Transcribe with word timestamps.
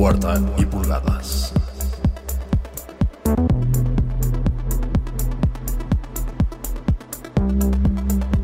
Cuarta 0.00 0.40
y 0.56 0.64
pulgadas. 0.64 1.52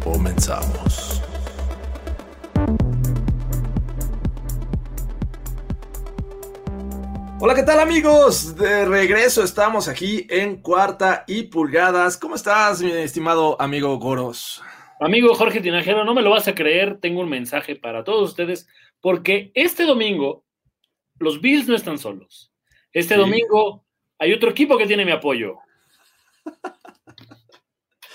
Comenzamos. 0.04 1.22
Hola, 7.40 7.54
¿qué 7.54 7.62
tal 7.62 7.80
amigos? 7.80 8.54
De 8.56 8.84
regreso 8.84 9.42
estamos 9.42 9.88
aquí 9.88 10.26
en 10.28 10.60
Cuarta 10.60 11.24
y 11.26 11.44
Pulgadas. 11.44 12.18
¿Cómo 12.18 12.34
estás, 12.34 12.82
mi 12.82 12.92
estimado 12.92 13.58
amigo 13.58 13.98
Goros? 13.98 14.62
Amigo 15.00 15.34
Jorge 15.34 15.62
Tinajero, 15.62 16.04
no 16.04 16.12
me 16.12 16.20
lo 16.20 16.28
vas 16.32 16.48
a 16.48 16.54
creer, 16.54 16.98
tengo 17.00 17.22
un 17.22 17.30
mensaje 17.30 17.76
para 17.76 18.04
todos 18.04 18.28
ustedes, 18.28 18.68
porque 19.00 19.52
este 19.54 19.84
domingo 19.84 20.45
los 21.18 21.40
Bills 21.40 21.68
no 21.68 21.74
están 21.76 21.98
solos. 21.98 22.52
Este 22.92 23.14
Sí. 23.14 23.20
domingo 23.20 23.84
hay 24.18 24.32
otro 24.32 24.50
equipo 24.50 24.76
que 24.78 24.86
tiene 24.86 25.04
mi 25.04 25.12
apoyo. 25.12 25.56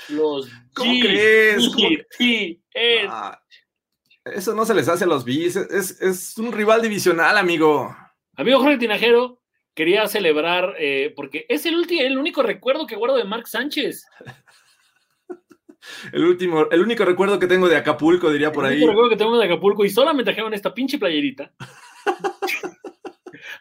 Los 0.10 0.50
¿Cómo 0.74 0.92
crees? 1.02 1.70
¿Cómo 1.70 1.88
GTS. 1.90 3.08
Ah, 3.10 3.40
eso 4.26 4.54
no 4.54 4.66
se 4.66 4.74
les 4.74 4.88
hace 4.88 5.04
a 5.06 5.08
los 5.08 5.24
Bills. 5.24 5.56
Es, 5.56 6.02
es 6.02 6.38
un 6.38 6.52
rival 6.52 6.82
divisional, 6.82 7.38
amigo. 7.38 7.96
Amigo 8.36 8.60
Jorge 8.60 8.78
Tinajero, 8.78 9.42
quería 9.74 10.08
celebrar, 10.08 10.76
eh, 10.80 11.14
porque 11.16 11.46
es 11.50 11.66
el, 11.66 11.86
el 12.00 12.18
único 12.18 12.44
recuerdo 12.44 12.88
que 12.88 12.96
guardo 12.96 13.16
de 13.18 13.24
Mark 13.24 13.48
Sánchez. 13.48 14.06
El 16.14 16.26
último, 16.26 16.68
el 16.70 16.80
único 16.80 17.04
recuerdo 17.04 17.40
que 17.40 17.48
tengo 17.48 17.68
de 17.68 17.76
Acapulco, 17.76 18.32
diría 18.32 18.52
por 18.52 18.66
el 18.66 18.72
ahí. 18.72 18.78
único 18.78 18.92
recuerdo 18.92 19.10
que 19.10 19.16
tengo 19.18 19.36
de 19.40 19.46
Acapulco 19.46 19.84
y 19.84 19.90
solo 19.90 20.14
me 20.14 20.24
trajeron 20.24 20.54
esta 20.54 20.72
pinche 20.72 21.00
playerita. 21.00 21.52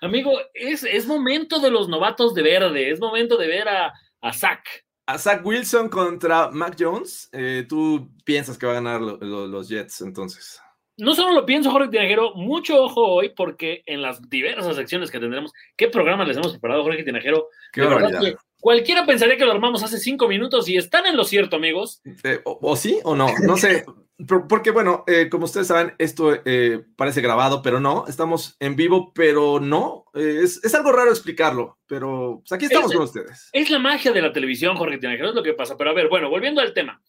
Amigo, 0.01 0.33
es, 0.55 0.83
es 0.85 1.07
momento 1.07 1.61
de 1.61 1.71
los 1.71 1.89
novatos 1.89 2.35
de 2.35 2.43
verde, 2.43 2.91
es 2.91 3.01
momento 3.01 3.37
de 3.37 3.47
ver 3.47 3.69
a, 3.69 3.93
a 4.21 4.33
Zach. 4.33 4.63
A 5.07 5.19
Zach 5.19 5.45
Wilson 5.45 5.89
contra 5.89 6.51
Mac 6.51 6.77
Jones. 6.79 7.29
eh, 7.33 7.65
Tú 7.69 8.11
piensas 8.25 8.57
que 8.59 8.67
va 8.67 8.73
a 8.73 8.77
ganar 8.77 9.01
lo- 9.01 9.17
lo- 9.19 9.47
los 9.47 9.69
Jets, 9.69 10.01
entonces. 10.03 10.61
No 10.97 11.15
solo 11.15 11.33
lo 11.35 11.47
pienso, 11.47 11.71
Jorge 11.71 11.89
Tinajero, 11.89 12.35
mucho 12.35 12.83
ojo 12.85 13.01
hoy, 13.09 13.31
porque 13.35 13.83
en 13.87 14.03
las 14.03 14.21
diversas 14.29 14.77
secciones 14.77 15.11
que 15.11 15.19
tendremos, 15.19 15.51
¿qué 15.75 15.89
programas 15.89 16.29
les 16.29 16.37
hemos 16.37 16.53
preparado, 16.53 16.83
Jorge 16.83 17.03
Tinajero? 17.05 17.49
Qué 17.73 17.81
barbaridad. 17.81 18.35
Cualquiera 18.61 19.07
pensaría 19.07 19.39
que 19.39 19.47
lo 19.47 19.53
armamos 19.53 19.83
hace 19.83 19.97
cinco 19.99 20.29
minutos 20.29 20.69
y 20.69 20.77
están 20.77 21.07
en 21.07 21.17
lo 21.17 21.25
cierto, 21.25 21.57
amigos. 21.57 22.03
Eh, 22.23 22.41
o, 22.45 22.59
o 22.61 22.77
sí 22.77 23.01
o 23.05 23.17
no, 23.17 23.29
no 23.47 23.57
sé. 23.57 23.87
Por- 24.27 24.47
Porque, 24.49 24.71
bueno, 24.71 25.05
eh, 25.07 25.29
como 25.29 25.45
ustedes 25.45 25.67
saben, 25.67 25.95
esto 25.99 26.35
eh, 26.45 26.85
parece 26.97 27.21
grabado, 27.21 27.63
pero 27.63 27.81
no. 27.81 28.07
Estamos 28.09 28.57
en 28.61 28.77
vivo, 28.77 29.13
pero 29.15 29.61
no. 29.61 30.05
Eh, 30.15 30.41
es, 30.43 30.63
es 30.65 30.75
algo 30.75 30.93
raro 30.93 31.11
explicarlo, 31.11 31.79
pero 31.87 32.41
pues, 32.43 32.53
aquí 32.53 32.67
estamos 32.67 32.91
Es- 32.91 32.97
con 32.97 33.05
ustedes. 33.05 33.49
Es 33.53 33.71
la 33.71 33.79
magia 33.79 34.13
de 34.13 34.23
la 34.23 34.33
televisión, 34.33 34.77
Jorge 34.77 34.99
Tinajero, 34.99 35.31
es 35.31 35.35
lo 35.35 35.43
que 35.43 35.55
pasa. 35.55 35.77
Pero 35.77 35.91
a 35.91 35.95
ver, 35.95 36.09
bueno, 36.09 36.29
volviendo 36.31 36.61
al 36.61 36.73
tema. 36.75 37.01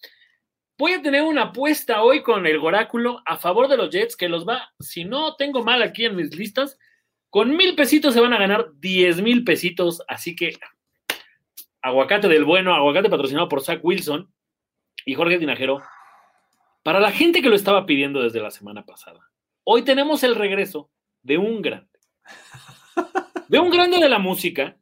Voy 0.77 0.93
a 0.93 1.01
tener 1.01 1.21
una 1.23 1.43
apuesta 1.43 2.01
hoy 2.01 2.23
con 2.23 2.47
el 2.47 2.57
Oráculo 2.57 3.21
a 3.25 3.37
favor 3.37 3.67
de 3.67 3.77
los 3.77 3.89
Jets, 3.91 4.15
que 4.15 4.29
los 4.29 4.47
va, 4.47 4.71
si 4.79 5.05
no 5.05 5.35
tengo 5.35 5.63
mal 5.63 5.83
aquí 5.83 6.05
en 6.05 6.15
mis 6.15 6.35
listas, 6.35 6.79
con 7.29 7.55
mil 7.55 7.75
pesitos 7.75 8.13
se 8.15 8.19
van 8.19 8.33
a 8.33 8.39
ganar 8.39 8.71
diez 8.79 9.21
mil 9.21 9.43
pesitos. 9.43 10.01
Así 10.07 10.35
que 10.35 10.57
aguacate 11.81 12.27
del 12.27 12.45
bueno, 12.45 12.73
aguacate 12.73 13.09
patrocinado 13.09 13.47
por 13.47 13.61
Zach 13.61 13.79
Wilson 13.83 14.31
y 15.05 15.13
Jorge 15.13 15.37
Tinajero. 15.37 15.81
Para 16.83 16.99
la 16.99 17.11
gente 17.11 17.41
que 17.41 17.49
lo 17.49 17.55
estaba 17.55 17.85
pidiendo 17.85 18.21
desde 18.23 18.39
la 18.41 18.51
semana 18.51 18.85
pasada, 18.85 19.29
hoy 19.63 19.83
tenemos 19.83 20.23
el 20.23 20.35
regreso 20.35 20.89
de 21.21 21.37
un 21.37 21.61
grande. 21.61 21.89
De 23.47 23.59
un 23.59 23.69
grande 23.69 23.99
de 23.99 24.09
la 24.09 24.19
música, 24.19 24.77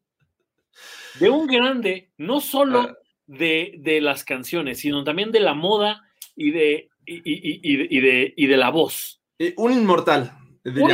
de 1.20 1.30
un 1.30 1.48
grande 1.48 2.12
no 2.18 2.40
solo 2.40 2.96
de, 3.26 3.76
de 3.80 4.00
las 4.02 4.24
canciones, 4.24 4.80
sino 4.80 5.04
también 5.04 5.32
de 5.32 5.40
la 5.40 5.54
moda 5.54 6.04
y 6.36 6.52
de, 6.52 6.90
y, 7.06 7.22
y- 7.26 8.00
de, 8.00 8.34
y 8.36 8.48
de 8.48 8.58
la 8.58 8.70
voz. 8.70 9.22
Eh, 9.40 9.54
un 9.58 9.72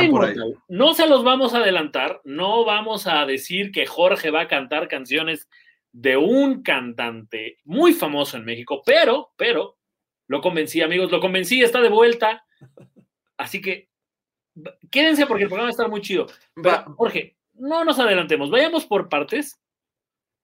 inmortal. 0.02 0.54
No 0.68 0.94
se 0.94 1.06
los 1.06 1.22
vamos 1.22 1.54
a 1.54 1.58
adelantar, 1.58 2.20
no 2.24 2.64
vamos 2.64 3.06
a 3.06 3.26
decir 3.26 3.70
que 3.72 3.86
Jorge 3.86 4.30
va 4.30 4.42
a 4.42 4.48
cantar 4.48 4.88
canciones 4.88 5.48
de 5.92 6.16
un 6.16 6.62
cantante 6.62 7.58
muy 7.64 7.92
famoso 7.92 8.36
en 8.36 8.44
México, 8.44 8.82
pero, 8.84 9.32
pero, 9.36 9.75
lo 10.28 10.40
convencí, 10.40 10.82
amigos, 10.82 11.10
lo 11.10 11.20
convencí, 11.20 11.62
está 11.62 11.80
de 11.80 11.88
vuelta. 11.88 12.44
Así 13.36 13.60
que 13.60 13.90
quédense 14.90 15.26
porque 15.26 15.44
el 15.44 15.48
programa 15.48 15.70
está 15.70 15.88
muy 15.88 16.00
chido. 16.00 16.26
Pero, 16.54 16.94
Jorge, 16.96 17.36
no 17.54 17.84
nos 17.84 17.98
adelantemos, 17.98 18.50
vayamos 18.50 18.86
por 18.86 19.08
partes 19.08 19.60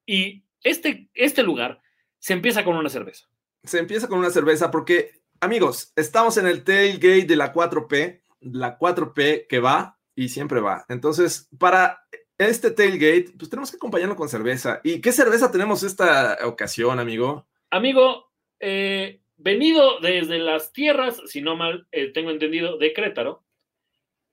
y 0.05 0.43
este, 0.61 1.09
este 1.13 1.43
lugar 1.43 1.81
se 2.19 2.33
empieza 2.33 2.63
con 2.63 2.75
una 2.75 2.89
cerveza. 2.89 3.27
se 3.63 3.79
empieza 3.79 4.07
con 4.07 4.19
una 4.19 4.29
cerveza 4.29 4.71
porque, 4.71 5.21
amigos, 5.39 5.91
estamos 5.95 6.37
en 6.37 6.47
el 6.47 6.63
tailgate 6.63 7.25
de 7.25 7.35
la 7.35 7.53
4P, 7.53 8.21
la 8.41 8.77
4P 8.77 9.47
que 9.47 9.59
va 9.59 9.99
y 10.15 10.29
siempre 10.29 10.59
va. 10.59 10.85
Entonces, 10.89 11.49
para 11.57 12.05
este 12.37 12.71
tailgate, 12.71 13.33
pues 13.37 13.49
tenemos 13.49 13.71
que 13.71 13.77
acompañarlo 13.77 14.15
con 14.15 14.29
cerveza. 14.29 14.81
¿Y 14.83 15.01
qué 15.01 15.11
cerveza 15.11 15.51
tenemos 15.51 15.83
esta 15.83 16.37
ocasión, 16.43 16.99
amigo? 16.99 17.47
Amigo, 17.69 18.31
eh, 18.59 19.22
venido 19.43 19.99
desde 19.99 20.39
las 20.39 20.71
tierras, 20.71 21.21
si 21.25 21.41
no 21.41 21.55
mal 21.55 21.85
eh, 21.91 22.11
tengo 22.11 22.31
entendido, 22.31 22.77
de 22.77 22.93
Crétaro, 22.93 23.43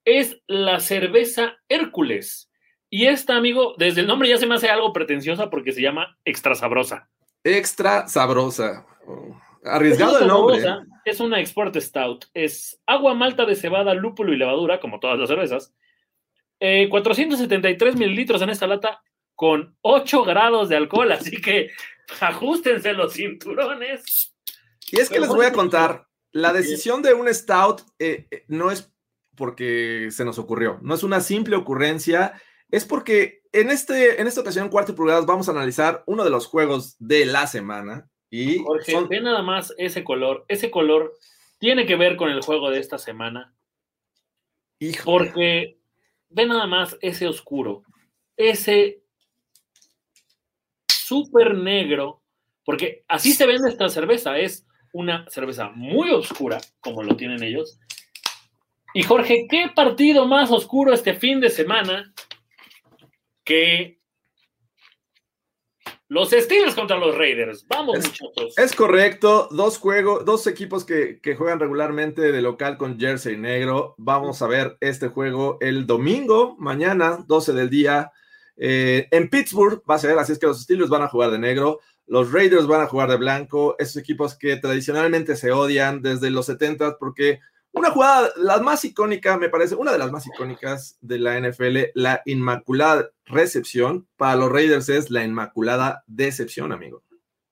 es 0.05 0.41
la 0.47 0.81
cerveza 0.81 1.59
Hércules. 1.69 2.51
Y 2.89 3.07
esta, 3.07 3.37
amigo, 3.37 3.75
desde 3.77 4.01
el 4.01 4.07
nombre 4.07 4.29
ya 4.29 4.39
se 4.39 4.47
me 4.47 4.55
hace 4.55 4.69
algo 4.69 4.93
pretenciosa 4.93 5.51
porque 5.51 5.73
se 5.73 5.83
llama 5.83 6.17
extra 6.25 6.55
sabrosa. 6.55 7.09
Extra 7.45 8.09
sabrosa. 8.09 8.87
Oh, 9.07 9.41
Arriesgado 9.65 10.21
el 10.21 10.29
nombre. 10.29 10.61
Sabrosa 10.61 10.87
Es 11.05 11.21
una 11.21 11.41
export 11.41 11.77
stout. 11.77 12.27
Es 12.33 12.81
agua, 12.87 13.15
malta 13.15 13.45
de 13.45 13.57
cebada, 13.57 13.95
lúpulo 13.95 14.33
y 14.33 14.37
levadura, 14.37 14.81
como 14.81 15.01
todas 15.01 15.19
las 15.19 15.29
cervezas. 15.29 15.75
Eh, 16.61 16.89
473 16.89 17.97
mililitros 17.97 18.43
en 18.43 18.51
esta 18.51 18.67
lata 18.67 19.03
con 19.35 19.77
8 19.81 20.25
grados 20.25 20.69
de 20.69 20.77
alcohol, 20.77 21.11
así 21.13 21.41
que 21.41 21.71
ajustense 22.21 22.93
los 22.93 23.15
cinturones. 23.15 24.30
Y 24.93 25.01
es 25.01 25.09
que 25.09 25.15
Pero 25.15 25.27
les 25.27 25.35
voy 25.35 25.47
a 25.47 25.53
contar, 25.53 26.07
la 26.33 26.53
decisión 26.53 27.03
de 27.03 27.15
un 27.15 27.33
stout 27.33 27.83
eh, 27.99 28.27
eh, 28.31 28.45
no 28.49 28.71
es 28.71 28.93
porque 29.37 30.09
se 30.11 30.25
nos 30.25 30.39
ocurrió, 30.39 30.79
no 30.83 30.95
es 30.95 31.03
una 31.03 31.21
simple 31.21 31.57
ocurrencia, 31.57 32.41
es 32.71 32.85
porque 32.85 33.43
en, 33.53 33.71
este, 33.71 34.21
en 34.21 34.27
esta 34.27 34.41
ocasión, 34.41 34.69
cuarto 34.69 34.93
y 34.93 34.95
pulgadas, 34.95 35.27
vamos 35.27 35.49
a 35.49 35.53
analizar 35.53 36.05
uno 36.07 36.25
de 36.25 36.31
los 36.31 36.47
juegos 36.47 36.97
de 36.99 37.25
la 37.27 37.47
semana. 37.47 38.09
Y 38.31 38.59
Jorge, 38.59 38.93
son- 38.93 39.09
ve 39.09 39.21
nada 39.21 39.43
más 39.43 39.75
ese 39.77 40.05
color. 40.05 40.45
Ese 40.47 40.71
color 40.71 41.17
tiene 41.59 41.85
que 41.87 41.97
ver 41.97 42.17
con 42.17 42.31
el 42.31 42.43
juego 42.43 42.71
de 42.71 42.79
esta 42.79 42.99
semana, 42.99 43.55
híjole, 44.79 45.03
porque 45.05 45.79
ve 46.29 46.47
nada 46.47 46.67
más 46.67 46.97
ese 47.01 47.27
oscuro, 47.27 47.83
ese 48.37 49.03
súper 50.89 51.55
negro, 51.55 52.23
porque 52.65 53.05
así 53.09 53.33
se 53.33 53.47
vende 53.47 53.69
esta 53.69 53.89
cerveza, 53.89 54.39
es 54.39 54.65
una 54.93 55.25
cerveza 55.29 55.71
muy 55.71 56.11
oscura, 56.11 56.61
como 56.81 57.03
lo 57.03 57.17
tienen 57.17 57.43
ellos. 57.43 57.79
Y 58.95 59.03
Jorge, 59.05 59.47
¿qué 59.49 59.71
partido 59.75 60.27
más 60.27 60.51
oscuro 60.51 60.93
este 60.93 61.15
fin 61.15 61.41
de 61.41 61.49
semana 61.51 62.13
que 63.45 64.01
los 66.09 66.31
Steelers 66.31 66.75
contra 66.75 66.99
los 66.99 67.17
Raiders? 67.17 67.65
Vamos, 67.69 67.99
Es- 67.99 68.07
muchachos. 68.07 68.59
Es 68.59 68.75
correcto, 68.75 69.49
dos 69.53 69.79
juegos, 69.79 70.25
dos 70.25 70.47
equipos 70.49 70.85
que, 70.85 71.21
que 71.21 71.37
juegan 71.37 71.61
regularmente 71.61 72.33
de 72.33 72.43
local 72.43 72.77
con 72.77 72.99
jersey 72.99 73.37
negro. 73.37 73.95
Vamos 73.97 74.43
a 74.43 74.49
ver 74.49 74.77
este 74.81 75.07
juego 75.09 75.57
el 75.61 75.87
domingo, 75.87 76.57
mañana, 76.59 77.25
12 77.29 77.53
del 77.53 77.71
día, 77.71 78.11
eh, 78.57 79.07
en 79.13 79.31
Pittsburgh. 79.31 79.83
Va 79.89 79.95
a 79.95 79.99
ser, 80.01 80.19
así 80.19 80.33
es 80.33 80.39
que 80.41 80.49
los 80.49 80.63
Steelers 80.63 80.91
van 80.91 81.03
a 81.03 81.09
jugar 81.09 81.31
de 81.31 81.39
negro, 81.39 81.79
los 82.11 82.33
Raiders 82.33 82.67
van 82.67 82.81
a 82.81 82.89
jugar 82.89 83.09
de 83.09 83.17
blanco. 83.17 83.77
Esos 83.79 83.97
equipos 83.97 84.35
que 84.35 84.57
tradicionalmente 84.57 85.37
se 85.37 85.53
odian 85.53 86.03
desde 86.03 86.31
los 86.31 86.47
70 86.47 86.99
porque 86.99 87.39
una 87.71 87.93
jugada, 87.93 88.31
la 88.37 88.59
más 88.59 88.85
icónica, 88.85 89.39
me 89.39 89.49
parece, 89.49 89.77
una 89.77 89.93
de 89.93 89.99
las 89.99 90.11
más 90.11 90.27
icónicas 90.27 90.99
de 91.01 91.21
la 91.21 91.39
NFL, 91.39 91.93
la 91.95 92.21
inmaculada 92.27 93.11
recepción. 93.27 94.09
Para 94.17 94.35
los 94.35 94.51
Raiders 94.51 94.89
es 94.89 95.11
la 95.13 95.23
inmaculada 95.23 96.03
decepción, 96.09 96.73
amigo. 96.73 97.05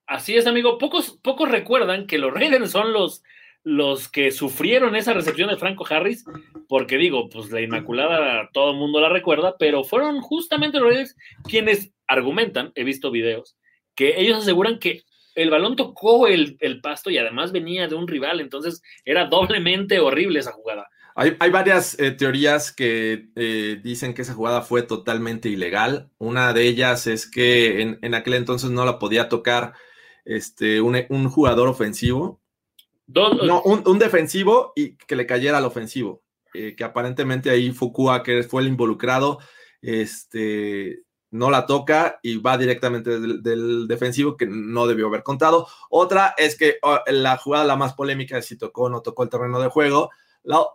Así 0.09 0.37
es, 0.37 0.49
amigo. 0.49 0.77
Pocos, 0.77 1.17
pocos 1.23 1.49
recuerdan 1.49 2.09
que 2.09 2.19
los 2.19 2.35
Raiders 2.35 2.73
son 2.73 2.93
los, 2.93 3.23
los 3.63 4.09
que 4.09 4.33
sufrieron 4.33 4.97
esa 4.97 5.13
recepción 5.13 5.51
de 5.51 5.57
Franco 5.57 5.87
Harris, 5.89 6.25
porque 6.67 6.97
digo, 6.97 7.29
pues 7.29 7.53
la 7.53 7.61
Inmaculada 7.61 8.51
todo 8.53 8.73
el 8.73 8.77
mundo 8.77 9.01
la 9.01 9.09
recuerda, 9.09 9.55
pero 9.57 9.85
fueron 9.85 10.21
justamente 10.21 10.81
los 10.81 10.89
Raiders 10.89 11.17
quienes 11.45 11.93
argumentan, 12.09 12.73
he 12.75 12.85
visto 12.85 13.11
videos, 13.11 13.58
que 13.99 14.21
ellos 14.21 14.39
aseguran 14.39 14.79
que 14.79 15.03
el 15.35 15.51
balón 15.51 15.75
tocó 15.75 16.29
el, 16.29 16.57
el 16.61 16.81
pasto 16.81 17.11
y 17.11 17.19
además 17.19 17.51
venía 17.51 17.89
de 17.89 17.97
un 17.97 18.07
rival, 18.07 18.41
entonces 18.41 18.81
era 19.05 19.27
doblemente 19.27 19.99
horrible 19.99 20.39
esa 20.39 20.53
jugada. 20.53 20.89
Hay, 21.17 21.51
varias 21.51 21.99
eh, 21.99 22.13
teorías 22.13 22.71
que 22.71 23.31
eh, 23.35 23.81
dicen 23.83 24.15
que 24.15 24.23
esa 24.23 24.35
jugada 24.35 24.63
fue 24.63 24.83
totalmente 24.83 25.49
ilegal. 25.49 26.11
Una 26.19 26.53
de 26.53 26.63
ellas 26.63 27.09
es 27.09 27.29
que 27.29 27.99
en, 28.01 28.15
aquel 28.15 28.35
entonces 28.35 28.71
no 28.71 28.85
la 28.85 29.01
podía 29.01 29.29
tocar 29.29 29.73
este, 30.25 30.81
un, 30.81 31.29
jugador 31.29 31.67
ofensivo. 31.67 32.41
no, 33.09 33.63
un, 33.63 33.99
defensivo 33.99 34.73
y 34.77 34.95
que 34.95 35.17
le 35.17 35.27
cayera 35.27 35.59
al 35.59 35.65
ofensivo. 35.65 36.23
Eh, 36.55 36.77
que 36.77 36.85
aparentemente 36.85 37.51
ahí 37.51 37.73
Fukua, 37.73 38.23
que 38.23 38.45
fue 38.45 38.63
el 38.63 38.69
involucrado, 38.69 39.41
este, 39.83 41.01
no 41.31 41.51
la 41.51 41.67
toca 41.67 42.21
y 42.23 42.39
va 42.39 42.57
directamente 42.57 43.21
del, 43.21 43.87
defensivo 43.87 44.37
que 44.37 44.47
no 44.47 44.87
debió 44.87 45.09
haber 45.09 45.23
contado. 45.23 45.67
Otra 45.91 46.35
es 46.37 46.57
que 46.57 46.79
oh, 46.83 47.01
la 47.07 47.37
jugada 47.37 47.65
la 47.65 47.77
más 47.77 47.95
polémica 47.95 48.39
es 48.39 48.47
si 48.47 48.57
tocó 48.57 48.85
o 48.85 48.89
no 48.89 49.03
tocó 49.03 49.23
el 49.23 49.29
terreno 49.29 49.61
de 49.61 49.69
juego 49.69 50.11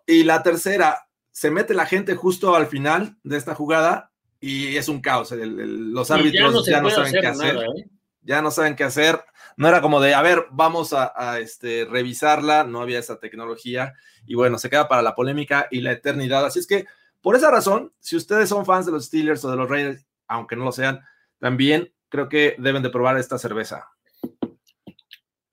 y 0.06 0.24
la 0.24 0.44
tercera, 0.44 1.08
se 1.32 1.50
mete 1.50 1.74
la 1.74 1.86
gente 1.86 2.16
justo 2.16 2.56
al 2.56 2.68
final 2.68 3.18
de 3.24 3.38
esta 3.38 3.56
jugada 3.56 4.12
y 4.40 4.78
es 4.78 4.88
un 4.88 5.02
caos. 5.02 5.32
los 5.32 6.12
árbitros 6.12 6.66
ya 6.66 6.82
no, 6.82 6.90
saben 6.90 7.14
qué 7.14 7.28
hacer. 7.28 7.56
¿eh? 7.58 7.90
Ya 8.22 8.42
no 8.42 8.52
saben 8.52 8.76
qué 8.76 8.84
hacer. 8.84 9.24
No 9.58 9.68
era 9.68 9.82
como 9.82 10.00
de, 10.00 10.14
a 10.14 10.22
ver, 10.22 10.46
vamos 10.52 10.94
a, 10.94 11.40
este, 11.40 11.86
revisarla. 11.86 12.64
No 12.64 12.82
había 12.82 13.00
esa 13.00 13.20
tecnología. 13.20 13.94
Y 14.26 14.36
bueno, 14.36 14.58
se 14.58 14.70
queda 14.70 14.88
para 14.88 15.02
la 15.02 15.16
polémica 15.16 15.68
y 15.72 15.82
la 15.82 15.92
eternidad. 15.92 16.46
Así 16.46 16.60
es 16.60 16.68
que, 16.68 16.86
por 17.22 17.36
esa 17.36 17.50
razón, 17.50 17.94
si 18.00 18.16
ustedes 18.16 18.50
son 18.50 18.66
fans 18.66 18.86
de 18.86 18.92
los 18.92 19.06
Steelers 19.06 19.44
o 19.46 19.52
de 19.52 19.58
los 19.58 19.70
Raiders, 19.70 20.06
aunque 20.34 20.56
no 20.56 20.66
lo 20.66 20.72
sean, 20.72 21.02
también 21.40 21.94
creo 22.10 22.28
que 22.28 22.56
deben 22.58 22.84
de 22.84 22.90
probar 22.90 23.18
esta 23.18 23.38
cerveza. 23.38 23.88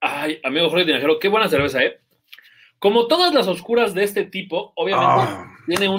Ay, 0.00 0.40
amigo 0.42 0.70
Jorge 0.70 0.86
Tinajero, 0.86 1.18
qué 1.18 1.28
buena 1.28 1.48
cerveza, 1.48 1.82
¿eh? 1.82 2.00
Como 2.78 3.06
todas 3.06 3.34
las 3.34 3.46
oscuras 3.46 3.92
de 3.92 4.04
este 4.04 4.24
tipo, 4.24 4.72
obviamente 4.74 5.14
ah. 5.18 5.54
tiene 5.66 5.90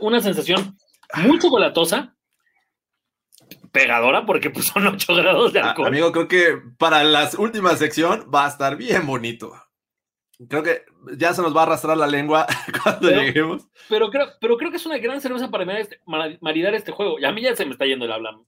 una 0.00 0.20
sensación 0.20 0.76
muy 1.14 1.38
chocolatosa, 1.38 2.16
pegadora, 3.70 4.26
porque 4.26 4.50
pues, 4.50 4.66
son 4.66 4.86
8 4.86 5.14
grados 5.14 5.52
de 5.52 5.60
ah, 5.60 5.70
alcohol. 5.70 5.86
amigo, 5.86 6.10
creo 6.10 6.26
que 6.26 6.58
para 6.78 7.04
la 7.04 7.30
última 7.38 7.76
sección 7.76 8.28
va 8.34 8.46
a 8.46 8.48
estar 8.48 8.76
bien 8.76 9.06
bonito. 9.06 9.52
Creo 10.48 10.62
que 10.62 10.82
ya 11.16 11.34
se 11.34 11.42
nos 11.42 11.54
va 11.54 11.60
a 11.60 11.64
arrastrar 11.64 11.96
la 11.96 12.06
lengua 12.06 12.46
cuando 12.82 13.10
lleguemos. 13.10 13.68
Pero 13.88 14.10
creo, 14.10 14.28
pero 14.40 14.56
creo 14.56 14.70
que 14.70 14.76
es 14.76 14.86
una 14.86 14.98
gran 14.98 15.20
cerveza 15.20 15.50
para 15.50 15.78
este, 15.78 16.00
maridar 16.40 16.74
este 16.74 16.92
juego. 16.92 17.18
Y 17.18 17.24
a 17.24 17.32
mí 17.32 17.42
ya 17.42 17.54
se 17.54 17.64
me 17.64 17.72
está 17.72 17.86
yendo 17.86 18.04
el 18.04 18.12
habla. 18.12 18.38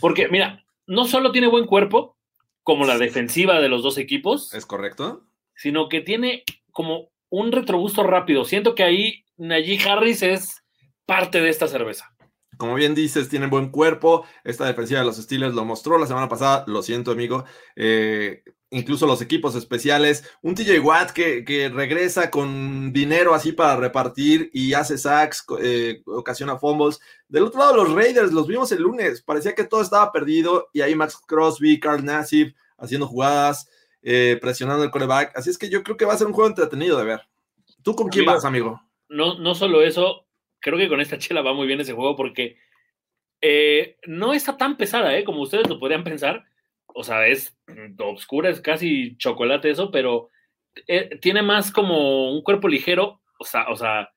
Porque, 0.00 0.28
mira, 0.28 0.64
no 0.86 1.06
solo 1.06 1.32
tiene 1.32 1.46
buen 1.46 1.66
cuerpo, 1.66 2.16
como 2.62 2.86
la 2.86 2.98
defensiva 2.98 3.60
de 3.60 3.68
los 3.68 3.82
dos 3.82 3.98
equipos. 3.98 4.52
Es 4.52 4.66
correcto. 4.66 5.22
Sino 5.54 5.88
que 5.88 6.00
tiene 6.00 6.44
como 6.72 7.10
un 7.28 7.52
retrogusto 7.52 8.02
rápido. 8.02 8.44
Siento 8.44 8.74
que 8.74 8.82
ahí 8.82 9.24
Najee 9.36 9.88
Harris 9.88 10.22
es 10.22 10.62
parte 11.06 11.40
de 11.40 11.50
esta 11.50 11.68
cerveza. 11.68 12.10
Como 12.56 12.74
bien 12.74 12.94
dices, 12.94 13.28
tienen 13.28 13.50
buen 13.50 13.70
cuerpo. 13.70 14.26
Esta 14.44 14.64
defensiva 14.66 15.00
de 15.00 15.06
los 15.06 15.16
Steelers 15.16 15.54
lo 15.54 15.64
mostró 15.64 15.98
la 15.98 16.06
semana 16.06 16.28
pasada. 16.28 16.64
Lo 16.66 16.82
siento, 16.82 17.10
amigo. 17.10 17.44
Eh, 17.76 18.42
incluso 18.70 19.06
los 19.06 19.22
equipos 19.22 19.54
especiales. 19.54 20.28
Un 20.42 20.54
TJ 20.54 20.80
Watt 20.80 21.10
que, 21.10 21.70
regresa 21.72 22.30
con 22.30 22.92
dinero 22.92 23.34
así 23.34 23.52
para 23.52 23.76
repartir 23.76 24.50
y 24.52 24.74
hace 24.74 24.98
sacks, 24.98 25.44
eh, 25.62 26.02
ocasiona 26.06 26.58
fumbles. 26.58 27.00
Del 27.28 27.44
otro 27.44 27.60
lado, 27.60 27.76
los 27.76 27.92
Raiders 27.92 28.32
los 28.32 28.46
vimos 28.46 28.72
el 28.72 28.82
lunes. 28.82 29.22
Parecía 29.22 29.54
que 29.54 29.64
todo 29.64 29.82
estaba 29.82 30.12
perdido 30.12 30.68
y 30.72 30.80
ahí 30.80 30.94
Max 30.94 31.18
Crosby, 31.26 31.80
Carl 31.80 32.04
Nassib 32.04 32.54
haciendo 32.76 33.06
jugadas. 33.06 33.68
Eh, 34.06 34.36
presionando 34.38 34.84
el 34.84 34.90
coreback. 34.90 35.34
Así 35.34 35.48
es 35.48 35.56
que 35.56 35.70
yo 35.70 35.82
creo 35.82 35.96
que 35.96 36.04
va 36.04 36.12
a 36.12 36.18
ser 36.18 36.26
un 36.26 36.34
juego 36.34 36.50
entretenido 36.50 36.98
de 36.98 37.04
ver. 37.04 37.22
¿Tú 37.82 37.94
con 37.94 38.08
quién 38.08 38.26
vas, 38.26 38.44
amigo? 38.44 38.78
No, 39.08 39.38
no 39.38 39.54
solo 39.54 39.80
eso, 39.80 40.26
creo 40.60 40.76
que 40.76 40.90
con 40.90 41.00
esta 41.00 41.16
chela 41.16 41.40
va 41.40 41.54
muy 41.54 41.66
bien 41.66 41.80
ese 41.80 41.94
juego 41.94 42.14
porque 42.14 42.58
eh, 43.40 43.96
no 44.06 44.34
está 44.34 44.58
tan 44.58 44.76
pesada, 44.76 45.16
¿eh? 45.16 45.24
Como 45.24 45.40
ustedes 45.40 45.68
lo 45.70 45.78
podrían 45.78 46.04
pensar. 46.04 46.44
O 46.94 47.04
sea, 47.04 47.26
es 47.26 47.56
oscura, 47.98 48.48
es 48.48 48.60
casi 48.60 49.16
chocolate 49.18 49.68
eso, 49.70 49.90
pero 49.90 50.30
eh, 50.86 51.18
tiene 51.20 51.42
más 51.42 51.70
como 51.70 52.32
un 52.32 52.42
cuerpo 52.42 52.68
ligero. 52.68 53.20
O 53.38 53.44
sea, 53.44 53.66
o 53.68 53.76
sea, 53.76 54.10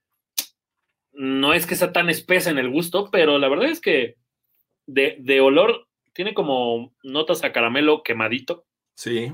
no 1.12 1.53
es 1.53 1.65
que 1.65 1.75
sea 1.75 1.91
tan 1.91 2.09
espesa 2.09 2.50
en 2.50 2.59
el 2.59 2.69
gusto, 2.69 3.09
pero 3.12 3.38
la 3.39 3.50
verdad 3.50 3.69
es 3.69 3.81
que 3.81 4.15
de, 4.85 5.18
de 5.19 5.41
olor 5.41 5.88
tiene 6.13 6.33
como 6.33 6.95
notas 7.03 7.44
a 7.44 7.51
caramelo 7.51 8.01
quemadito. 8.03 8.65
Sí. 8.95 9.31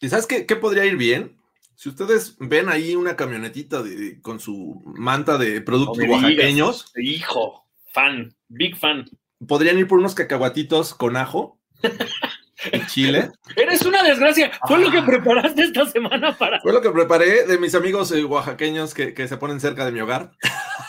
¿Y 0.00 0.08
sabes 0.08 0.26
qué, 0.26 0.56
podría 0.56 0.86
ir 0.86 0.96
bien? 0.96 1.36
Si 1.76 1.88
ustedes 1.88 2.36
ven 2.40 2.68
ahí 2.68 2.96
una 2.96 3.16
camionetita 3.16 3.84
con 4.22 4.40
su 4.40 4.82
manta 4.84 5.38
de 5.38 5.60
productos 5.60 6.04
oaxaqueños. 6.08 6.92
hijo, 6.96 7.66
fan, 7.92 8.34
big 8.48 8.76
fan. 8.76 9.04
Podrían 9.46 9.78
ir 9.78 9.86
por 9.86 9.98
unos 9.98 10.14
cacahuatitos 10.14 10.94
con 10.94 11.16
ajo. 11.16 11.59
En 12.72 12.86
Chile. 12.86 13.30
Eres 13.56 13.82
una 13.82 14.02
desgracia. 14.02 14.50
Fue 14.66 14.78
lo 14.78 14.90
que 14.90 14.98
ah. 14.98 15.06
preparaste 15.06 15.62
esta 15.62 15.86
semana 15.86 16.36
para. 16.36 16.60
Fue 16.60 16.72
lo 16.72 16.80
que 16.80 16.90
preparé 16.90 17.46
de 17.46 17.58
mis 17.58 17.74
amigos 17.74 18.12
eh, 18.12 18.24
oaxaqueños 18.24 18.94
que, 18.94 19.28
se 19.28 19.36
ponen 19.36 19.60
cerca 19.60 19.84
de 19.84 19.92
mi 19.92 20.00
hogar. 20.00 20.32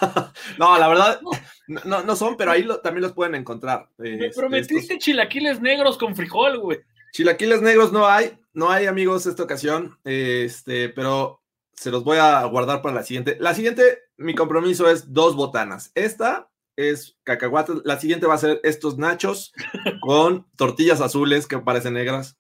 no, 0.57 0.77
la 0.77 0.87
verdad, 0.87 1.21
no, 1.67 2.03
no 2.03 2.15
son, 2.15 2.37
pero 2.37 2.51
ahí 2.51 2.67
también 2.83 3.03
los 3.03 3.13
pueden 3.13 3.35
encontrar. 3.35 3.87
Me 3.97 4.27
este, 4.27 4.39
prometiste 4.39 4.97
chilaquiles 4.97 5.61
negros 5.61 5.97
con 5.97 6.15
frijol, 6.15 6.59
güey. 6.59 6.79
Chilaquiles 7.13 7.61
negros 7.61 7.91
no 7.91 8.07
hay, 8.07 8.37
no 8.53 8.71
hay 8.71 8.85
amigos 8.85 9.25
esta 9.25 9.43
ocasión, 9.43 9.97
este, 10.05 10.89
pero 10.89 11.41
se 11.73 11.91
los 11.91 12.03
voy 12.03 12.19
a 12.19 12.43
guardar 12.45 12.81
para 12.81 12.95
la 12.95 13.03
siguiente. 13.03 13.37
La 13.39 13.53
siguiente, 13.53 13.99
mi 14.17 14.35
compromiso 14.35 14.89
es 14.89 15.13
dos 15.13 15.35
botanas. 15.35 15.91
Esta 15.95 16.50
es 16.75 17.17
cacahuate, 17.23 17.73
la 17.83 17.99
siguiente 17.99 18.27
va 18.27 18.35
a 18.35 18.39
ser 18.39 18.59
estos 18.63 18.97
nachos 18.97 19.53
con 20.01 20.47
tortillas 20.55 21.01
azules 21.01 21.47
que 21.47 21.59
parecen 21.59 21.93
negras. 21.93 22.37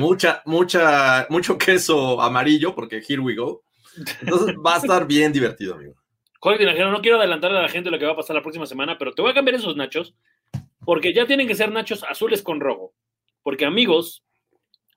Mucha, 0.00 0.42
mucha, 0.44 1.26
mucho 1.30 1.56
queso 1.56 2.20
amarillo, 2.20 2.74
porque 2.74 3.02
here 3.06 3.20
we 3.20 3.34
go. 3.34 3.62
Entonces 4.20 4.56
va 4.64 4.74
a 4.74 4.78
estar 4.78 5.06
bien 5.06 5.32
divertido, 5.32 5.74
amigo. 5.74 5.94
Jorge 6.40 6.64
no 6.84 7.00
quiero 7.00 7.18
adelantarle 7.18 7.58
a 7.58 7.62
la 7.62 7.68
gente 7.68 7.90
lo 7.90 7.98
que 7.98 8.06
va 8.06 8.12
a 8.12 8.16
pasar 8.16 8.36
la 8.36 8.42
próxima 8.42 8.66
semana, 8.66 8.96
pero 8.96 9.12
te 9.12 9.22
voy 9.22 9.30
a 9.32 9.34
cambiar 9.34 9.56
esos 9.56 9.76
nachos, 9.76 10.14
porque 10.84 11.12
ya 11.12 11.26
tienen 11.26 11.48
que 11.48 11.54
ser 11.54 11.72
nachos 11.72 12.04
azules 12.04 12.42
con 12.42 12.60
rojo. 12.60 12.92
Porque 13.42 13.64
amigos, 13.64 14.22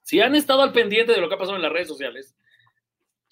si 0.04 0.20
han 0.20 0.36
estado 0.36 0.62
al 0.62 0.72
pendiente 0.72 1.14
de 1.14 1.22
lo 1.22 1.30
que 1.30 1.36
ha 1.36 1.40
pasado 1.40 1.56
en 1.56 1.64
las 1.64 1.72
redes 1.72 1.88
sociales, 1.88 2.36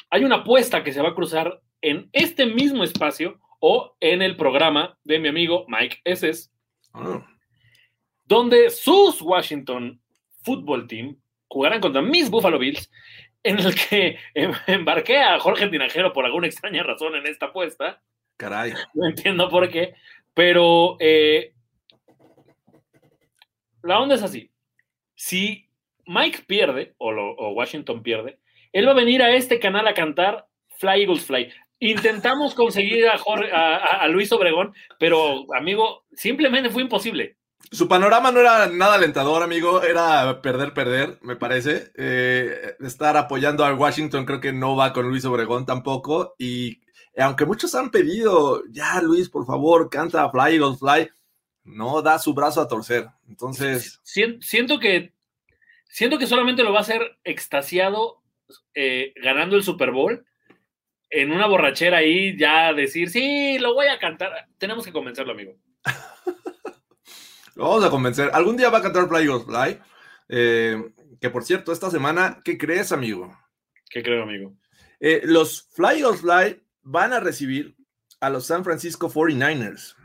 hay 0.09 0.23
una 0.23 0.37
apuesta 0.37 0.83
que 0.83 0.91
se 0.91 1.01
va 1.01 1.09
a 1.09 1.15
cruzar 1.15 1.61
en 1.81 2.09
este 2.13 2.45
mismo 2.45 2.83
espacio 2.83 3.39
o 3.59 3.95
en 3.99 4.21
el 4.21 4.35
programa 4.35 4.97
de 5.03 5.19
mi 5.19 5.27
amigo 5.27 5.65
Mike 5.67 5.99
Esses, 6.03 6.51
ah. 6.93 7.25
donde 8.25 8.69
sus 8.69 9.21
Washington 9.21 9.99
Football 10.43 10.87
Team 10.87 11.17
jugarán 11.47 11.81
contra 11.81 12.01
mis 12.01 12.29
Buffalo 12.29 12.59
Bills, 12.59 12.91
en 13.43 13.59
el 13.59 13.75
que 13.75 14.17
em, 14.33 14.53
embarqué 14.67 15.19
a 15.19 15.39
Jorge 15.39 15.67
Tinajero 15.67 16.13
por 16.13 16.25
alguna 16.25 16.47
extraña 16.47 16.83
razón 16.83 17.15
en 17.15 17.27
esta 17.27 17.47
apuesta. 17.47 18.01
Caray. 18.37 18.73
No 18.93 19.07
entiendo 19.07 19.49
por 19.49 19.69
qué, 19.69 19.95
pero 20.33 20.95
eh, 20.99 21.53
la 23.83 23.99
onda 23.99 24.15
es 24.15 24.23
así 24.23 24.49
si 25.19 25.67
Mike 26.05 26.43
pierde 26.47 26.95
o, 26.97 27.51
Washington 27.51 28.01
pierde, 28.01 28.39
él 28.71 28.87
va 28.87 28.91
a 28.91 28.95
venir 28.95 29.21
a 29.21 29.35
este 29.35 29.59
canal 29.59 29.85
a 29.85 29.93
cantar 29.93 30.47
Fly 30.77 31.01
Eagles 31.01 31.25
Fly. 31.25 31.51
Intentamos 31.79 32.53
conseguir 32.53 33.05
a, 33.07 34.07
Luis 34.07 34.31
Obregón, 34.31 34.73
pero 34.99 35.45
amigo, 35.55 36.05
simplemente 36.13 36.69
fue 36.69 36.81
imposible. 36.81 37.37
Su 37.71 37.87
panorama 37.87 38.31
no 38.31 38.39
era 38.39 38.67
nada 38.67 38.95
alentador, 38.95 39.43
amigo. 39.43 39.81
Era 39.83 40.41
perder, 40.41 40.73
perder, 40.73 41.19
me 41.21 41.35
parece. 41.35 41.91
Eh, 41.95 42.75
estar 42.79 43.15
apoyando 43.15 43.63
a 43.63 43.73
Washington 43.73 44.25
creo 44.25 44.39
que 44.39 44.51
no 44.51 44.75
va 44.75 44.91
con 44.91 45.07
Luis 45.07 45.23
Obregón 45.25 45.65
tampoco. 45.65 46.35
Y 46.37 46.81
aunque 47.17 47.45
muchos 47.45 47.75
han 47.75 47.91
pedido, 47.91 48.63
ya 48.69 49.01
Luis, 49.01 49.29
por 49.29 49.45
favor, 49.45 49.89
canta 49.89 50.29
Fly 50.29 50.55
Eagles 50.55 50.79
Fly 50.79 51.09
no 51.69 52.01
da 52.01 52.19
su 52.19 52.33
brazo 52.33 52.61
a 52.61 52.67
torcer. 52.67 53.07
Entonces. 53.27 53.99
Siento 54.03 54.79
que. 54.79 55.13
Siento 55.87 56.17
que 56.17 56.27
solamente 56.27 56.63
lo 56.63 56.71
va 56.71 56.79
a 56.79 56.81
hacer 56.81 57.17
extasiado 57.23 58.21
eh, 58.75 59.13
ganando 59.15 59.55
el 59.55 59.63
Super 59.63 59.91
Bowl. 59.91 60.25
En 61.09 61.31
una 61.31 61.47
borrachera 61.47 61.97
ahí, 61.97 62.37
ya 62.37 62.73
decir, 62.73 63.09
sí, 63.09 63.57
lo 63.59 63.73
voy 63.73 63.87
a 63.87 63.99
cantar. 63.99 64.47
Tenemos 64.57 64.85
que 64.85 64.91
convencerlo, 64.91 65.33
amigo. 65.33 65.55
lo 67.55 67.63
vamos 67.63 67.83
a 67.83 67.89
convencer. 67.89 68.29
Algún 68.33 68.57
día 68.57 68.69
va 68.69 68.77
a 68.77 68.81
cantar 68.83 69.07
Fly 69.07 69.23
Eagles 69.23 69.45
Fly. 69.45 69.79
Eh, 70.29 70.83
que 71.19 71.29
por 71.29 71.43
cierto, 71.43 71.71
esta 71.71 71.89
semana, 71.89 72.41
¿qué 72.43 72.57
crees, 72.57 72.91
amigo? 72.91 73.35
¿Qué 73.89 74.03
creo, 74.03 74.23
amigo? 74.23 74.53
Eh, 74.99 75.21
los 75.23 75.67
Fly 75.73 76.01
Eagles 76.01 76.21
Fly 76.21 76.61
van 76.83 77.13
a 77.13 77.19
recibir 77.19 77.75
a 78.19 78.29
los 78.29 78.45
San 78.45 78.63
Francisco 78.63 79.09
49ers. 79.09 79.95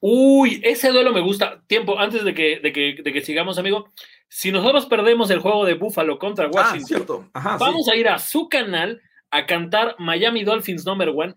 Uy, 0.00 0.60
ese 0.64 0.90
duelo 0.90 1.12
me 1.12 1.20
gusta. 1.20 1.62
Tiempo, 1.66 1.98
antes 1.98 2.24
de 2.24 2.34
que, 2.34 2.60
de 2.60 3.12
que, 3.12 3.20
sigamos, 3.22 3.58
amigo. 3.58 3.92
Si 4.28 4.50
nosotros 4.50 4.86
perdemos 4.86 5.30
el 5.30 5.38
juego 5.38 5.64
de 5.64 5.74
Buffalo 5.74 6.18
contra 6.18 6.46
ah, 6.46 6.50
Washington, 6.52 7.30
vamos 7.32 7.88
a 7.88 7.94
ir 7.94 8.08
a 8.08 8.18
su 8.18 8.48
canal 8.48 9.00
a 9.34 9.46
cantar 9.46 9.96
Miami 9.98 10.44
Dolphins 10.44 10.86
number 10.86 11.08
one. 11.08 11.34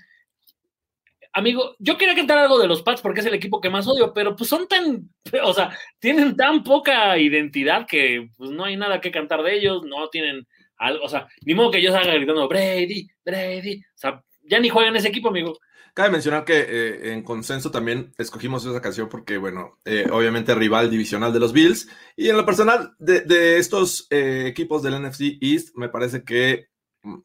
Amigo, 1.34 1.76
yo 1.80 1.98
quería 1.98 2.16
cantar 2.16 2.38
algo 2.38 2.60
de 2.60 2.68
los 2.68 2.84
Pats 2.84 3.02
porque 3.02 3.22
es 3.22 3.26
el 3.26 3.34
equipo 3.34 3.60
que 3.60 3.72
más 3.72 3.88
odio, 3.88 4.14
pero 4.14 4.36
pues 4.36 4.50
son 4.50 4.68
tan, 4.68 5.10
o 5.44 5.54
sea, 5.54 5.76
tienen 6.00 6.36
tan 6.36 6.64
poca 6.64 7.18
identidad 7.18 7.88
que 7.88 8.30
pues 8.38 8.52
no 8.52 8.66
hay 8.66 8.78
nada 8.78 9.02
que 9.02 9.12
cantar 9.12 9.42
de 9.42 9.56
ellos, 9.56 9.84
no 9.84 10.10
tienen 10.10 10.48
algo, 10.78 11.04
o 11.04 11.10
sea, 11.10 11.28
ni 11.42 11.56
modo 11.56 11.72
que 11.72 11.82
yo 11.82 11.92
salga 11.92 12.14
gritando 12.14 12.48
Brady, 12.48 13.08
Brady, 13.26 13.78
o 13.78 13.98
sea, 13.98 14.24
ya 14.44 14.60
ni 14.60 14.70
juegan 14.70 14.96
ese 14.96 15.08
equipo, 15.08 15.30
amigo. 15.30 15.58
Cabe 15.96 16.12
mencionar 16.12 16.46
que 16.46 16.60
eh, 16.60 17.14
en 17.14 17.24
consenso 17.24 17.72
también 17.72 18.14
escogimos 18.20 18.64
esa 18.64 18.80
canción 18.80 19.10
porque, 19.10 19.38
bueno, 19.38 19.80
eh, 19.86 20.06
obviamente 20.12 20.54
rival 20.54 20.92
divisional 20.92 21.34
de 21.34 21.40
los 21.40 21.52
Bills. 21.52 21.90
Y 22.16 22.30
en 22.30 22.38
lo 22.38 22.46
personal, 22.46 22.94
de, 23.00 23.58
estos 23.58 24.06
eh, 24.12 24.44
equipos 24.46 24.84
del 24.84 25.02
NFC 25.02 25.40
East, 25.42 25.76
me 25.76 25.90
parece 25.90 26.24
que 26.24 26.68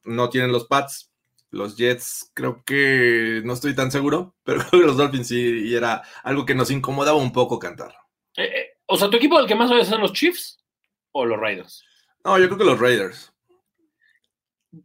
no 0.04 0.30
tienen 0.30 0.52
los 0.52 0.66
Pats. 0.66 1.10
Los 1.50 1.76
Jets, 1.76 2.30
creo 2.32 2.62
que 2.64 3.42
no 3.44 3.52
estoy 3.52 3.74
tan 3.74 3.90
seguro, 3.90 4.34
pero 4.44 4.60
creo 4.60 4.80
que 4.80 4.86
los 4.86 4.96
Dolphins 4.96 5.28
sí, 5.28 5.64
y 5.66 5.74
era 5.74 6.02
algo 6.22 6.46
que 6.46 6.54
nos 6.54 6.70
incomodaba 6.70 7.18
un 7.18 7.32
poco 7.32 7.58
cantar. 7.58 7.94
o 8.86 8.96
sea, 8.96 9.10
¿tu 9.10 9.16
equipo 9.18 9.36
del 9.36 9.46
que 9.46 9.54
más 9.54 9.70
oyes 9.70 9.88
son 9.88 10.00
los 10.00 10.12
Chiefs 10.14 10.58
o 11.12 11.26
los 11.26 11.38
Raiders? 11.38 11.84
No, 12.24 12.38
yo 12.38 12.46
creo 12.46 12.58
que 12.58 12.64
los 12.64 12.80
Raiders. 12.80 13.32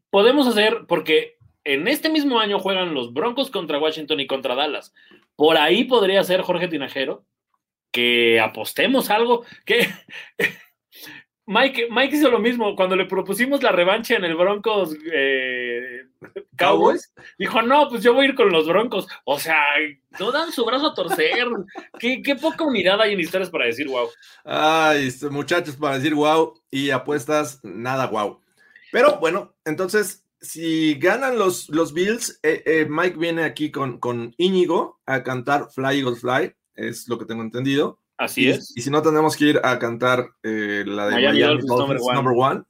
Podemos 0.10 0.46
hacer, 0.48 0.86
porque 0.88 1.38
en 1.64 1.88
este 1.88 2.10
mismo 2.10 2.40
año 2.40 2.60
juegan 2.60 2.94
los 2.94 3.14
Broncos 3.14 3.50
contra 3.50 3.80
Washington 3.80 4.20
y 4.20 4.28
contra 4.28 4.56
Dallas. 4.56 4.94
Por 5.36 5.58
ahí 5.58 5.86
podría 5.86 6.24
ser 6.24 6.42
Jorge 6.42 6.68
Tinajero 6.68 7.24
que 7.92 8.40
apostemos 8.40 9.10
algo. 9.10 9.46
Que 9.66 9.90
Mike, 11.48 11.88
Mike 11.90 12.18
hizo 12.18 12.30
lo 12.30 12.40
mismo 12.40 12.76
cuando 12.76 12.98
le 12.98 13.06
propusimos 13.06 13.64
la 13.64 13.72
revancha 13.72 14.16
en 14.16 14.26
el 14.26 14.36
Broncos 14.36 14.94
eh, 15.14 16.06
Cowboys. 16.58 17.14
Dijo, 17.40 17.62
no, 17.62 17.88
pues 17.88 18.04
yo 18.04 18.14
voy 18.14 18.26
a 18.26 18.30
ir 18.30 18.36
con 18.36 18.50
los 18.52 18.68
Broncos. 18.68 19.08
O 19.24 19.40
sea, 19.40 19.62
no 20.20 20.34
dan 20.34 20.52
su 20.52 20.66
brazo 20.66 20.88
a 20.88 20.94
torcer. 20.94 21.48
qué, 22.00 22.22
qué, 22.22 22.36
poca 22.36 22.66
unidad 22.66 23.00
hay 23.00 23.14
en 23.14 23.22
historias 23.22 23.50
para 23.50 23.66
decir 23.66 23.88
wow. 23.88 24.10
Ay, 24.44 25.10
muchachos, 25.32 25.78
para 25.78 25.98
decir 25.98 26.14
wow 26.14 26.54
y 26.70 26.90
apuestas, 26.90 27.62
nada 27.64 28.08
wow. 28.08 28.42
Pero 28.92 29.18
bueno, 29.20 29.56
entonces 29.64 30.26
si 30.42 30.96
ganan 30.96 31.38
los, 31.38 31.70
los 31.70 31.94
Bills, 31.94 32.40
eh, 32.44 32.62
eh, 32.66 32.88
Mike 32.90 33.18
viene 33.18 33.44
aquí 33.44 33.72
con, 33.72 34.00
con 34.00 34.36
Íñigo 34.38 35.00
a 35.06 35.24
cantar 35.24 35.70
Fly 35.72 36.00
Eagles 36.00 36.20
Fly, 36.20 36.54
es 36.76 37.08
lo 37.08 37.18
que 37.18 37.26
tengo 37.26 37.42
entendido. 37.42 38.00
Así 38.18 38.50
es. 38.50 38.74
Y 38.76 38.82
si 38.82 38.90
no, 38.90 39.02
tenemos 39.02 39.36
que 39.36 39.46
ir 39.46 39.62
a 39.64 39.78
cantar 39.78 40.30
eh, 40.44 40.84
la 40.86 41.08
de 41.08 41.16
Miami, 41.16 41.62
Dolphins, 41.62 42.02
number, 42.14 42.34
one. 42.36 42.64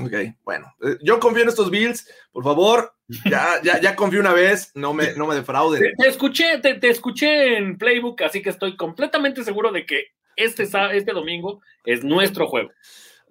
Ok, 0.00 0.36
bueno. 0.44 0.72
yo 1.02 1.18
confío 1.18 1.42
en 1.42 1.48
estos 1.48 1.70
Bills, 1.70 2.08
por 2.32 2.44
favor. 2.44 2.94
Ya, 3.28 3.60
ya, 3.64 3.80
ya 3.80 3.96
confío 3.96 4.20
una 4.20 4.32
vez, 4.32 4.70
no 4.74 4.94
me, 4.94 5.14
no 5.14 5.26
me 5.26 5.34
defrauden. 5.34 5.82
Te, 5.98 6.08
escuché, 6.08 6.58
te, 6.58 6.74
te, 6.74 6.90
escuché 6.90 7.56
en 7.56 7.76
Playbook, 7.76 8.22
así 8.22 8.40
que 8.40 8.50
estoy 8.50 8.76
completamente 8.76 9.42
seguro 9.42 9.72
de 9.72 9.84
que 9.84 10.12
este, 10.36 10.62
este 10.62 11.12
domingo 11.12 11.60
es 11.84 12.04
nuestro 12.04 12.46
juego. 12.46 12.70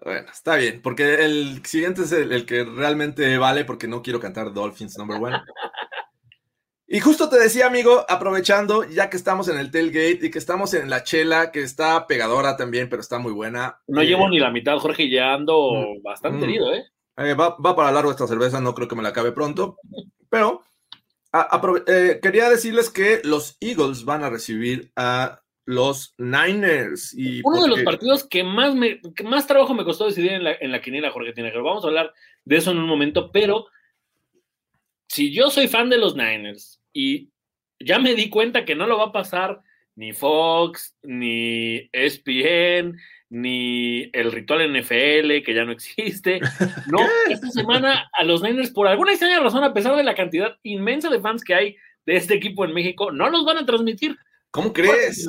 Bueno, 0.04 0.30
está 0.32 0.56
bien, 0.56 0.82
porque 0.82 1.26
el 1.26 1.66
siguiente 1.66 2.04
es 2.04 2.12
el, 2.12 2.46
que 2.46 2.64
realmente 2.64 3.38
vale, 3.38 3.66
porque 3.66 3.88
no 3.88 4.02
quiero 4.02 4.20
cantar 4.20 4.54
Dolphins 4.54 4.98
number 4.98 5.22
one. 5.22 5.38
Y 6.92 7.02
justo 7.02 7.30
te 7.30 7.38
decía, 7.38 7.68
amigo, 7.68 8.04
aprovechando, 8.10 8.84
ya 8.84 9.12
que 9.12 9.18
estamos 9.18 9.48
en 9.48 9.60
el 9.60 9.70
tailgate 9.70 10.26
y 10.26 10.32
que 10.32 10.40
estamos 10.40 10.74
en 10.74 10.90
la 10.90 11.04
chela, 11.04 11.52
que 11.52 11.62
está 11.62 12.08
pegadora 12.08 12.58
también, 12.58 12.90
pero 12.90 13.04
está 13.04 13.20
muy 13.20 13.32
buena. 13.32 13.80
No 13.86 14.02
llevo 14.02 14.26
eh, 14.26 14.32
ni 14.32 14.40
la 14.40 14.50
mitad, 14.50 14.80
Jorge, 14.80 15.08
ya 15.08 15.36
ando 15.36 15.72
mm, 15.72 16.02
bastante 16.02 16.40
mm. 16.40 16.50
herido, 16.50 16.74
¿eh? 16.74 16.84
¿eh? 17.18 17.36
va, 17.36 17.56
va, 17.58 17.76
para 17.76 17.92
largo 17.92 18.10
esta 18.10 18.26
cerveza, 18.26 18.60
no 18.60 18.74
creo 18.74 18.88
que 18.88 18.96
me 18.96 19.04
la 19.04 19.10
acabe 19.10 19.32
pronto. 19.32 19.78
Pero 20.32 20.64
eh, 21.86 22.20
quería 22.24 22.50
decirles 22.50 22.90
que 22.90 23.22
los 23.24 23.58
Eagles 23.60 24.04
van 24.04 24.24
a 24.24 24.32
recibir 24.32 24.92
a 24.96 25.44
los 25.66 26.16
Niners. 26.18 27.14
Y 27.16 27.42
Uno 27.44 27.62
de 27.62 27.70
los 27.70 27.84
partidos 27.84 28.24
que 28.24 28.44
más, 28.44 28.74
me, 28.74 29.00
más 29.26 29.46
trabajo 29.46 29.76
me 29.76 29.86
costó 29.86 30.08
decidir 30.08 30.32
en 30.32 30.44
la, 30.44 30.54
en 30.60 30.72
la 30.72 30.82
quiniela, 30.82 31.12
Jorge 31.12 31.34
Tinajero. 31.34 31.64
Vamos 31.64 31.84
a 31.84 31.90
hablar 31.90 32.12
de 32.46 32.58
eso 32.58 32.72
en 32.72 32.80
un 32.80 32.88
momento, 32.88 33.32
pero 33.32 33.68
si 35.08 35.32
yo 35.32 35.52
soy 35.52 35.68
fan 35.68 35.92
de 35.92 36.00
los 36.00 36.16
Niners 36.16 36.79
y 36.94 37.30
ya 37.80 38.00
me 38.00 38.16
di 38.16 38.30
cuenta 38.30 38.66
que 38.66 38.76
no 38.76 38.88
lo 38.88 38.98
va 38.98 39.06
a 39.06 39.12
pasar 39.12 39.62
ni 39.96 40.14
Fox, 40.14 40.96
ni 41.04 41.90
ESPN, 41.92 42.98
ni 43.30 44.10
el 44.14 44.32
ritual 44.32 44.72
NFL, 44.72 45.44
que 45.44 45.54
ya 45.54 45.66
no 45.66 45.72
existe. 45.72 46.40
No, 46.92 47.00
esta 47.30 47.50
semana 47.50 48.10
a 48.14 48.24
los 48.24 48.42
Niners, 48.42 48.72
por 48.72 48.88
alguna 48.88 49.12
extraña 49.12 49.40
razón, 49.40 49.64
a 49.64 49.74
pesar 49.74 49.96
de 49.96 50.04
la 50.04 50.16
cantidad 50.16 50.58
inmensa 50.64 51.10
de 51.10 51.20
fans 51.20 51.44
que 51.44 51.54
hay 51.54 51.76
de 52.06 52.16
este 52.16 52.34
equipo 52.34 52.66
en 52.66 52.74
México, 52.74 53.12
no 53.12 53.30
los 53.30 53.46
van 53.46 53.58
a 53.58 53.66
transmitir. 53.66 54.18
¿Cómo 54.52 54.74
crees? 54.74 55.28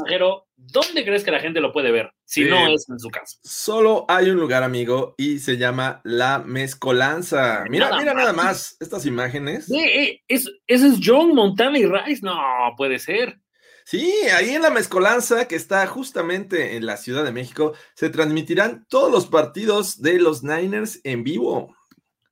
¿dónde 0.56 1.04
crees 1.04 1.24
que 1.24 1.30
la 1.30 1.40
gente 1.40 1.60
lo 1.60 1.72
puede 1.72 1.90
ver 1.90 2.12
si 2.30 2.44
no 2.44 2.68
es 2.68 2.88
en 2.88 3.00
su 3.00 3.10
casa? 3.10 3.38
Solo 3.42 4.04
hay 4.06 4.30
un 4.30 4.38
lugar, 4.38 4.62
amigo, 4.62 5.16
y 5.18 5.40
se 5.40 5.56
llama 5.56 6.00
La 6.04 6.38
Mezcolanza. 6.38 7.64
Mira, 7.68 7.98
mira 7.98 8.14
nada 8.14 8.32
más 8.32 8.76
estas 8.78 9.04
imágenes. 9.04 9.66
Sí, 9.66 10.22
ese 10.28 10.52
es 10.68 11.00
John 11.02 11.34
Montana 11.34 11.76
y 11.76 11.86
Rice. 11.86 12.20
No, 12.22 12.38
puede 12.76 13.00
ser. 13.00 13.40
Sí, 13.84 14.12
ahí 14.32 14.50
en 14.50 14.62
la 14.62 14.70
mezcolanza 14.70 15.48
que 15.48 15.56
está 15.56 15.84
justamente 15.88 16.76
en 16.76 16.86
la 16.86 16.96
Ciudad 16.96 17.24
de 17.24 17.32
México, 17.32 17.72
se 17.94 18.10
transmitirán 18.10 18.86
todos 18.88 19.10
los 19.10 19.26
partidos 19.26 20.00
de 20.00 20.20
los 20.20 20.44
Niners 20.44 21.00
en 21.02 21.24
vivo. 21.24 21.74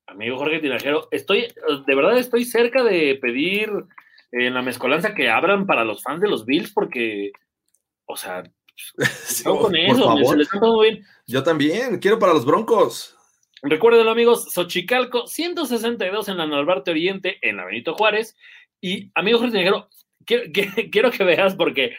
Amigo 0.07 0.39
Jorge 0.39 0.61
Tinajero, 0.61 1.09
estoy, 1.11 1.53
de 1.87 1.95
verdad 1.97 2.17
estoy 2.17 2.45
cerca 2.45 2.85
de 2.85 3.19
pedir 3.21 3.73
en 4.31 4.55
la 4.55 4.63
mezcolanza 4.63 5.13
que 5.13 5.29
abran 5.29 5.67
para 5.67 5.85
los 5.85 6.05
fans 6.05 6.21
de 6.21 6.29
los 6.29 6.47
Bills, 6.47 6.73
porque, 6.73 7.33
o 8.07 8.17
sea, 8.17 8.45
con 9.45 9.77
eso, 9.77 10.17
bien. 10.81 11.05
Yo 11.27 11.43
también, 11.43 11.99
quiero 11.99 12.19
para 12.19 12.35
los 12.35 12.45
Broncos. 12.45 13.15
Recuerden, 13.63 14.07
amigos, 14.07 14.53
Xochicalco 14.53 15.27
162 15.27 16.29
en 16.29 16.39
la 16.39 16.47
Norte 16.47 16.91
Oriente, 16.91 17.39
en 17.43 17.57
la 17.57 17.65
Benito 17.65 17.95
Juárez. 17.95 18.37
Y, 18.81 19.11
amigo 19.15 19.39
Jorge 19.39 19.57
Negro, 19.57 19.89
quiero, 20.25 20.45
quiero 20.93 21.11
que 21.11 21.25
veas 21.25 21.57
porque 21.57 21.97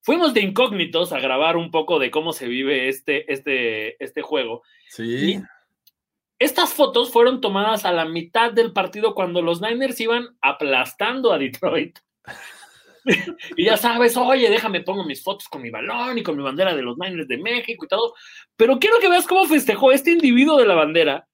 fuimos 0.00 0.34
de 0.34 0.40
incógnitos 0.40 1.12
a 1.12 1.20
grabar 1.20 1.56
un 1.56 1.70
poco 1.70 1.98
de 1.98 2.10
cómo 2.10 2.32
se 2.32 2.48
vive 2.48 2.88
este, 2.88 3.30
este, 3.32 4.02
este 4.02 4.22
juego. 4.22 4.62
Sí. 4.88 5.40
Estas 6.38 6.74
fotos 6.74 7.12
fueron 7.12 7.40
tomadas 7.40 7.84
a 7.84 7.92
la 7.92 8.04
mitad 8.04 8.52
del 8.52 8.72
partido 8.72 9.14
cuando 9.14 9.42
los 9.42 9.60
Niners 9.60 10.00
iban 10.00 10.36
aplastando 10.40 11.32
a 11.32 11.38
Detroit. 11.38 11.98
y 13.56 13.64
ya 13.64 13.76
sabes, 13.76 14.16
oye, 14.16 14.50
déjame 14.50 14.82
pongo 14.82 15.04
mis 15.04 15.22
fotos 15.22 15.48
con 15.48 15.62
mi 15.62 15.70
balón 15.70 16.18
y 16.18 16.22
con 16.22 16.36
mi 16.36 16.42
bandera 16.42 16.74
de 16.74 16.82
los 16.82 16.96
Niners 16.98 17.28
de 17.28 17.38
México 17.38 17.84
y 17.84 17.88
todo. 17.88 18.14
Pero 18.56 18.78
quiero 18.78 18.98
que 19.00 19.08
veas 19.08 19.26
cómo 19.26 19.46
festejó 19.46 19.92
este 19.92 20.12
individuo 20.12 20.58
de 20.58 20.66
la 20.66 20.74
bandera. 20.74 21.28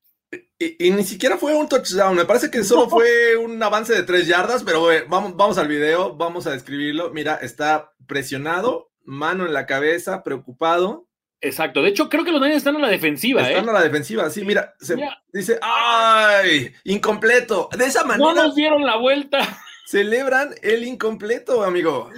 Y, 0.58 0.90
ni 0.90 1.04
siquiera 1.04 1.38
fue 1.38 1.54
un 1.54 1.68
touchdown, 1.68 2.14
me 2.14 2.26
parece 2.26 2.50
que 2.50 2.62
solo 2.62 2.88
fue 2.88 3.36
un 3.36 3.62
avance 3.62 3.94
de 3.94 4.02
tres 4.02 4.26
yardas, 4.26 4.62
pero 4.62 4.86
vamos, 5.08 5.34
vamos 5.36 5.56
al 5.56 5.68
video, 5.68 6.14
vamos 6.16 6.46
a 6.46 6.50
describirlo. 6.50 7.10
Mira, 7.10 7.36
está 7.36 7.92
presionado, 8.06 8.90
mano 9.04 9.46
en 9.46 9.54
la 9.54 9.64
cabeza, 9.64 10.22
preocupado, 10.22 11.08
Exacto. 11.40 11.82
De 11.82 11.90
hecho, 11.90 12.08
creo 12.08 12.24
que 12.24 12.32
los 12.32 12.40
Niners 12.40 12.58
están 12.58 12.76
a 12.76 12.80
la 12.80 12.88
defensiva. 12.88 13.42
Están 13.42 13.66
¿eh? 13.66 13.70
a 13.70 13.74
la 13.74 13.82
defensiva, 13.82 14.28
sí, 14.30 14.44
mira, 14.44 14.74
se 14.80 14.96
dice, 15.32 15.58
¡ay! 15.62 16.72
Incompleto. 16.84 17.68
De 17.76 17.84
esa 17.84 18.04
manera. 18.04 18.32
No 18.32 18.34
nos 18.34 18.54
dieron 18.54 18.84
la 18.84 18.96
vuelta. 18.96 19.38
Celebran 19.88 20.50
el 20.60 20.84
incompleto, 20.84 21.64
amigo. 21.64 22.10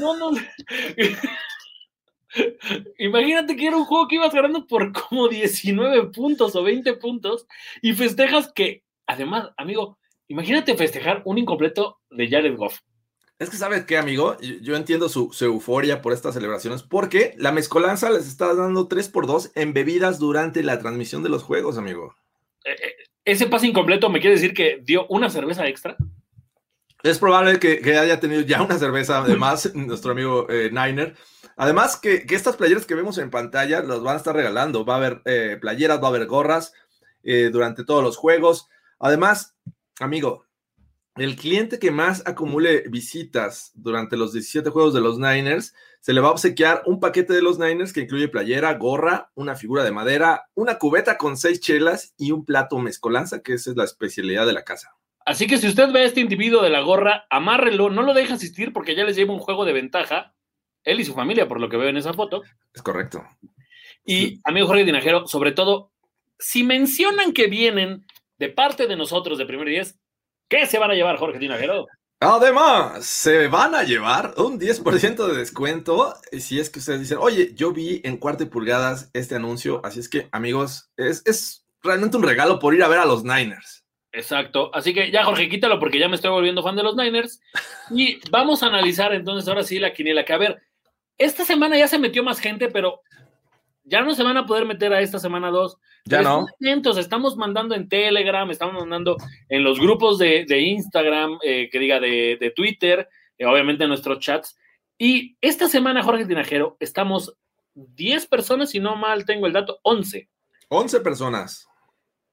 No, 0.00 0.16
no. 0.16 0.30
Imagínate 2.98 3.54
que 3.54 3.66
era 3.66 3.76
un 3.76 3.84
juego 3.84 4.08
que 4.08 4.14
ibas 4.14 4.32
ganando 4.32 4.66
por 4.66 4.90
como 4.92 5.28
19 5.28 6.06
puntos 6.06 6.56
o 6.56 6.62
20 6.62 6.94
puntos 6.94 7.46
y 7.82 7.92
festejas 7.92 8.50
que, 8.54 8.82
además, 9.06 9.50
amigo, 9.58 9.98
imagínate 10.28 10.74
festejar 10.74 11.20
un 11.26 11.36
incompleto 11.36 12.00
de 12.08 12.30
Jared 12.30 12.56
Goff. 12.56 12.78
Es 13.38 13.50
que 13.50 13.58
sabes 13.58 13.84
qué, 13.84 13.98
amigo, 13.98 14.38
yo 14.62 14.74
entiendo 14.74 15.10
su, 15.10 15.30
euforia 15.42 16.00
por 16.00 16.14
estas 16.14 16.32
celebraciones, 16.32 16.82
porque 16.82 17.34
la 17.36 17.52
mezcolanza 17.52 18.08
les 18.08 18.26
está 18.26 18.54
dando 18.54 18.88
3 18.88 19.06
por 19.10 19.26
2 19.26 19.52
en 19.54 19.74
bebidas 19.74 20.18
durante 20.18 20.62
la 20.62 20.78
transmisión 20.78 21.22
de 21.22 21.28
los 21.28 21.42
juegos, 21.42 21.76
amigo. 21.76 22.14
Eh, 22.64 22.70
eh, 22.70 22.94
ese 23.26 23.48
pase 23.48 23.66
incompleto 23.66 24.08
me 24.08 24.18
quiere 24.18 24.36
decir 24.36 24.54
que 24.54 24.80
dio 24.82 25.06
una 25.08 25.28
cerveza 25.28 25.68
extra. 25.68 25.94
Es 27.02 27.18
probable 27.18 27.58
que, 27.58 27.98
haya 27.98 28.20
tenido 28.20 28.40
ya 28.42 28.62
una 28.62 28.78
cerveza 28.78 29.18
además, 29.18 29.70
nuestro 29.74 30.12
amigo 30.12 30.46
eh, 30.50 30.70
Niner. 30.72 31.16
Además, 31.56 31.96
que, 31.96 32.26
estas 32.28 32.56
playeras 32.56 32.86
que 32.86 32.94
vemos 32.94 33.18
en 33.18 33.30
pantalla 33.30 33.82
las 33.82 34.00
van 34.02 34.14
a 34.14 34.18
estar 34.18 34.34
regalando. 34.34 34.84
Va 34.84 34.94
a 34.94 34.96
haber 34.98 35.22
playeras, 35.60 36.02
va 36.02 36.06
a 36.06 36.10
haber 36.10 36.26
gorras 36.26 36.72
durante 37.52 37.84
todos 37.84 38.02
los 38.02 38.16
juegos. 38.16 38.68
Además, 38.98 39.54
amigo, 40.00 40.46
el 41.18 41.34
cliente 41.34 41.80
que 41.80 41.90
más 41.90 42.22
acumule 42.26 42.84
visitas 42.88 43.72
durante 43.74 44.16
los 44.16 44.32
17 44.32 44.70
juegos 44.70 44.94
de 44.94 45.00
los 45.00 45.18
Niners, 45.18 45.74
se 46.00 46.12
le 46.12 46.20
va 46.20 46.28
a 46.28 46.32
obsequiar 46.32 46.82
un 46.86 47.00
paquete 47.00 47.32
de 47.32 47.42
los 47.42 47.58
Niners 47.58 47.92
que 47.92 48.02
incluye 48.02 48.28
playera, 48.28 48.74
gorra, 48.74 49.32
una 49.34 49.56
figura 49.56 49.82
de 49.82 49.90
madera, 49.90 50.48
una 50.54 50.78
cubeta 50.78 51.18
con 51.18 51.36
seis 51.36 51.58
chelas 51.60 52.14
y 52.16 52.30
un 52.30 52.44
plato 52.44 52.78
mezcolanza, 52.78 53.42
que 53.42 53.54
esa 53.54 53.70
es 53.70 53.76
la 53.76 53.84
especialidad 53.84 54.46
de 54.46 54.52
la 54.52 54.62
casa. 54.62 54.97
Así 55.28 55.46
que 55.46 55.58
si 55.58 55.68
usted 55.68 55.92
ve 55.92 56.00
a 56.00 56.04
este 56.06 56.20
individuo 56.20 56.62
de 56.62 56.70
la 56.70 56.80
gorra, 56.80 57.26
amárrelo, 57.28 57.90
no 57.90 58.00
lo 58.00 58.14
deje 58.14 58.32
asistir 58.32 58.72
porque 58.72 58.94
ya 58.94 59.04
les 59.04 59.14
lleva 59.14 59.34
un 59.34 59.40
juego 59.40 59.66
de 59.66 59.74
ventaja, 59.74 60.34
él 60.84 61.00
y 61.00 61.04
su 61.04 61.12
familia, 61.12 61.46
por 61.46 61.60
lo 61.60 61.68
que 61.68 61.76
veo 61.76 61.90
en 61.90 61.98
esa 61.98 62.14
foto. 62.14 62.40
Es 62.72 62.80
correcto. 62.80 63.22
Y, 64.06 64.40
amigo 64.44 64.66
Jorge 64.66 64.86
Dinajero, 64.86 65.26
sobre 65.26 65.52
todo, 65.52 65.92
si 66.38 66.64
mencionan 66.64 67.34
que 67.34 67.46
vienen 67.46 68.06
de 68.38 68.48
parte 68.48 68.86
de 68.86 68.96
nosotros 68.96 69.36
de 69.36 69.44
Primer 69.44 69.68
10, 69.68 69.98
¿qué 70.48 70.64
se 70.64 70.78
van 70.78 70.92
a 70.92 70.94
llevar, 70.94 71.18
Jorge 71.18 71.38
Dinajero? 71.38 71.86
Además, 72.20 73.04
se 73.04 73.48
van 73.48 73.74
a 73.74 73.82
llevar 73.82 74.32
un 74.38 74.58
10% 74.58 75.26
de 75.26 75.36
descuento 75.36 76.14
si 76.32 76.58
es 76.58 76.70
que 76.70 76.78
ustedes 76.78 77.00
dicen, 77.00 77.18
oye, 77.20 77.52
yo 77.54 77.72
vi 77.72 78.00
en 78.02 78.16
cuarto 78.16 78.44
y 78.44 78.46
pulgadas 78.46 79.10
este 79.12 79.34
anuncio, 79.34 79.82
así 79.84 80.00
es 80.00 80.08
que, 80.08 80.30
amigos, 80.32 80.90
es, 80.96 81.22
es 81.26 81.66
realmente 81.82 82.16
un 82.16 82.22
regalo 82.22 82.58
por 82.58 82.72
ir 82.74 82.82
a 82.82 82.88
ver 82.88 83.00
a 83.00 83.04
los 83.04 83.24
Niners. 83.24 83.84
Exacto. 84.12 84.70
Así 84.74 84.94
que 84.94 85.10
ya, 85.10 85.24
Jorge, 85.24 85.48
quítalo 85.48 85.78
porque 85.78 85.98
ya 85.98 86.08
me 86.08 86.16
estoy 86.16 86.30
volviendo 86.30 86.62
fan 86.62 86.76
de 86.76 86.82
los 86.82 86.96
Niners. 86.96 87.40
Y 87.90 88.18
vamos 88.30 88.62
a 88.62 88.66
analizar 88.66 89.12
entonces 89.12 89.48
ahora 89.48 89.62
sí 89.62 89.78
la 89.78 89.92
quiniela. 89.92 90.24
Que 90.24 90.32
a 90.32 90.38
ver, 90.38 90.62
esta 91.18 91.44
semana 91.44 91.76
ya 91.76 91.88
se 91.88 91.98
metió 91.98 92.22
más 92.22 92.40
gente, 92.40 92.68
pero 92.68 93.02
ya 93.84 94.02
no 94.02 94.14
se 94.14 94.22
van 94.22 94.36
a 94.36 94.46
poder 94.46 94.66
meter 94.66 94.92
a 94.92 95.00
esta 95.00 95.18
semana 95.18 95.50
dos. 95.50 95.78
Ya 96.04 96.22
no. 96.22 96.46
Atentos, 96.60 96.96
estamos 96.96 97.36
mandando 97.36 97.74
en 97.74 97.88
Telegram, 97.88 98.50
estamos 98.50 98.74
mandando 98.74 99.16
en 99.48 99.64
los 99.64 99.78
grupos 99.78 100.18
de, 100.18 100.46
Instagram, 100.58 101.38
eh, 101.42 101.68
que 101.70 101.78
diga 101.78 102.00
de, 102.00 102.52
Twitter, 102.54 103.08
eh, 103.36 103.46
obviamente 103.46 103.84
en 103.84 103.90
nuestros 103.90 104.20
chats. 104.20 104.58
Y 104.96 105.36
esta 105.40 105.68
semana, 105.68 106.02
Jorge 106.02 106.26
Tinajero, 106.26 106.76
estamos 106.80 107.36
10 107.74 108.26
personas, 108.26 108.70
si 108.70 108.80
no 108.80 108.96
mal 108.96 109.24
tengo 109.24 109.46
el 109.46 109.52
dato, 109.52 109.78
11. 109.82 110.28
11 110.68 111.00
personas. 111.00 111.68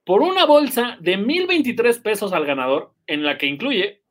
Por 0.05 0.21
una 0.21 0.45
bolsa 0.45 0.97
de 1.01 1.17
1023 1.17 2.00
pesos 2.00 2.31
al 2.31 2.45
ganador, 2.45 2.93
en 3.07 3.24
la 3.24 3.38
que 3.38 3.47
incluye, 3.47 4.03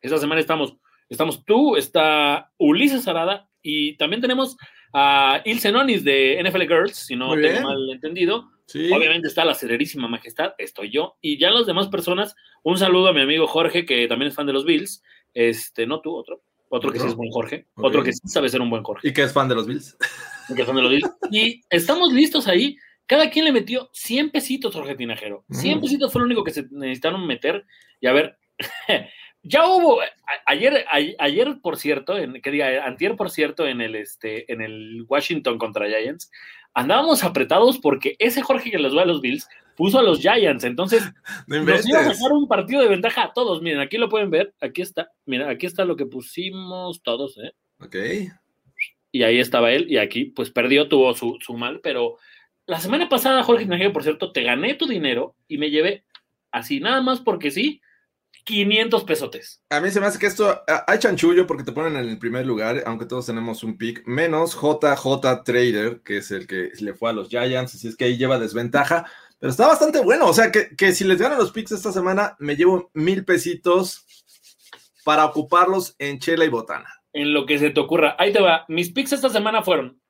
esta 0.00 0.18
semana 0.18 0.40
estamos, 0.40 0.76
estamos 1.08 1.44
tú, 1.44 1.76
está 1.76 2.52
Ulises 2.56 3.08
Arada 3.08 3.48
y 3.60 3.96
también 3.96 4.22
tenemos 4.22 4.56
a 4.92 5.42
Ilse 5.44 5.72
Nonis 5.72 6.04
de 6.04 6.40
NFL 6.42 6.62
Girls, 6.62 6.96
si 6.96 7.16
no 7.16 7.34
tengo 7.34 7.62
mal 7.62 7.90
entendido. 7.90 8.48
Obviamente 8.72 9.28
está 9.28 9.44
la 9.44 9.54
sererísima 9.54 10.08
majestad, 10.08 10.54
estoy 10.56 10.90
yo. 10.90 11.16
Y 11.20 11.38
ya 11.38 11.50
las 11.50 11.66
demás 11.66 11.88
personas, 11.88 12.34
un 12.62 12.78
saludo 12.78 13.08
a 13.08 13.12
mi 13.12 13.20
amigo 13.20 13.46
Jorge, 13.46 13.84
que 13.84 14.06
también 14.06 14.28
es 14.28 14.36
fan 14.36 14.46
de 14.46 14.52
los 14.52 14.64
Bills. 14.64 15.02
Este, 15.34 15.86
no 15.86 16.00
tú, 16.00 16.14
otro. 16.14 16.42
Otro 16.68 16.92
que 16.92 16.98
sí 16.98 17.06
es 17.06 17.14
buen 17.14 17.30
Jorge. 17.30 17.66
Otro 17.74 18.02
que 18.02 18.12
sí 18.12 18.26
sabe 18.26 18.48
ser 18.48 18.60
un 18.60 18.70
buen 18.70 18.82
Jorge. 18.82 19.08
Y 19.08 19.12
que 19.12 19.22
es 19.22 19.32
fan 19.32 19.48
de 19.48 19.54
los 19.54 19.66
Bills. 19.66 19.96
Y 20.48 20.54
que 20.54 20.62
es 20.62 20.66
fan 20.66 20.76
de 20.76 20.82
los 20.82 20.90
Bills. 20.90 21.10
y 21.30 21.60
estamos 21.70 22.12
listos 22.12 22.48
ahí. 22.48 22.76
Cada 23.06 23.30
quien 23.30 23.44
le 23.44 23.52
metió 23.52 23.90
100 23.92 24.30
pesitos, 24.30 24.74
Jorge 24.74 24.94
Tinajero. 24.94 25.44
100 25.50 25.78
mm. 25.78 25.80
pesitos 25.80 26.12
fue 26.12 26.20
lo 26.20 26.26
único 26.26 26.44
que 26.44 26.52
se 26.52 26.66
necesitaron 26.70 27.26
meter. 27.26 27.66
Y 28.00 28.06
a 28.06 28.12
ver, 28.12 28.38
ya 29.42 29.66
hubo, 29.66 30.00
ayer, 30.46 30.86
ayer, 31.18 31.58
por 31.62 31.76
cierto, 31.76 32.16
en, 32.16 32.40
que 32.40 32.50
diga, 32.50 32.84
antier, 32.86 33.14
por 33.16 33.30
cierto, 33.30 33.66
en 33.66 33.80
el, 33.80 33.94
este, 33.94 34.50
en 34.50 34.62
el 34.62 35.04
Washington 35.06 35.58
contra 35.58 35.86
Giants, 35.86 36.30
andábamos 36.72 37.22
apretados 37.24 37.78
porque 37.78 38.16
ese 38.18 38.42
Jorge 38.42 38.70
que 38.70 38.78
les 38.78 38.96
va 38.96 39.02
a 39.02 39.06
los 39.06 39.20
Bills 39.20 39.46
puso 39.76 39.98
a 39.98 40.02
los 40.02 40.20
Giants, 40.20 40.64
entonces 40.64 41.02
nos 41.46 41.86
iba 41.86 42.00
a 42.00 42.14
sacar 42.14 42.32
un 42.32 42.48
partido 42.48 42.80
de 42.80 42.88
ventaja 42.88 43.24
a 43.24 43.32
todos. 43.32 43.60
Miren, 43.60 43.80
aquí 43.80 43.98
lo 43.98 44.08
pueden 44.08 44.30
ver, 44.30 44.54
aquí 44.60 44.82
está, 44.82 45.10
mira, 45.26 45.50
aquí 45.50 45.66
está 45.66 45.84
lo 45.84 45.96
que 45.96 46.06
pusimos 46.06 47.02
todos, 47.02 47.36
¿eh? 47.38 47.52
Ok. 47.80 47.96
Y 49.12 49.22
ahí 49.22 49.38
estaba 49.38 49.72
él, 49.72 49.86
y 49.88 49.98
aquí, 49.98 50.24
pues 50.24 50.50
perdió, 50.50 50.88
tuvo 50.88 51.14
su, 51.14 51.38
su 51.40 51.54
mal, 51.54 51.80
pero 51.82 52.16
la 52.66 52.80
semana 52.80 53.08
pasada, 53.08 53.42
Jorge 53.42 53.90
por 53.90 54.02
cierto, 54.02 54.32
te 54.32 54.42
gané 54.42 54.74
tu 54.74 54.86
dinero 54.86 55.36
y 55.48 55.58
me 55.58 55.70
llevé 55.70 56.04
así, 56.50 56.80
nada 56.80 57.00
más 57.02 57.20
porque 57.20 57.50
sí, 57.50 57.80
500 58.44 59.04
pesotes. 59.04 59.62
A 59.70 59.80
mí 59.80 59.90
se 59.90 60.00
me 60.00 60.06
hace 60.06 60.18
que 60.18 60.26
esto 60.26 60.62
hay 60.86 60.98
chanchullo 60.98 61.46
porque 61.46 61.64
te 61.64 61.72
ponen 61.72 61.96
en 61.96 62.08
el 62.08 62.18
primer 62.18 62.46
lugar, 62.46 62.82
aunque 62.86 63.06
todos 63.06 63.26
tenemos 63.26 63.64
un 63.64 63.78
pick, 63.78 64.06
menos 64.06 64.54
JJ 64.54 65.44
Trader, 65.44 66.00
que 66.02 66.18
es 66.18 66.30
el 66.30 66.46
que 66.46 66.70
le 66.80 66.94
fue 66.94 67.10
a 67.10 67.12
los 67.14 67.28
Giants, 67.28 67.74
así 67.74 67.88
es 67.88 67.96
que 67.96 68.04
ahí 68.04 68.16
lleva 68.16 68.38
desventaja, 68.38 69.06
pero 69.38 69.50
está 69.50 69.66
bastante 69.66 70.00
bueno. 70.00 70.26
O 70.26 70.32
sea, 70.32 70.50
que, 70.50 70.92
si 70.92 71.04
les 71.04 71.18
ganan 71.18 71.38
los 71.38 71.52
picks 71.52 71.72
esta 71.72 71.92
semana, 71.92 72.36
me 72.38 72.56
llevo 72.56 72.90
mil 72.94 73.26
pesitos 73.26 74.06
para 75.04 75.26
ocuparlos 75.26 75.94
en 75.98 76.18
chela 76.18 76.46
y 76.46 76.48
botana. 76.48 76.88
En 77.12 77.34
lo 77.34 77.44
que 77.44 77.58
se 77.58 77.68
te 77.68 77.80
ocurra. 77.80 78.16
Ahí 78.18 78.32
te 78.32 78.40
va. 78.40 78.64
Mis 78.68 78.90
picks 78.90 79.12
esta 79.12 79.28
semana 79.28 79.62
fueron: 79.62 80.00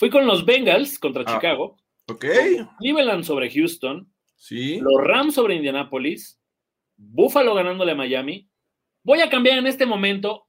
fui 0.00 0.08
con 0.08 0.26
los 0.26 0.46
Bengals 0.46 0.98
contra 0.98 1.24
ah, 1.26 1.34
Chicago. 1.34 1.76
Ok. 2.08 2.24
Cleveland 2.78 3.22
sobre 3.22 3.50
Houston. 3.50 4.10
Sí. 4.34 4.80
Los 4.80 5.04
Rams 5.04 5.34
sobre 5.34 5.56
Indianapolis 5.56 6.40
Buffalo 6.96 7.54
ganándole 7.54 7.92
a 7.92 7.94
Miami. 7.94 8.48
Voy 9.02 9.20
a 9.20 9.28
cambiar 9.28 9.58
en 9.58 9.66
este 9.66 9.84
momento 9.84 10.46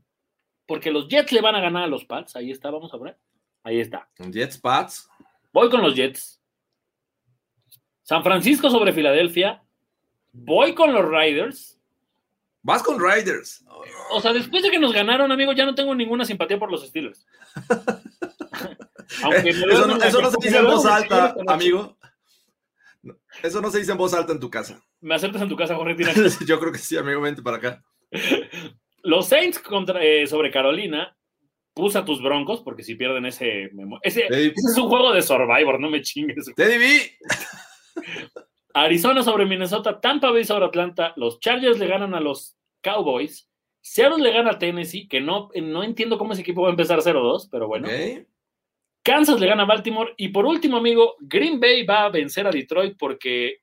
porque 0.65 0.89
los 0.89 1.09
Jets 1.09 1.33
le 1.33 1.41
van 1.41 1.55
a 1.55 1.61
ganar 1.61 1.83
a 1.83 1.87
los 1.87 2.05
Pats. 2.05 2.35
Ahí 2.37 2.49
está, 2.49 2.71
vamos 2.71 2.93
a 2.93 2.97
ver. 2.97 3.17
Ahí 3.63 3.79
está. 3.79 4.09
Jets, 4.17 4.57
Pats. 4.57 5.09
Voy 5.51 5.69
con 5.69 5.81
los 5.81 5.95
Jets. 5.95 6.41
San 8.03 8.23
Francisco 8.23 8.69
sobre 8.69 8.93
Filadelfia. 8.93 9.61
Voy 10.31 10.73
con 10.73 10.93
los 10.93 11.05
Riders. 11.05 11.77
Vas 12.63 12.83
con 12.83 12.99
Riders. 12.99 13.65
O 14.11 14.21
sea, 14.21 14.31
después 14.31 14.63
de 14.63 14.71
que 14.71 14.79
nos 14.79 14.93
ganaron, 14.93 15.31
amigo, 15.31 15.51
ya 15.51 15.65
no 15.65 15.75
tengo 15.75 15.93
ninguna 15.93 16.23
simpatía 16.23 16.57
por 16.57 16.71
los 16.71 16.87
Steelers. 16.87 17.25
eso, 19.45 19.87
no, 19.87 19.95
eso 19.97 20.21
no 20.21 20.31
se 20.31 20.37
dice 20.41 20.57
en 20.57 20.65
voz 20.65 20.85
alta, 20.85 21.35
amigo. 21.47 21.97
Eso 23.41 23.61
no 23.61 23.71
se 23.71 23.79
dice 23.79 23.91
en 23.91 23.97
voz 23.97 24.13
alta 24.13 24.33
en 24.33 24.39
tu 24.39 24.49
casa. 24.49 24.81
¿Me 24.99 25.15
aceptas 25.15 25.41
en 25.41 25.49
tu 25.49 25.55
casa, 25.55 25.75
Jorge 25.75 25.95
Yo 26.45 26.59
creo 26.59 26.71
que 26.71 26.77
sí, 26.77 26.97
amigo, 26.97 27.21
vente 27.21 27.41
para 27.41 27.57
acá. 27.57 27.83
Los 29.03 29.27
Saints 29.27 29.59
contra, 29.59 30.03
eh, 30.03 30.27
sobre 30.27 30.51
Carolina, 30.51 31.15
puse 31.73 31.97
a 31.97 32.05
tus 32.05 32.21
broncos, 32.21 32.61
porque 32.61 32.83
si 32.83 32.95
pierden 32.95 33.25
ese, 33.25 33.71
ese, 34.03 34.27
es 34.29 34.77
un 34.77 34.89
juego 34.89 35.13
de 35.13 35.21
Survivor, 35.21 35.79
no 35.79 35.89
me 35.89 36.01
chingues. 36.01 36.51
Teddy 36.55 36.77
B. 36.77 37.17
Arizona 38.73 39.23
sobre 39.23 39.45
Minnesota, 39.45 39.99
Tampa 39.99 40.31
Bay 40.31 40.45
sobre 40.45 40.65
Atlanta, 40.65 41.13
los 41.17 41.39
Chargers 41.39 41.79
le 41.79 41.87
ganan 41.87 42.13
a 42.13 42.19
los 42.19 42.55
Cowboys, 42.81 43.49
Seattle 43.81 44.23
le 44.23 44.31
gana 44.31 44.51
a 44.51 44.59
Tennessee, 44.59 45.07
que 45.07 45.19
no, 45.19 45.49
no 45.61 45.83
entiendo 45.83 46.17
cómo 46.17 46.33
ese 46.33 46.41
equipo 46.41 46.61
va 46.61 46.69
a 46.69 46.71
empezar 46.71 46.99
0-2, 46.99 47.49
pero 47.51 47.67
bueno. 47.67 47.87
Kansas 49.03 49.39
le 49.39 49.47
gana 49.47 49.63
a 49.63 49.67
Baltimore. 49.67 50.13
Y 50.17 50.29
por 50.29 50.45
último, 50.45 50.77
amigo, 50.77 51.15
Green 51.19 51.59
Bay 51.59 51.85
va 51.85 52.05
a 52.05 52.09
vencer 52.09 52.47
a 52.47 52.51
Detroit 52.51 52.97
porque, 52.97 53.61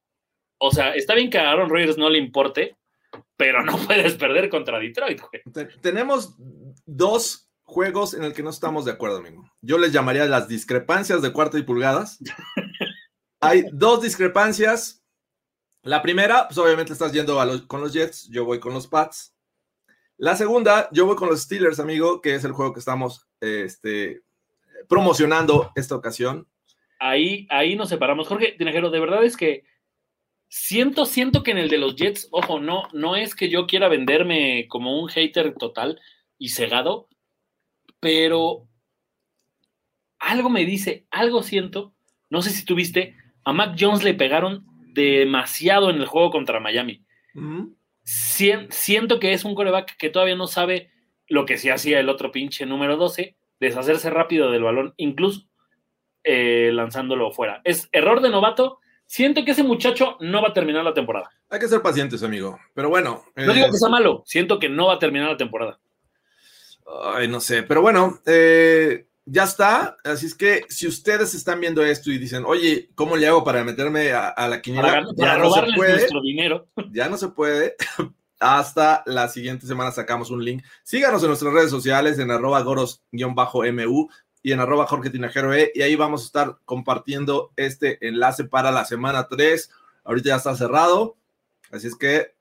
o 0.59 0.71
sea, 0.71 0.95
está 0.95 1.15
bien 1.15 1.31
que 1.31 1.39
a 1.39 1.51
Aaron 1.51 1.71
Rodgers 1.71 1.99
no 1.99 2.11
le 2.11 2.19
importe, 2.19 2.77
pero 3.37 3.65
no 3.65 3.77
puedes 3.87 4.15
perder 4.15 4.49
contra 4.49 4.79
Detroit, 4.79 5.21
tenemos 5.81 6.37
dos 6.87 7.49
juegos 7.63 8.15
en 8.15 8.25
el 8.25 8.33
que 8.33 8.43
no 8.43 8.51
estamos 8.51 8.85
de 8.85 8.93
acuerdo, 8.93 9.19
amigo. 9.19 9.45
Yo 9.61 9.79
les 9.79 9.93
llamaría 9.93 10.25
las 10.25 10.49
discrepancias 10.49 11.23
de 11.23 11.33
cuarto 11.33 11.59
y 11.59 11.63
pulgadas. 11.63 12.19
Hay 13.41 13.65
dos 13.73 14.03
discrepancias. 14.03 15.05
La 15.83 16.03
primera, 16.03 16.49
pues 16.49 16.59
obviamente 16.59 16.93
estás 16.93 17.13
yendo 17.13 17.39
con 17.69 17.81
los 17.81 17.93
Jets, 17.93 18.29
yo 18.31 18.45
voy 18.45 18.59
con 18.59 18.75
los 18.75 18.89
Pats. 18.89 19.35
La 20.17 20.35
segunda, 20.35 20.89
yo 20.91 21.07
voy 21.07 21.15
con 21.15 21.29
los 21.29 21.43
Steelers, 21.43 21.79
amigo, 21.79 22.21
que 22.21 22.35
es 22.35 22.45
el 22.45 22.53
juego 22.53 22.73
que 22.73 22.81
estamos 22.81 23.29
este, 23.41 24.23
promocionando 24.89 25.73
esta 25.75 25.97
ocasión. 25.97 26.47
Ahí, 26.99 27.47
ahí 27.51 27.77
nos 27.77 27.89
separamos. 27.89 28.29
Jorge 28.29 28.55
Tinajero, 28.59 28.91
de 28.91 29.01
verdad 29.01 29.25
es 29.25 29.37
que 29.37 29.65
siento, 30.49 31.07
siento 31.07 31.43
que 31.43 31.53
en 31.53 31.59
el 31.59 31.69
de 31.69 31.79
los 31.79 31.97
Jets, 31.97 32.29
ojo, 32.31 32.61
no, 32.61 32.89
no 32.93 33.17
es 33.17 33.35
que 33.35 33.49
yo 33.49 33.67
quiera 33.67 33.89
venderme 33.89 34.67
como 34.69 35.01
un 35.01 35.09
hater 35.09 35.55
total 35.55 36.01
y 36.39 36.51
cegado, 36.51 37.09
pero 38.01 38.69
algo 40.19 40.51
me 40.51 40.65
dice, 40.65 41.07
algo 41.11 41.43
siento, 41.43 41.95
no 42.31 42.43
sé 42.43 42.51
si 42.51 42.65
tuviste, 42.65 43.17
a 43.45 43.53
Mac 43.53 43.77
Jones 43.79 44.03
le 44.03 44.15
pegaron 44.15 44.67
demasiado 44.93 45.91
en 45.91 45.97
el 45.97 46.07
juego 46.07 46.31
contra 46.31 46.61
Miami. 46.61 47.05
siento 48.03 49.21
que 49.21 49.33
es 49.33 49.45
un 49.45 49.55
coreback 49.55 49.97
que 49.97 50.11
todavía 50.11 50.35
no 50.35 50.47
sabe 50.47 50.91
lo 51.29 51.45
que 51.47 51.59
sí 51.59 51.69
hacía 51.69 52.01
el 52.01 52.09
otro 52.09 52.33
pinche 52.33 52.67
número 52.67 52.97
12 52.97 53.38
deshacerse 53.61 54.11
rápido 54.11 54.51
del 54.51 54.63
balón, 54.63 54.95
incluso 54.97 55.43
eh, 56.25 56.71
lanzándolo 56.73 57.33
fuera. 57.33 57.61
Es 57.65 57.89
error 57.93 58.21
de 58.21 58.31
novato. 58.31 58.79
Siento 59.07 59.45
que 59.45 59.53
ese 59.53 59.63
muchacho 59.63 60.19
no 60.21 60.43
va 60.43 60.49
a 60.49 60.53
terminar 60.53 60.85
la 60.85 60.93
temporada. 60.93 61.31
Hay 61.49 61.59
que 61.59 61.69
ser 61.69 61.81
pacientes, 61.81 62.23
amigo. 62.23 62.59
Pero 62.75 62.91
bueno. 62.91 63.25
No 63.37 63.55
digo 63.55 63.71
que 63.71 63.79
sea 63.79 63.89
malo, 63.89 64.23
siento 64.27 64.59
que 64.59 64.69
no 64.69 64.89
va 64.89 64.95
a 64.95 64.99
terminar 64.99 65.31
la 65.31 65.37
temporada. 65.37 65.81
Ay, 67.15 67.29
no 67.29 67.41
sé, 67.41 67.63
pero 67.63 67.81
bueno, 67.83 68.21
eh, 68.27 69.07
ya 69.25 69.45
está. 69.45 69.97
Así 70.05 70.27
es 70.27 70.35
que 70.35 70.65
si 70.69 70.87
ustedes 70.87 71.35
están 71.35 71.61
viendo 71.61 71.85
esto 71.85 72.11
y 72.11 72.19
dicen, 72.19 72.45
oye, 72.47 72.91
¿cómo 72.95 73.17
le 73.17 73.27
hago 73.27 73.45
para 73.45 73.65
meterme 73.65 74.13
a, 74.13 74.49
la 74.49 74.61
quiniela? 74.61 75.07
ya 75.17 75.39
no 75.39 75.51
se 75.51 75.63
puede. 75.75 75.93
nuestro 75.93 76.21
dinero. 76.23 76.69
Ya 76.93 77.09
no 77.09 77.17
se 77.17 77.29
puede. 77.29 77.77
Hasta 78.41 79.03
la 79.07 79.29
siguiente 79.29 79.67
semana 79.67 79.91
sacamos 79.91 80.31
un 80.31 80.45
link. 80.45 80.65
Síganos 80.83 81.23
en 81.23 81.29
nuestras 81.29 81.53
redes 81.53 81.71
sociales 81.71 82.19
en 82.19 82.31
arroba 82.31 82.61
goros-mu 82.63 84.09
y 84.43 84.53
en 84.53 84.61
arroba 84.61 84.87
Jorge 84.87 85.11
Tinajero 85.11 85.53
e, 85.53 85.73
y 85.75 85.83
ahí 85.83 85.97
vamos 85.97 86.23
a 86.23 86.27
estar 86.27 86.59
compartiendo 86.65 87.53
este 87.57 88.07
enlace 88.07 88.45
para 88.45 88.71
la 88.71 88.85
semana 88.85 89.27
3. 89.29 89.71
Ahorita 90.05 90.29
ya 90.29 90.37
está 90.37 90.55
cerrado, 90.55 91.17
así 91.71 91.89
es 91.89 91.97
que 91.97 92.39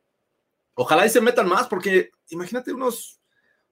Ojalá 0.79 1.07
y 1.07 1.09
se 1.09 1.21
metan 1.21 1.49
más, 1.49 1.67
porque 1.67 2.11
imagínate 2.29 2.71
unos 2.71 3.19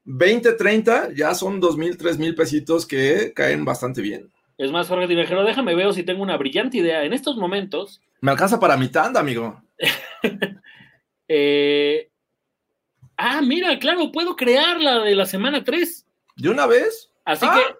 20, 0.06 0.54
30, 0.54 1.14
ya 1.14 1.36
son 1.36 1.60
2 1.60 1.78
mil, 1.78 1.98
3 1.98 2.18
mil 2.18 2.34
pesitos 2.34 2.88
que 2.88 3.32
caen 3.32 3.64
bastante 3.64 4.02
bien. 4.02 4.32
Es 4.58 4.72
más, 4.72 4.88
Jorge 4.88 5.08
Tinajero, 5.08 5.44
déjame 5.44 5.76
ver 5.76 5.94
si 5.94 6.02
tengo 6.02 6.24
una 6.24 6.36
brillante 6.36 6.78
idea. 6.78 7.04
En 7.04 7.14
estos 7.14 7.38
momentos. 7.38 8.02
Me 8.22 8.32
alcanza 8.32 8.60
para 8.60 8.76
mi 8.76 8.88
tanda, 8.88 9.20
amigo. 9.20 9.62
eh, 11.28 12.10
ah, 13.18 13.42
mira, 13.42 13.78
claro, 13.80 14.12
puedo 14.12 14.36
crear 14.36 14.80
la 14.80 15.00
de 15.00 15.16
la 15.16 15.26
semana 15.26 15.64
3. 15.64 16.06
¿De 16.38 16.50
una 16.50 16.68
vez? 16.68 17.12
Así 17.26 17.46
ah. 17.48 17.56
que 17.56 17.76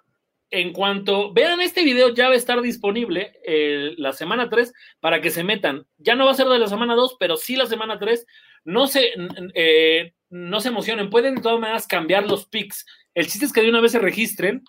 en 0.50 0.72
cuanto 0.72 1.32
vean 1.32 1.60
este 1.60 1.82
video, 1.82 2.14
ya 2.14 2.28
va 2.28 2.34
a 2.34 2.36
estar 2.36 2.60
disponible 2.62 3.32
eh, 3.44 3.94
la 3.98 4.12
semana 4.12 4.48
3 4.48 4.72
para 5.00 5.20
que 5.20 5.30
se 5.30 5.44
metan. 5.44 5.86
Ya 5.98 6.14
no 6.14 6.24
va 6.24 6.32
a 6.32 6.34
ser 6.34 6.46
de 6.46 6.58
la 6.58 6.68
semana 6.68 6.94
2, 6.94 7.16
pero 7.18 7.36
sí 7.36 7.56
la 7.56 7.66
semana 7.66 7.98
3. 7.98 8.26
No 8.64 8.86
se, 8.86 9.12
eh, 9.54 10.14
no 10.30 10.60
se 10.60 10.68
emocionen, 10.68 11.10
pueden 11.10 11.36
de 11.36 11.42
todas 11.42 11.60
maneras 11.60 11.86
cambiar 11.86 12.26
los 12.26 12.46
pics. 12.46 12.86
El 13.14 13.26
chiste 13.26 13.46
es 13.46 13.52
que 13.52 13.62
de 13.62 13.70
una 13.70 13.80
vez 13.80 13.92
se 13.92 13.98
registren 13.98 14.62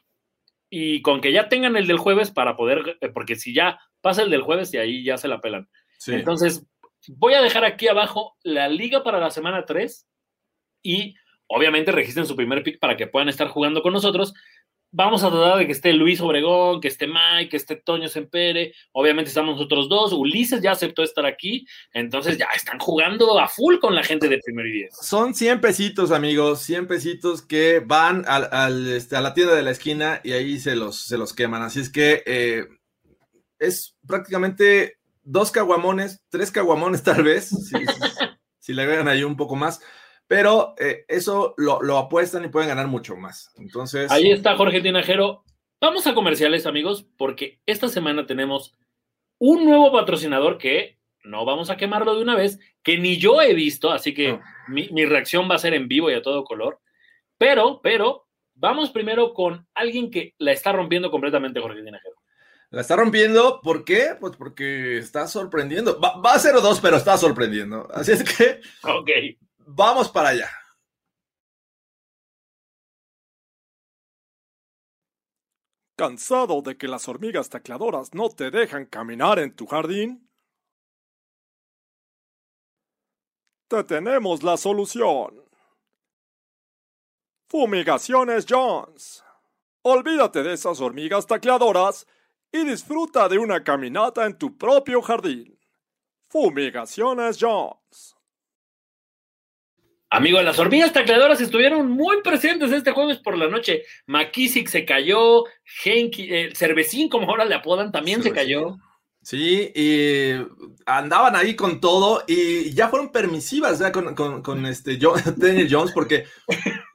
y 0.69 1.01
con 1.01 1.21
que 1.21 1.31
ya 1.31 1.47
tengan 1.47 1.77
el 1.77 1.87
del 1.87 1.97
jueves 1.97 2.31
para 2.31 2.57
poder, 2.57 2.97
eh, 3.01 3.09
porque 3.09 3.35
si 3.35 3.53
ya 3.53 3.79
pasa 4.01 4.23
el 4.23 4.29
del 4.29 4.41
jueves 4.41 4.73
y 4.73 4.77
ahí 4.77 5.03
ya 5.03 5.17
se 5.17 5.27
la 5.27 5.41
pelan. 5.41 5.69
Entonces, 6.07 6.65
voy 7.07 7.33
a 7.33 7.41
dejar 7.41 7.65
aquí 7.65 7.87
abajo 7.87 8.35
la 8.43 8.67
liga 8.67 9.03
para 9.03 9.19
la 9.19 9.31
semana 9.31 9.65
3 9.65 10.07
y 10.87 11.15
obviamente 11.47 11.91
registren 11.91 12.25
su 12.25 12.35
primer 12.35 12.63
pick 12.63 12.79
para 12.79 12.97
que 12.97 13.07
puedan 13.07 13.29
estar 13.29 13.47
jugando 13.47 13.81
con 13.81 13.93
nosotros 13.93 14.33
vamos 14.91 15.23
a 15.23 15.29
tratar 15.29 15.59
de 15.59 15.65
que 15.65 15.71
esté 15.73 15.93
Luis 15.93 16.21
Obregón, 16.21 16.81
que 16.81 16.87
esté 16.87 17.07
Mike, 17.07 17.49
que 17.49 17.57
esté 17.57 17.75
Toño 17.75 18.07
Sempere. 18.07 18.73
Obviamente 18.93 19.29
estamos 19.29 19.55
nosotros 19.55 19.89
dos. 19.89 20.13
Ulises 20.13 20.61
ya 20.61 20.71
aceptó 20.71 21.03
estar 21.03 21.25
aquí. 21.25 21.65
Entonces 21.93 22.37
ya 22.37 22.47
están 22.55 22.79
jugando 22.79 23.39
a 23.39 23.47
full 23.47 23.77
con 23.79 23.95
la 23.95 24.03
gente 24.03 24.29
de 24.29 24.39
Primer 24.39 24.65
y 24.67 24.71
Diez. 24.71 24.95
Son 25.01 25.33
100 25.35 25.61
pesitos, 25.61 26.11
amigos. 26.11 26.61
100 26.61 26.87
pesitos 26.87 27.41
que 27.41 27.79
van 27.79 28.23
al, 28.27 28.87
este, 28.87 29.15
a 29.15 29.21
la 29.21 29.33
tienda 29.33 29.55
de 29.55 29.63
la 29.63 29.71
esquina 29.71 30.21
y 30.23 30.31
ahí 30.31 30.59
se 30.59 30.75
los, 30.75 31.01
se 31.01 31.17
los 31.17 31.33
queman. 31.33 31.61
Así 31.61 31.79
es 31.79 31.89
que 31.91 32.23
eh, 32.25 32.65
es 33.59 33.95
prácticamente 34.07 34.97
dos 35.23 35.51
caguamones, 35.51 36.23
tres 36.29 36.51
caguamones 36.51 37.03
tal 37.03 37.23
vez, 37.23 37.49
si, 37.49 37.75
si 38.59 38.73
le 38.73 38.83
agregan 38.83 39.07
ahí 39.07 39.23
un 39.23 39.35
poco 39.35 39.55
más 39.55 39.81
pero 40.27 40.75
eh, 40.77 41.05
eso 41.07 41.55
lo, 41.57 41.97
apuestan 41.97 42.45
y 42.45 42.49
pueden 42.49 42.69
ganar 42.69 42.87
mucho 42.87 43.15
más. 43.15 43.51
Entonces. 43.57 44.11
Ahí 44.11 44.31
está 44.31 44.55
Jorge 44.55 44.81
Tinajero. 44.81 45.43
Vamos 45.79 46.05
a 46.07 46.13
comerciales, 46.13 46.65
amigos, 46.65 47.05
porque 47.17 47.61
esta 47.65 47.87
semana 47.87 48.25
tenemos 48.25 48.75
un 49.39 49.65
nuevo 49.65 49.91
patrocinador 49.91 50.57
que 50.57 50.97
no 51.23 51.45
vamos 51.45 51.69
a 51.69 51.77
quemarlo 51.77 52.15
de 52.15 52.21
una 52.21 52.35
vez, 52.35 52.59
que 52.83 52.97
ni 52.97 53.17
yo 53.17 53.41
he 53.41 53.53
visto, 53.53 53.91
así 53.91 54.13
que 54.13 54.39
mi, 54.67 54.89
mi, 54.89 55.05
reacción 55.05 55.49
va 55.49 55.55
a 55.55 55.59
ser 55.59 55.73
en 55.73 55.87
vivo 55.87 56.09
y 56.09 56.13
a 56.13 56.21
todo 56.21 56.43
color. 56.43 56.79
Pero, 57.37 57.81
pero, 57.83 58.27
vamos 58.55 58.89
primero 58.89 59.33
con 59.33 59.67
alguien 59.75 60.09
que 60.09 60.33
la 60.39 60.51
está 60.51 60.71
rompiendo 60.71 61.11
completamente, 61.11 61.59
Jorge 61.59 61.83
Tinajero. 61.83 62.15
La 62.69 62.81
está 62.81 62.95
rompiendo, 62.95 63.61
¿por 63.61 63.85
qué? 63.85 64.15
Pues 64.19 64.35
porque 64.35 64.97
está 64.97 65.27
sorprendiendo. 65.27 65.99
Va, 65.99 66.19
va 66.19 66.33
a 66.33 66.39
ser 66.39 66.55
dos, 66.55 66.81
pero 66.81 66.97
está 66.97 67.17
sorprendiendo. 67.17 67.87
Así 67.93 68.11
es 68.13 68.23
que. 68.23 68.61
Ok. 68.83 69.09
Vamos 69.69 70.09
para 70.09 70.29
allá. 70.29 70.49
¿Cansado 75.97 76.61
de 76.61 76.77
que 76.77 76.87
las 76.87 77.09
hormigas 77.09 77.49
tacleadoras 77.49 78.13
no 78.13 78.29
te 78.29 78.49
dejan 78.49 78.85
caminar 78.85 79.39
en 79.39 79.53
tu 79.53 79.65
jardín? 79.65 80.31
Te 83.67 83.83
tenemos 83.83 84.41
la 84.41 84.55
solución. 84.55 85.43
Fumigaciones 87.49 88.45
Jones. 88.47 89.21
Olvídate 89.81 90.43
de 90.43 90.53
esas 90.53 90.79
hormigas 90.79 91.27
tacleadoras 91.27 92.07
y 92.53 92.63
disfruta 92.63 93.27
de 93.27 93.37
una 93.37 93.65
caminata 93.65 94.25
en 94.25 94.37
tu 94.37 94.57
propio 94.57 95.01
jardín. 95.01 95.59
Fumigaciones 96.29 97.37
Jones. 97.37 98.16
Amigo, 100.09 100.41
las 100.41 100.57
hormigas 100.57 100.93
tacleadoras 100.93 101.41
estuvieron 101.41 101.91
muy 101.91 102.21
presentes 102.21 102.71
este 102.71 102.91
jueves 102.91 103.17
por 103.17 103.37
la 103.37 103.49
noche. 103.49 103.83
McKissick 104.05 104.69
se 104.69 104.85
cayó, 104.85 105.43
Henky, 105.83 106.33
eh, 106.33 106.49
Cervecín, 106.55 107.09
como 107.09 107.29
ahora 107.29 107.43
le 107.43 107.55
apodan, 107.55 107.91
también 107.91 108.23
se 108.23 108.31
cayó. 108.31 108.77
Sí, 109.21 109.73
y 109.75 110.31
andaban 110.85 111.35
ahí 111.35 111.53
con 111.57 111.81
todo 111.81 112.23
y 112.25 112.73
ya 112.73 112.87
fueron 112.87 113.11
permisivas 113.11 113.79
ya 113.79 113.91
con, 113.91 114.65
este 114.65 114.97
Daniel 115.35 115.67
Jones, 115.69 115.91
porque 115.91 116.23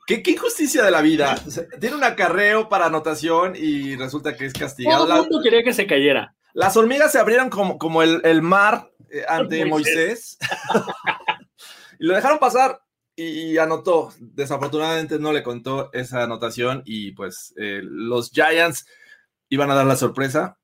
¿qué, 0.06 0.22
injusticia 0.24 0.82
de 0.82 0.90
la 0.90 1.02
vida. 1.02 1.34
tiene 1.78 1.96
un 1.96 2.04
acarreo 2.04 2.70
para 2.70 2.86
anotación 2.86 3.52
y 3.54 3.96
resulta 3.96 4.34
que 4.34 4.46
es 4.46 4.54
castigado. 4.54 5.04
Todo 5.04 5.16
el 5.16 5.20
mundo 5.28 5.42
quería 5.42 5.62
que 5.62 5.74
se 5.74 5.86
cayera. 5.86 6.34
Las 6.54 6.74
hormigas 6.78 7.12
se 7.12 7.18
abrieron 7.18 7.50
como, 7.50 7.76
como 7.76 8.02
el, 8.02 8.40
mar 8.40 8.90
eh, 9.10 9.24
ante 9.28 9.66
Moisés. 9.66 10.38
y 12.00 12.06
lo 12.06 12.14
dejaron 12.14 12.38
pasar 12.38 12.80
y 13.22 13.58
anotó. 13.58 14.12
Desafortunadamente 14.18 15.18
no 15.18 15.32
le 15.32 15.42
contó 15.42 15.90
esa 15.92 16.22
anotación 16.22 16.82
y 16.84 17.12
pues 17.12 17.54
eh, 17.56 17.80
los 17.82 18.30
Giants 18.30 18.86
iban 19.48 19.70
a 19.70 19.74
dar 19.74 19.86
la 19.86 19.96
sorpresa, 19.96 20.58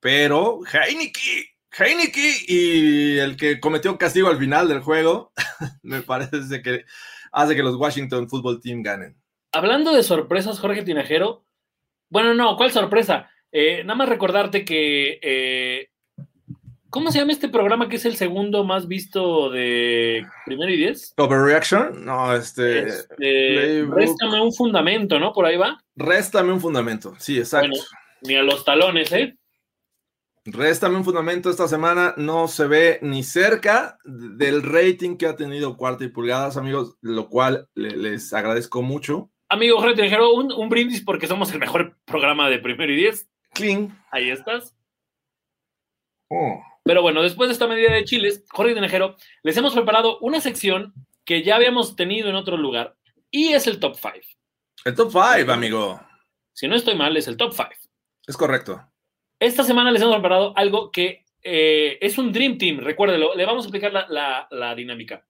pero 0.00 0.60
Heineke, 0.70 1.56
Heineke 1.72 2.34
y 2.48 3.18
el 3.18 3.36
que 3.36 3.60
cometió 3.60 3.96
castigo 3.96 4.28
al 4.28 4.38
final 4.38 4.68
del 4.68 4.80
juego, 4.80 5.32
me 5.82 6.02
parece 6.02 6.62
que 6.62 6.84
hace 7.32 7.56
que 7.56 7.62
los 7.62 7.76
Washington 7.76 8.28
Football 8.28 8.60
Team 8.60 8.82
ganen. 8.82 9.16
Hablando 9.52 9.92
de 9.92 10.02
sorpresas, 10.02 10.58
Jorge 10.58 10.82
Tinajero, 10.82 11.44
bueno, 12.08 12.34
no, 12.34 12.56
¿cuál 12.56 12.72
sorpresa? 12.72 13.30
Eh, 13.52 13.82
nada 13.84 13.96
más 13.96 14.08
recordarte 14.08 14.64
que 14.64 15.18
eh, 15.22 15.89
¿Cómo 16.90 17.12
se 17.12 17.20
llama 17.20 17.30
este 17.30 17.48
programa 17.48 17.88
que 17.88 17.96
es 17.96 18.04
el 18.04 18.16
segundo 18.16 18.64
más 18.64 18.88
visto 18.88 19.48
de 19.48 20.26
Primero 20.44 20.72
y 20.72 20.76
Diez? 20.76 21.14
Overreaction, 21.16 22.04
no, 22.04 22.34
este. 22.34 22.88
este 22.88 23.86
réstame 23.88 24.40
un 24.40 24.52
fundamento, 24.52 25.20
¿no? 25.20 25.32
Por 25.32 25.46
ahí 25.46 25.56
va. 25.56 25.80
Réstame 25.94 26.52
un 26.52 26.60
fundamento, 26.60 27.14
sí, 27.18 27.38
exacto. 27.38 27.78
ni 28.22 28.34
a 28.34 28.42
los 28.42 28.64
talones, 28.64 29.12
¿eh? 29.12 29.36
Réstame 30.44 30.96
un 30.96 31.04
fundamento 31.04 31.48
esta 31.48 31.68
semana, 31.68 32.12
no 32.16 32.48
se 32.48 32.66
ve 32.66 32.98
ni 33.02 33.22
cerca 33.22 33.98
del 34.04 34.64
rating 34.64 35.16
que 35.16 35.26
ha 35.26 35.36
tenido 35.36 35.76
Cuarta 35.76 36.02
y 36.02 36.08
Pulgadas, 36.08 36.56
amigos, 36.56 36.96
lo 37.02 37.28
cual 37.28 37.68
les 37.74 38.32
agradezco 38.32 38.82
mucho. 38.82 39.30
Amigo 39.48 39.78
Jorge 39.78 40.18
un, 40.34 40.52
un 40.52 40.68
brindis 40.68 41.02
porque 41.02 41.28
somos 41.28 41.52
el 41.52 41.60
mejor 41.60 41.96
programa 42.04 42.48
de 42.48 42.58
Primero 42.58 42.92
y 42.92 42.96
Diez. 42.96 43.30
Clean. 43.52 43.96
Ahí 44.10 44.30
estás. 44.30 44.74
Oh. 46.28 46.69
Pero 46.82 47.02
bueno, 47.02 47.22
después 47.22 47.48
de 47.48 47.52
esta 47.52 47.66
medida 47.66 47.92
de 47.92 48.04
chiles, 48.04 48.44
Jorge 48.50 48.74
Tinajero, 48.74 49.16
les 49.42 49.56
hemos 49.56 49.74
preparado 49.74 50.18
una 50.20 50.40
sección 50.40 50.94
que 51.24 51.42
ya 51.42 51.56
habíamos 51.56 51.96
tenido 51.96 52.28
en 52.28 52.34
otro 52.34 52.56
lugar 52.56 52.96
y 53.30 53.48
es 53.48 53.66
el 53.66 53.78
top 53.78 53.96
5. 53.96 54.16
El 54.84 54.94
top 54.94 55.12
5, 55.12 55.52
amigo. 55.52 56.00
Si 56.52 56.66
no 56.66 56.76
estoy 56.76 56.94
mal, 56.94 57.16
es 57.16 57.28
el 57.28 57.36
top 57.36 57.52
5. 57.52 57.68
Es 58.26 58.36
correcto. 58.36 58.82
Esta 59.38 59.64
semana 59.64 59.90
les 59.90 60.02
hemos 60.02 60.14
preparado 60.14 60.52
algo 60.56 60.90
que 60.90 61.24
eh, 61.42 61.98
es 62.00 62.18
un 62.18 62.32
Dream 62.32 62.58
Team, 62.58 62.78
recuérdelo, 62.78 63.34
le 63.34 63.46
vamos 63.46 63.64
a 63.64 63.68
explicar 63.68 63.92
la, 63.92 64.74
dinámica. 64.74 65.26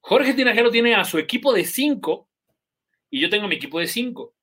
Jorge 0.00 0.34
Tinajero 0.34 0.70
tiene 0.70 0.94
a 0.94 1.04
su 1.04 1.18
equipo 1.18 1.52
de 1.52 1.64
5 1.64 2.28
y 3.10 3.20
yo 3.20 3.30
tengo 3.30 3.48
mi 3.48 3.56
equipo 3.56 3.78
de 3.80 3.86
5. 3.86 4.34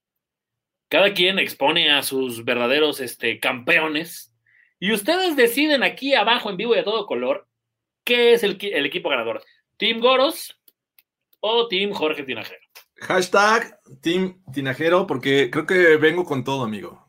Cada 0.90 1.14
quien 1.14 1.40
expone 1.40 1.92
a 1.92 2.04
sus 2.04 2.44
verdaderos 2.46 3.00
este, 3.00 3.40
campeones 3.40 4.35
y 4.80 4.94
ustedes 4.94 5.36
deciden 5.36 5.84
aquí 5.84 6.14
abajo 6.14 6.50
en 6.50 6.58
vivo 6.58 6.76
y 6.76 6.80
a 6.80 6.84
todo 6.84 7.06
color 7.06 7.48
qué 8.04 8.34
es 8.34 8.44
el, 8.44 8.58
equipo 8.86 9.10
ganador. 9.10 9.44
¿Team 9.78 10.00
Goros 10.00 10.56
o 11.40 11.68
Team 11.68 11.92
Jorge 11.92 12.24
Tinajero? 12.24 12.62
Hashtag 13.02 13.80
Team 14.02 14.42
Tinajero, 14.54 15.08
porque 15.08 15.50
creo 15.50 15.66
que 15.66 15.98
vengo 15.98 16.24
con 16.24 16.44
todo, 16.44 16.64
amigo. 16.64 17.06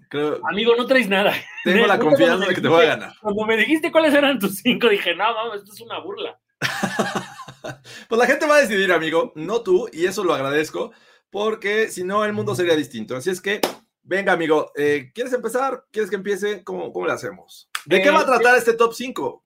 Amigo, 0.48 0.74
no 0.76 0.86
traes 0.86 1.08
nada. 1.08 1.34
Tengo 1.64 1.86
la 1.86 1.98
confianza 2.00 2.46
de 2.46 2.54
que 2.54 2.60
te 2.60 2.68
voy 2.68 2.84
a 2.84 2.88
ganar. 2.88 3.12
Cuando 3.20 3.44
me 3.44 3.56
dijiste 3.56 3.92
cuáles 3.92 4.14
eran 4.14 4.38
tus 4.38 4.56
cinco, 4.56 4.88
dije, 4.88 5.14
no, 5.14 5.24
vamos, 5.34 5.56
esto 5.56 5.72
es 5.72 5.80
una 5.80 5.98
burla. 5.98 6.38
pues 8.08 8.18
la 8.18 8.26
gente 8.26 8.46
va 8.46 8.56
a 8.56 8.60
decidir, 8.60 8.92
amigo, 8.92 9.32
no 9.34 9.62
tú, 9.62 9.88
y 9.92 10.06
eso 10.06 10.24
lo 10.24 10.34
agradezco, 10.34 10.92
porque 11.30 11.88
si 11.88 12.04
no, 12.04 12.24
el 12.24 12.32
mundo 12.32 12.54
sería 12.54 12.76
distinto. 12.76 13.16
Así 13.16 13.30
es 13.30 13.40
que 13.40 13.60
Venga, 14.08 14.32
amigo, 14.32 14.70
eh, 14.76 15.10
¿quieres 15.12 15.32
empezar? 15.32 15.84
¿Quieres 15.90 16.08
que 16.08 16.14
empiece? 16.14 16.62
¿Cómo, 16.62 16.92
cómo 16.92 17.06
lo 17.06 17.12
hacemos? 17.12 17.68
¿De 17.86 18.00
qué 18.00 18.10
va 18.10 18.20
a 18.20 18.22
eh, 18.22 18.26
tratar 18.26 18.56
este 18.56 18.74
top 18.74 18.94
5? 18.94 19.44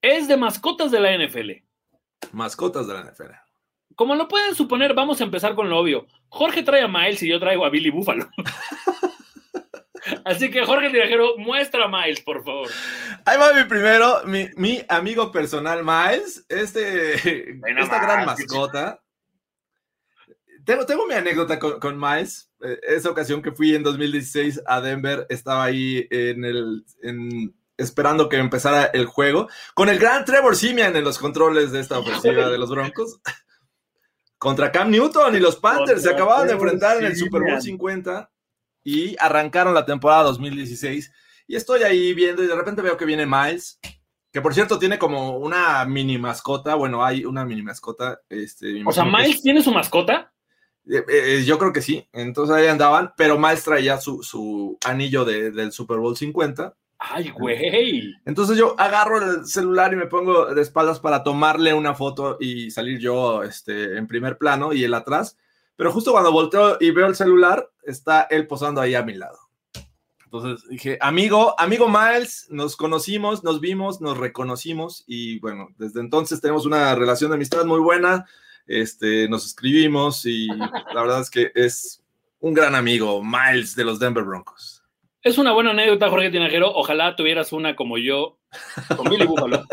Es 0.00 0.26
de 0.26 0.38
mascotas 0.38 0.90
de 0.90 1.00
la 1.00 1.14
NFL. 1.18 1.50
Mascotas 2.32 2.86
de 2.86 2.94
la 2.94 3.02
NFL. 3.02 3.32
Como 3.94 4.14
lo 4.14 4.26
pueden 4.26 4.54
suponer, 4.54 4.94
vamos 4.94 5.20
a 5.20 5.24
empezar 5.24 5.54
con 5.54 5.68
lo 5.68 5.78
obvio. 5.78 6.06
Jorge 6.30 6.62
trae 6.62 6.80
a 6.80 6.88
Miles 6.88 7.22
y 7.22 7.28
yo 7.28 7.38
traigo 7.38 7.66
a 7.66 7.68
Billy 7.68 7.90
Buffalo. 7.90 8.26
Así 10.24 10.50
que 10.50 10.64
Jorge 10.64 10.88
Tirajero, 10.88 11.36
muestra 11.36 11.84
a 11.84 11.88
Miles, 11.88 12.22
por 12.22 12.42
favor. 12.42 12.70
Ahí 13.26 13.38
va 13.38 13.52
mi 13.52 13.64
primero, 13.64 14.22
mi, 14.24 14.48
mi 14.56 14.82
amigo 14.88 15.30
personal 15.30 15.84
Miles, 15.84 16.46
este, 16.48 17.52
esta 17.52 18.00
gran 18.00 18.24
mascota. 18.24 19.03
Tengo, 20.64 20.86
tengo 20.86 21.06
mi 21.06 21.14
anécdota 21.14 21.58
con, 21.58 21.78
con 21.80 21.98
Miles. 21.98 22.50
Eh, 22.62 22.78
Esa 22.88 23.10
ocasión 23.10 23.42
que 23.42 23.52
fui 23.52 23.74
en 23.74 23.82
2016 23.82 24.62
a 24.66 24.80
Denver, 24.80 25.26
estaba 25.28 25.64
ahí 25.64 26.06
en 26.10 26.44
el, 26.44 26.84
en- 27.02 27.54
esperando 27.76 28.28
que 28.28 28.36
empezara 28.36 28.84
el 28.86 29.06
juego, 29.06 29.48
con 29.74 29.88
el 29.88 29.98
gran 29.98 30.24
Trevor 30.24 30.54
Simeon 30.56 30.94
en 30.96 31.04
los 31.04 31.18
controles 31.18 31.72
de 31.72 31.80
esta 31.80 31.98
ofensiva 31.98 32.48
de 32.48 32.58
los 32.58 32.70
Broncos. 32.70 33.20
Contra 34.38 34.70
Cam 34.72 34.90
Newton 34.90 35.34
y 35.36 35.40
los 35.40 35.56
Panthers 35.56 36.02
se 36.02 36.10
acababan 36.10 36.46
de 36.46 36.52
enfrentar 36.54 36.98
en 36.98 37.06
el. 37.06 37.16
Super 37.16 37.42
Bowl 37.42 37.62
50 37.62 38.30
y 38.82 39.16
arrancaron 39.18 39.72
la 39.72 39.86
temporada 39.86 40.24
2016. 40.24 41.10
Y 41.46 41.56
estoy 41.56 41.82
ahí 41.82 42.12
viendo 42.14 42.42
y 42.42 42.46
de 42.46 42.54
repente 42.54 42.82
veo 42.82 42.96
que 42.96 43.06
viene 43.06 43.24
Miles, 43.26 43.78
que 44.30 44.42
por 44.42 44.52
cierto 44.52 44.78
tiene 44.78 44.98
como 44.98 45.38
una 45.38 45.84
mini 45.86 46.18
mascota. 46.18 46.74
Bueno, 46.74 47.02
hay 47.04 47.24
una 47.24 47.44
mini 47.46 47.62
mascota. 47.62 48.20
Este, 48.28 48.82
O 48.84 48.92
sea, 48.92 49.04
Miles 49.04 49.40
tiene 49.40 49.62
su 49.62 49.72
mascota. 49.72 50.33
Eh, 50.88 51.04
eh, 51.08 51.44
yo 51.44 51.58
creo 51.58 51.72
que 51.72 51.82
sí. 51.82 52.06
Entonces 52.12 52.54
ahí 52.54 52.66
andaban, 52.66 53.12
pero 53.16 53.38
Miles 53.38 53.64
traía 53.64 53.98
su, 53.98 54.22
su 54.22 54.78
anillo 54.84 55.24
de- 55.24 55.50
del 55.50 55.72
Super 55.72 55.98
Bowl 55.98 56.16
50. 56.16 56.74
Ay, 56.98 57.30
güey. 57.30 57.56
Entonces 58.24 58.56
yo 58.56 58.74
agarro 58.78 59.18
el 59.18 59.46
celular 59.46 59.92
y 59.92 59.96
me 59.96 60.06
pongo 60.06 60.46
de 60.54 60.62
espaldas 60.62 61.00
para 61.00 61.22
tomarle 61.22 61.74
una 61.74 61.94
foto 61.94 62.38
y 62.40 62.70
salir 62.70 62.98
yo 62.98 63.42
este, 63.42 63.98
en 63.98 64.06
primer 64.06 64.38
plano 64.38 64.72
y 64.72 64.84
él 64.84 64.94
atrás. 64.94 65.36
Pero 65.76 65.92
justo 65.92 66.12
cuando 66.12 66.32
volteo 66.32 66.76
y 66.80 66.92
veo 66.92 67.06
el 67.06 67.16
celular, 67.16 67.68
está 67.82 68.22
él 68.30 68.46
posando 68.46 68.80
ahí 68.80 68.94
a 68.94 69.02
mi 69.02 69.14
lado. 69.14 69.38
Entonces 70.24 70.66
dije, 70.68 70.98
amigo, 71.00 71.54
amigo 71.60 71.88
Miles, 71.88 72.46
nos 72.50 72.76
conocimos, 72.76 73.44
nos 73.44 73.60
vimos, 73.60 74.00
nos 74.00 74.16
reconocimos 74.18 75.04
y 75.06 75.38
bueno, 75.38 75.68
desde 75.78 76.00
entonces 76.00 76.40
tenemos 76.40 76.66
una 76.66 76.94
relación 76.94 77.30
de 77.30 77.36
amistad 77.36 77.64
muy 77.64 77.80
buena. 77.80 78.26
Este, 78.66 79.28
nos 79.28 79.46
escribimos 79.46 80.24
y 80.26 80.46
la 80.46 81.02
verdad 81.02 81.20
es 81.20 81.30
que 81.30 81.52
es 81.54 82.02
un 82.40 82.54
gran 82.54 82.74
amigo, 82.74 83.22
Miles 83.22 83.74
de 83.74 83.84
los 83.84 83.98
Denver 83.98 84.24
Broncos. 84.24 84.82
Es 85.22 85.38
una 85.38 85.52
buena 85.52 85.70
anécdota, 85.70 86.10
Jorge 86.10 86.30
Tinajero. 86.30 86.70
Ojalá 86.74 87.16
tuvieras 87.16 87.52
una 87.52 87.74
como 87.74 87.96
yo 87.96 88.38
con 88.96 89.08
Billy 89.08 89.24
Buffalo. 89.26 89.64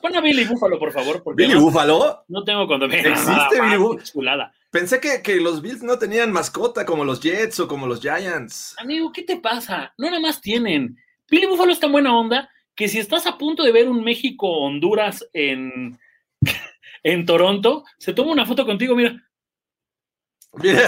Pon 0.00 0.16
a 0.16 0.20
Billy 0.20 0.44
Buffalo, 0.44 0.78
por 0.78 0.92
favor, 0.92 1.22
porque 1.24 1.42
Billy 1.42 1.58
Buffalo, 1.58 2.24
no 2.28 2.44
tengo 2.44 2.68
cuando 2.68 2.86
me 2.86 3.00
¿Existe 3.00 3.60
Billy 3.60 3.76
Buffalo? 3.76 4.04
chulada. 4.04 4.54
Pensé 4.70 5.00
que, 5.00 5.22
que 5.22 5.40
los 5.40 5.60
Bills 5.60 5.82
no 5.82 5.98
tenían 5.98 6.30
mascota 6.30 6.86
como 6.86 7.04
los 7.04 7.20
Jets 7.20 7.58
o 7.58 7.66
como 7.66 7.88
los 7.88 8.00
Giants. 8.00 8.76
Amigo, 8.78 9.10
¿qué 9.12 9.22
te 9.22 9.38
pasa? 9.38 9.92
No 9.98 10.06
nada 10.06 10.20
más 10.20 10.40
tienen. 10.40 10.96
Billy 11.28 11.46
Buffalo 11.46 11.72
es 11.72 11.80
tan 11.80 11.90
buena 11.90 12.16
onda 12.16 12.48
que 12.76 12.86
si 12.86 13.00
estás 13.00 13.26
a 13.26 13.38
punto 13.38 13.64
de 13.64 13.72
ver 13.72 13.88
un 13.88 14.04
México-Honduras 14.04 15.26
en, 15.32 15.98
en 17.12 17.24
Toronto, 17.24 17.84
se 17.98 18.12
toma 18.12 18.32
una 18.32 18.44
foto 18.46 18.64
contigo, 18.66 18.94
mira. 18.96 19.16
Mira. 20.54 20.86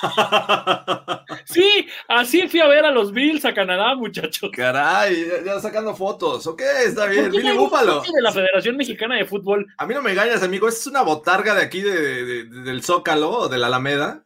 Sí, 1.44 1.88
así 2.06 2.46
fui 2.48 2.60
a 2.60 2.68
ver 2.68 2.84
a 2.84 2.92
los 2.92 3.10
Bills 3.12 3.44
a 3.44 3.52
Canadá, 3.52 3.94
muchachos. 3.96 4.50
Caray, 4.54 5.26
ya, 5.26 5.42
ya 5.44 5.60
sacando 5.60 5.94
fotos. 5.94 6.46
Ok, 6.46 6.60
está 6.84 7.06
bien. 7.06 7.24
¿Por 7.24 7.32
qué 7.32 7.38
Billy 7.38 7.56
Búfalo. 7.56 8.00
de 8.02 8.22
la 8.22 8.30
Federación 8.32 8.76
Mexicana 8.76 9.16
de 9.16 9.24
Fútbol. 9.24 9.66
A 9.76 9.86
mí 9.86 9.94
no 9.94 10.02
me 10.02 10.12
engañas, 10.12 10.42
amigo. 10.42 10.68
Esta 10.68 10.80
es 10.80 10.86
una 10.88 11.02
botarga 11.02 11.54
de 11.54 11.62
aquí 11.62 11.80
de, 11.80 12.00
de- 12.00 12.24
de- 12.44 12.62
del 12.62 12.82
Zócalo 12.84 13.30
o 13.30 13.48
de 13.48 13.58
la 13.58 13.66
Alameda 13.66 14.24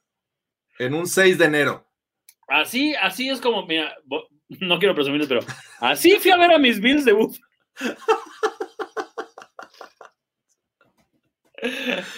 en 0.78 0.94
un 0.94 1.06
6 1.06 1.38
de 1.38 1.44
enero. 1.46 1.86
Así, 2.48 2.94
así 2.96 3.30
es 3.30 3.40
como, 3.40 3.64
mira, 3.66 3.94
no 4.60 4.78
quiero 4.78 4.94
presumirles, 4.94 5.28
pero 5.28 5.40
así 5.80 6.16
fui 6.16 6.30
a 6.32 6.36
ver 6.36 6.52
a 6.52 6.58
mis 6.58 6.80
Bills 6.80 7.04
de 7.06 7.12
Buffalo. 7.12 7.46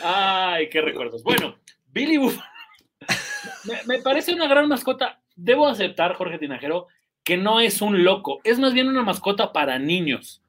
Ay, 0.02 0.68
qué 0.70 0.80
recuerdos. 0.80 1.22
Bueno, 1.22 1.57
Billy 1.87 2.16
Buffalo. 2.16 2.48
Me, 3.64 3.96
me 3.96 4.02
parece 4.02 4.35
una 4.35 4.46
gran 4.46 4.68
mascota. 4.68 5.20
Debo 5.37 5.66
aceptar, 5.66 6.14
Jorge 6.14 6.38
Tinajero, 6.38 6.87
que 7.22 7.37
no 7.37 7.61
es 7.61 7.80
un 7.83 8.04
loco, 8.04 8.40
es 8.44 8.59
más 8.59 8.72
bien 8.74 8.88
una 8.88 9.02
mascota 9.02 9.52
para 9.52 9.78
niños. 9.78 10.42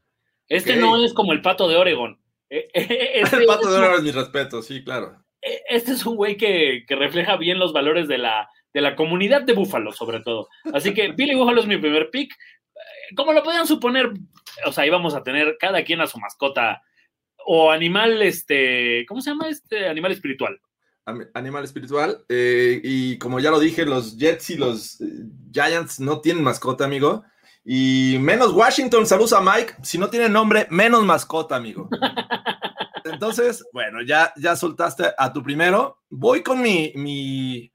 Este 0.48 0.76
no 0.76 1.04
es 1.04 1.14
como 1.14 1.32
el 1.34 1.42
pato 1.42 1.68
de 1.68 1.76
Oregon. 1.78 2.20
Eh, 2.50 2.68
eh, 2.74 3.12
Este, 3.24 3.38
El 3.38 3.46
pato 3.46 3.72
de 3.72 3.78
oro 3.78 3.96
es 3.98 4.04
mi 4.04 4.12
respeto, 4.12 4.62
sí, 4.62 4.84
claro. 4.84 5.24
eh, 5.42 5.62
este 5.70 5.94
es 5.94 6.06
un 6.06 6.16
güey 6.18 6.38
que, 6.38 6.84
que 6.88 6.96
refleja 6.96 7.36
bien 7.38 7.58
los 7.58 7.74
valores 7.74 8.08
de 8.08 8.18
la, 8.18 8.50
de 8.74 8.82
la 8.82 8.96
comunidad 8.96 9.42
de 9.42 9.54
Búfalo, 9.54 9.92
sobre 9.92 10.20
todo. 10.20 10.50
Así 10.74 10.94
que 10.94 11.14
Billy 11.14 11.34
Búfalo 11.36 11.62
es 11.62 11.68
mi 11.68 11.78
primer 11.78 12.10
pick. 12.12 12.32
Eh, 12.34 13.16
Como 13.16 13.34
lo 13.34 13.42
podían 13.44 13.66
suponer, 13.66 14.12
o 14.66 14.72
sea, 14.72 14.86
íbamos 14.86 15.16
a 15.16 15.24
tener 15.24 15.58
cada 15.60 15.84
quien 15.84 16.02
a 16.02 16.08
su 16.08 16.20
mascota 16.20 16.84
o 17.46 17.72
animal, 17.72 18.22
este, 18.22 19.06
¿cómo 19.08 19.22
se 19.22 19.30
llama 19.30 19.48
este 19.50 19.88
animal 19.88 20.12
espiritual? 20.12 20.60
Animal 21.36 21.64
espiritual. 21.64 22.26
eh, 22.30 22.82
y 22.84 23.18
como 23.20 23.40
ya 23.40 23.52
lo 23.52 23.60
dije, 23.60 23.86
los 23.86 24.18
Jets 24.18 24.50
y 24.50 24.56
los 24.58 25.00
eh, 25.02 25.06
Giants 25.52 26.00
no 26.00 26.20
tienen 26.22 26.44
mascota, 26.44 26.86
amigo. 26.86 27.24
Y 27.64 28.18
menos 28.20 28.54
Washington, 28.54 29.06
saludos 29.06 29.34
a 29.34 29.42
Mike. 29.42 29.76
Si 29.84 29.98
no 29.98 30.10
tiene 30.10 30.30
nombre, 30.30 30.68
menos 30.72 31.04
mascota, 31.04 31.56
amigo. 31.56 31.90
Entonces, 33.04 33.64
bueno, 33.72 34.02
ya, 34.02 34.34
ya 34.36 34.56
soltaste 34.56 35.06
a 35.18 35.32
tu 35.32 35.44
primero. 35.44 36.00
Voy 36.10 36.42
con 36.42 36.62
mi, 36.62 36.92
mi 36.96 37.72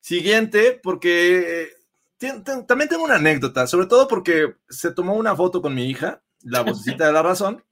siguiente, 0.00 0.80
porque 0.82 1.68
ten- 2.16 2.42
también 2.66 2.88
tengo 2.88 3.04
una 3.04 3.16
anécdota, 3.16 3.66
sobre 3.66 3.86
todo 3.86 4.08
porque 4.08 4.54
se 4.68 4.92
tomó 4.92 5.14
una 5.14 5.36
foto 5.36 5.60
con 5.60 5.74
mi 5.74 5.88
hija, 5.90 6.22
la 6.42 6.62
vocecita 6.62 7.06
de 7.06 7.12
la 7.12 7.22
razón, 7.22 7.62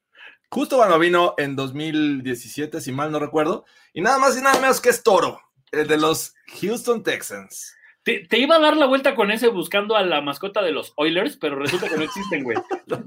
justo 0.53 0.77
cuando 0.77 0.99
vino 0.99 1.35
en 1.39 1.57
2017, 1.57 2.81
si 2.81 2.93
mal 2.93 3.11
no 3.11 3.19
recuerdo, 3.19 3.65
y 3.95 4.03
nada 4.03 4.19
más 4.19 4.37
y 4.37 4.43
nada 4.43 4.61
menos 4.61 4.81
que 4.81 4.91
es 4.91 5.03
Toro, 5.03 5.41
el 5.71 5.89
de 5.89 5.97
los 5.97 6.35
Houston 6.61 7.03
Texans. 7.03 7.75
Te, 8.03 8.27
te 8.27 8.39
iba 8.39 8.57
a 8.57 8.61
dar 8.61 8.77
la 8.77 8.87
vuelta 8.87 9.15
con 9.15 9.31
ese 9.31 9.49
buscando 9.49 9.97
a 9.97 10.03
la 10.03 10.21
mascota 10.21 10.61
de 10.61 10.73
los 10.73 10.93
Oilers, 10.97 11.37
pero 11.37 11.57
resulta 11.57 11.89
que 11.89 11.97
no 11.97 12.03
existen, 12.03 12.43
güey. 12.45 12.59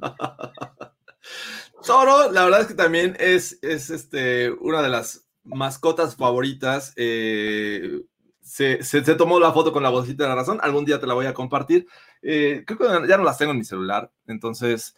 Toro, 1.85 2.31
la 2.31 2.43
verdad 2.45 2.61
es 2.61 2.67
que 2.67 2.73
también 2.73 3.15
es, 3.19 3.59
es 3.61 3.89
este, 3.89 4.51
una 4.51 4.81
de 4.81 4.89
las 4.89 5.27
mascotas 5.43 6.15
favoritas. 6.15 6.93
eh, 6.95 8.01
se, 8.41 8.83
se- 8.83 9.03
se 9.03 9.15
tomó 9.15 9.39
la 9.39 9.51
foto 9.51 9.73
con 9.73 9.83
la 9.83 9.89
vocecita 9.89 10.23
de 10.23 10.29
la 10.29 10.35
razón. 10.35 10.59
Algún 10.61 10.85
día 10.85 10.99
te 10.99 11.07
la 11.07 11.15
voy 11.15 11.25
a 11.25 11.33
compartir. 11.33 11.87
Eh, 12.21 12.63
creo 12.65 12.77
que 12.79 13.07
ya 13.07 13.17
no 13.17 13.23
las 13.23 13.37
tengo 13.37 13.51
en 13.51 13.57
mi 13.57 13.65
celular, 13.65 14.11
entonces 14.27 14.95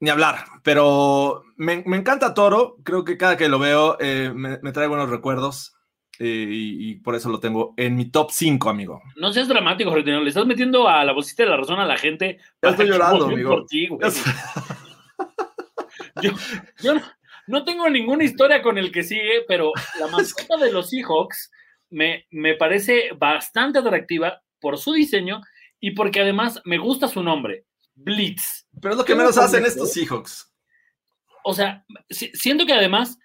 ni 0.00 0.10
hablar. 0.10 0.44
Pero 0.62 1.44
me, 1.56 1.82
me 1.86 1.96
encanta 1.96 2.34
Toro. 2.34 2.76
Creo 2.82 3.04
que 3.04 3.16
cada 3.16 3.36
que 3.36 3.48
lo 3.48 3.58
veo 3.58 3.96
eh, 4.00 4.32
me, 4.34 4.58
me 4.62 4.72
trae 4.72 4.88
buenos 4.88 5.10
recuerdos 5.10 5.76
eh, 6.18 6.46
y, 6.50 6.90
y 6.90 6.94
por 6.96 7.14
eso 7.14 7.28
lo 7.28 7.40
tengo 7.40 7.74
en 7.76 7.96
mi 7.96 8.10
top 8.10 8.30
5, 8.30 8.68
amigo. 8.68 9.00
No 9.16 9.32
seas 9.32 9.48
dramático, 9.48 9.90
Jorge. 9.90 10.10
Le 10.10 10.28
estás 10.28 10.46
metiendo 10.46 10.88
a 10.88 11.04
la 11.04 11.12
vocita 11.12 11.44
de 11.44 11.50
la 11.50 11.56
razón 11.56 11.78
a 11.78 11.86
la 11.86 11.96
gente. 11.96 12.38
Ya 12.62 12.70
estoy 12.70 12.88
llorando, 12.88 13.26
amigo. 13.26 13.50
por 13.50 13.66
ti, 13.66 13.86
güey. 13.88 14.00
Yo, 16.22 16.32
yo 16.82 16.94
no, 16.94 17.02
no 17.46 17.64
tengo 17.64 17.88
ninguna 17.88 18.24
historia 18.24 18.62
con 18.62 18.78
el 18.78 18.92
que 18.92 19.02
sigue, 19.02 19.44
pero 19.48 19.72
la 19.98 20.06
mascota 20.12 20.56
de 20.56 20.72
los 20.72 20.90
Seahawks 20.90 21.50
me, 21.90 22.26
me 22.30 22.54
parece 22.54 23.10
bastante 23.16 23.78
atractiva 23.78 24.42
por 24.60 24.78
su 24.78 24.92
diseño 24.92 25.40
y 25.80 25.92
porque 25.92 26.20
además 26.20 26.60
me 26.64 26.78
gusta 26.78 27.08
su 27.08 27.22
nombre, 27.22 27.64
Blitz. 28.02 28.66
Pero 28.80 28.94
es 28.94 28.98
lo 28.98 29.04
que 29.04 29.12
¿Qué 29.12 29.18
menos 29.18 29.36
me 29.36 29.42
hacen 29.42 29.64
estos 29.64 29.92
Seahawks. 29.92 30.52
O 31.44 31.54
sea, 31.54 31.84
si- 32.08 32.30
siento 32.34 32.66
que 32.66 32.72
además 32.72 33.18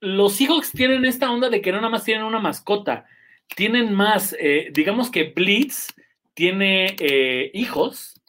los 0.00 0.34
Seahawks 0.36 0.72
tienen 0.72 1.04
esta 1.04 1.30
onda 1.30 1.48
de 1.48 1.62
que 1.62 1.72
no 1.72 1.78
nada 1.78 1.88
más 1.90 2.04
tienen 2.04 2.24
una 2.24 2.38
mascota, 2.40 3.06
tienen 3.54 3.94
más, 3.94 4.36
eh, 4.38 4.70
digamos 4.72 5.10
que 5.10 5.32
Blitz 5.34 5.94
tiene 6.34 6.94
eh, 7.00 7.50
hijos 7.54 8.20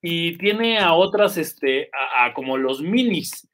y 0.00 0.36
tiene 0.38 0.78
a 0.78 0.94
otras, 0.94 1.36
este, 1.36 1.90
a, 1.92 2.26
a 2.26 2.34
como 2.34 2.56
los 2.56 2.80
minis. 2.80 3.48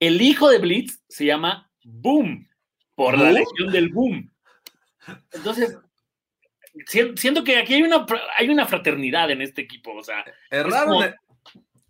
El 0.00 0.20
hijo 0.22 0.48
de 0.48 0.58
Blitz 0.58 1.02
se 1.08 1.26
llama 1.26 1.70
Boom, 1.84 2.48
por 2.94 3.16
la 3.18 3.30
legión 3.30 3.70
del 3.70 3.90
Boom. 3.90 4.32
Entonces, 5.32 5.78
siento 6.86 7.44
que 7.44 7.56
aquí 7.58 7.74
hay 7.74 7.82
una, 7.82 8.06
hay 8.36 8.48
una 8.48 8.66
fraternidad 8.66 9.30
en 9.30 9.42
este 9.42 9.62
equipo, 9.62 9.92
o 9.94 10.02
sea, 10.04 10.24
Erraron, 10.50 10.88
como- 10.88 11.04
el, 11.04 11.14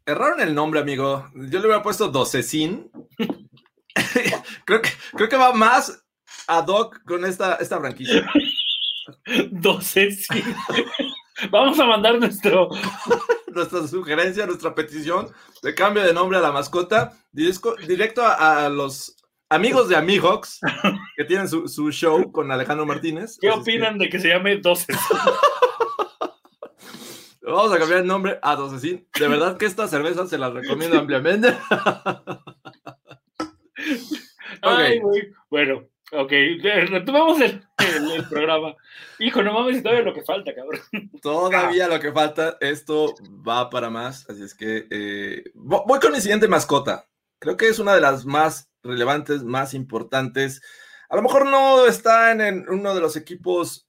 erraron 0.07 0.41
el 0.41 0.55
nombre, 0.55 0.81
amigo. 0.81 1.29
Yo 1.35 1.59
le 1.61 1.67
hubiera 1.67 1.83
puesto 1.83 2.09
Docecín. 2.09 2.91
creo, 4.65 4.81
que, 4.83 4.91
creo 5.15 5.29
que 5.29 5.37
va 5.37 5.53
más 5.53 6.05
ad 6.47 6.67
hoc 6.69 7.03
con 7.05 7.25
esta, 7.25 7.57
esta 7.57 7.79
franquicia. 7.79 8.29
12, 9.51 10.11
sí. 10.13 10.43
Vamos 11.51 11.79
a 11.79 11.87
mandar 11.87 12.19
nuestro. 12.19 12.69
Nuestra 13.49 13.85
sugerencia, 13.89 14.47
nuestra 14.47 14.77
petición 14.77 15.29
de 15.63 15.75
cambio 15.75 16.05
de 16.05 16.13
nombre 16.15 16.39
a 16.39 16.41
la 16.41 16.53
mascota, 16.53 17.13
disco- 17.33 17.75
directo 17.85 18.23
a, 18.23 18.67
a 18.67 18.69
los 18.69 19.17
amigos 19.51 19.89
de 19.89 19.97
Amihox, 19.97 20.61
que 21.17 21.25
tienen 21.25 21.49
su, 21.49 21.69
su 21.69 21.91
show 21.91 22.31
con 22.33 22.51
Alejandro 22.51 22.87
Martínez. 22.87 23.37
¿Qué 23.41 23.49
que- 23.49 23.53
opinan 23.55 23.99
de 23.99 24.09
que 24.09 24.19
se 24.19 24.29
llame 24.29 24.57
12? 24.57 24.93
Vamos 27.43 27.73
a 27.73 27.79
cambiar 27.79 28.01
el 28.03 28.07
nombre 28.07 28.39
a 28.43 28.55
Docecín. 28.55 29.07
De 29.19 29.27
verdad 29.29 29.57
que 29.57 29.67
esta 29.67 29.89
cerveza 29.89 30.27
se 30.27 30.39
la 30.39 30.51
recomiendo 30.51 30.99
ampliamente. 30.99 31.53
Ay, 34.63 35.01
güey. 35.01 35.33
Bueno, 35.51 35.85
ok, 36.13 36.31
retomamos 36.89 37.41
el, 37.41 37.65
el- 37.79 38.11
el 38.13 38.29
programa. 38.29 38.75
Hijo, 39.19 39.43
no 39.43 39.53
mames, 39.53 39.83
todavía 39.83 40.05
lo 40.05 40.15
que 40.15 40.23
falta, 40.23 40.55
cabrón. 40.55 40.81
Todavía 41.23 41.89
lo 41.89 41.99
que 41.99 42.13
falta, 42.13 42.57
esto 42.61 43.15
va 43.47 43.69
para 43.69 43.91
más. 43.91 44.29
Así 44.31 44.43
es 44.45 44.55
que 44.55 44.87
eh, 44.91 45.45
vo- 45.55 45.85
voy 45.87 45.99
con 45.99 46.13
mi 46.13 46.21
siguiente 46.21 46.47
mascota. 46.47 47.09
Creo 47.41 47.57
que 47.57 47.69
es 47.69 47.79
una 47.81 47.95
de 47.95 48.01
las 48.03 48.25
más 48.27 48.70
relevantes, 48.83 49.43
más 49.43 49.75
importantes. 49.75 50.63
A 51.09 51.17
lo 51.17 51.23
mejor 51.23 51.47
no 51.47 51.87
está 51.87 52.33
en, 52.33 52.41
en 52.41 52.69
uno 52.69 52.95
de 52.95 53.01
los 53.01 53.17
equipos 53.17 53.87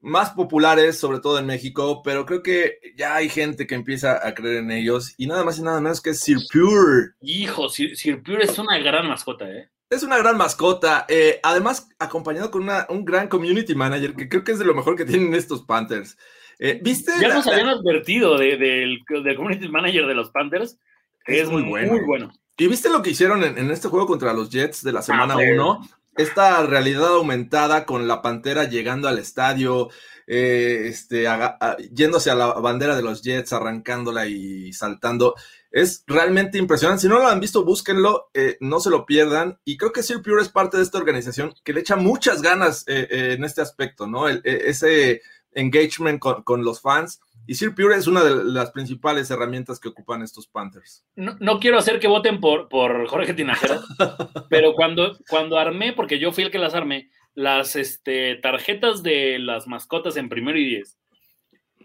más 0.00 0.30
populares, 0.30 0.98
sobre 0.98 1.18
todo 1.18 1.38
en 1.38 1.46
México, 1.46 2.02
pero 2.04 2.24
creo 2.24 2.42
que 2.42 2.78
ya 2.96 3.16
hay 3.16 3.28
gente 3.28 3.66
que 3.66 3.74
empieza 3.74 4.24
a 4.26 4.32
creer 4.34 4.58
en 4.58 4.70
ellos. 4.70 5.14
Y 5.16 5.26
nada 5.26 5.42
más 5.44 5.58
y 5.58 5.62
nada 5.62 5.80
menos 5.80 6.00
que 6.00 6.14
Sir 6.14 6.38
Pure. 6.52 7.12
Hijo, 7.20 7.68
Sir, 7.68 7.96
Sir 7.96 8.22
Pure 8.22 8.44
es 8.44 8.58
una 8.58 8.78
gran 8.78 9.08
mascota, 9.08 9.50
¿eh? 9.50 9.70
Es 9.90 10.02
una 10.02 10.18
gran 10.18 10.36
mascota, 10.36 11.06
eh, 11.08 11.40
además 11.42 11.88
acompañado 11.98 12.50
con 12.50 12.62
una- 12.62 12.86
un 12.90 13.04
gran 13.06 13.26
community 13.26 13.74
manager 13.74 14.14
que 14.14 14.28
creo 14.28 14.44
que 14.44 14.52
es 14.52 14.58
de 14.58 14.66
lo 14.66 14.74
mejor 14.74 14.96
que 14.96 15.06
tienen 15.06 15.34
estos 15.34 15.64
Panthers. 15.64 16.16
Eh, 16.58 16.78
¿Viste? 16.82 17.12
Ya 17.20 17.28
la- 17.28 17.34
nos 17.36 17.46
la- 17.46 17.52
habían 17.54 17.68
advertido 17.70 18.36
de- 18.36 18.56
del, 18.58 18.98
del 19.24 19.36
community 19.36 19.68
manager 19.68 20.06
de 20.06 20.14
los 20.14 20.30
Panthers. 20.30 20.78
Es 21.24 21.42
Es, 21.44 21.48
muy 21.50 21.62
bueno. 21.62 21.92
Muy 21.92 22.04
bueno. 22.04 22.32
¿Y 22.58 22.66
viste 22.66 22.88
lo 22.90 23.02
que 23.02 23.10
hicieron 23.10 23.44
en, 23.44 23.56
en 23.56 23.70
este 23.70 23.88
juego 23.88 24.06
contra 24.06 24.32
los 24.32 24.50
Jets 24.50 24.82
de 24.82 24.92
la 24.92 25.02
semana 25.02 25.34
pues. 25.34 25.52
1? 25.54 25.88
Esta 26.16 26.62
realidad 26.66 27.06
aumentada 27.14 27.86
con 27.86 28.08
la 28.08 28.20
pantera 28.22 28.64
llegando 28.64 29.06
al 29.06 29.20
estadio, 29.20 29.88
eh, 30.26 30.86
este, 30.86 31.28
a- 31.28 31.76
yéndose 31.92 32.30
a 32.30 32.34
la 32.34 32.46
bandera 32.54 32.96
de 32.96 33.02
los 33.02 33.22
Jets, 33.22 33.52
arrancándola 33.52 34.26
y 34.26 34.72
saltando. 34.72 35.36
Es 35.70 36.02
realmente 36.08 36.58
impresionante. 36.58 37.02
Si 37.02 37.08
no 37.08 37.20
lo 37.20 37.28
han 37.28 37.38
visto, 37.38 37.64
búsquenlo, 37.64 38.30
eh, 38.34 38.56
no 38.60 38.80
se 38.80 38.90
lo 38.90 39.06
pierdan. 39.06 39.60
Y 39.64 39.76
creo 39.76 39.92
que 39.92 40.02
Sir 40.02 40.20
Pure 40.20 40.42
es 40.42 40.48
parte 40.48 40.76
de 40.78 40.82
esta 40.82 40.98
organización 40.98 41.54
que 41.62 41.72
le 41.72 41.80
echa 41.80 41.94
muchas 41.94 42.42
ganas 42.42 42.82
eh, 42.88 43.34
en 43.36 43.44
este 43.44 43.60
aspecto, 43.60 44.08
¿no? 44.08 44.28
El- 44.28 44.42
eh, 44.44 44.62
ese 44.64 45.22
engagement 45.52 46.18
con, 46.18 46.42
con 46.42 46.64
los 46.64 46.80
fans. 46.80 47.20
Y 47.48 47.54
Sir 47.54 47.74
Pure 47.74 47.96
es 47.96 48.06
una 48.06 48.22
de 48.22 48.44
las 48.44 48.72
principales 48.72 49.30
herramientas 49.30 49.80
que 49.80 49.88
ocupan 49.88 50.20
estos 50.20 50.46
Panthers. 50.46 51.06
No, 51.16 51.34
no 51.40 51.58
quiero 51.58 51.78
hacer 51.78 51.98
que 51.98 52.06
voten 52.06 52.40
por, 52.40 52.68
por 52.68 53.08
Jorge 53.08 53.32
Tinajero, 53.32 53.80
pero 54.50 54.74
cuando, 54.74 55.16
cuando 55.30 55.58
armé, 55.58 55.94
porque 55.94 56.18
yo 56.18 56.30
fui 56.30 56.44
el 56.44 56.50
que 56.50 56.58
las 56.58 56.74
armé, 56.74 57.08
las 57.34 57.74
este, 57.74 58.34
tarjetas 58.36 59.02
de 59.02 59.38
las 59.38 59.66
mascotas 59.66 60.18
en 60.18 60.28
primero 60.28 60.58
y 60.58 60.66
diez, 60.66 60.98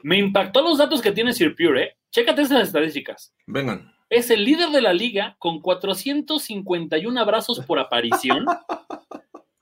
me 0.03 0.17
impactó 0.17 0.61
los 0.61 0.79
datos 0.79 1.01
que 1.01 1.13
tiene 1.13 1.31
Sir 1.31 1.55
Pure, 1.55 1.81
¿eh? 1.81 1.97
Chécate 2.11 2.41
esas 2.41 2.67
estadísticas. 2.67 3.33
Vengan. 3.47 3.89
Es 4.09 4.31
el 4.31 4.43
líder 4.43 4.69
de 4.71 4.81
la 4.81 4.91
liga 4.91 5.37
con 5.39 5.61
451 5.61 7.21
abrazos 7.21 7.61
por 7.61 7.79
aparición 7.79 8.45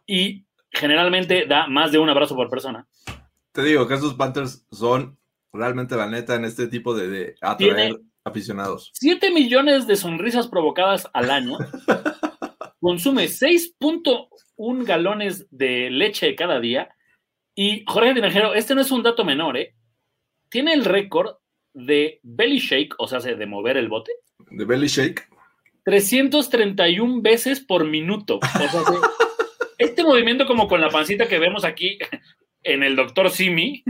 y 0.08 0.48
generalmente 0.72 1.46
da 1.46 1.68
más 1.68 1.92
de 1.92 2.00
un 2.00 2.10
abrazo 2.10 2.36
por 2.36 2.50
persona. 2.50 2.88
Te 3.52 3.62
digo 3.62 3.88
que 3.88 3.94
esos 3.94 4.16
Panthers 4.16 4.66
son 4.72 5.21
realmente 5.54 5.96
la 5.96 6.08
neta 6.08 6.36
en 6.36 6.46
este 6.46 6.68
tipo 6.68 6.94
de, 6.96 7.08
de 7.10 7.36
atraer 7.42 7.76
Tiene- 7.76 7.98
aficionados. 8.24 8.92
7 8.94 9.32
millones 9.32 9.88
de 9.88 9.96
sonrisas 9.96 10.48
provocadas 10.48 11.10
al 11.14 11.30
año. 11.32 11.58
Consume 12.80 13.26
6.1 13.26 14.86
galones 14.86 15.48
de 15.52 15.90
leche 15.92 16.36
cada 16.36 16.60
día. 16.60 16.90
Y 17.56 17.84
Jorge 17.88 18.14
Tinajero, 18.14 18.54
este 18.54 18.76
no 18.76 18.82
es 18.82 18.92
un 18.92 19.04
dato 19.04 19.24
menor, 19.26 19.58
¿eh? 19.58 19.76
Tiene 20.50 20.74
el 20.74 20.86
récord 20.86 21.36
de 21.74 22.20
belly 22.24 22.60
shake, 22.60 22.96
o 22.98 23.08
sea, 23.08 23.20
de 23.20 23.46
mover 23.46 23.78
el 23.78 23.88
bote, 23.88 24.12
De 24.50 24.66
Belly 24.66 24.88
Shake. 24.88 25.30
331 25.86 27.22
veces 27.22 27.60
por 27.62 27.86
minuto. 27.86 28.40
O 28.42 28.58
sea, 28.58 28.70
se- 28.70 28.80
este 29.78 30.04
movimiento 30.04 30.46
como 30.46 30.68
con 30.68 30.82
la 30.82 30.90
pancita 30.90 31.28
que 31.28 31.40
vemos 31.40 31.64
aquí 31.64 31.98
en 32.64 32.84
el 32.84 32.96
Doctor 32.96 33.30
Simi, 33.30 33.84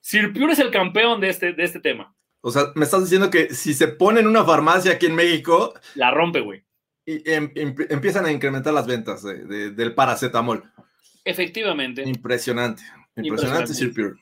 Sir 0.00 0.32
Pure 0.32 0.52
es 0.52 0.58
el 0.58 0.70
campeón 0.70 1.20
de 1.20 1.28
este, 1.28 1.52
de 1.52 1.64
este 1.64 1.80
tema. 1.80 2.14
O 2.42 2.50
sea, 2.50 2.64
me 2.74 2.84
estás 2.84 3.02
diciendo 3.02 3.30
que 3.30 3.54
si 3.54 3.74
se 3.74 3.88
pone 3.88 4.20
en 4.20 4.26
una 4.26 4.44
farmacia 4.44 4.92
aquí 4.92 5.06
en 5.06 5.14
México 5.14 5.74
La 5.94 6.10
rompe, 6.10 6.40
güey. 6.40 6.64
y 7.04 7.28
em- 7.30 7.52
em- 7.54 7.74
empiezan 7.90 8.24
a 8.26 8.32
incrementar 8.32 8.72
las 8.72 8.86
ventas 8.86 9.22
de- 9.22 9.44
de- 9.44 9.70
del 9.72 9.94
paracetamol. 9.94 10.64
Efectivamente. 11.24 12.02
Impresionante. 12.02 12.82
Impresionante, 13.16 13.28
Impresionante. 13.28 13.74
Sir 13.74 13.92
Pure. 13.94 14.14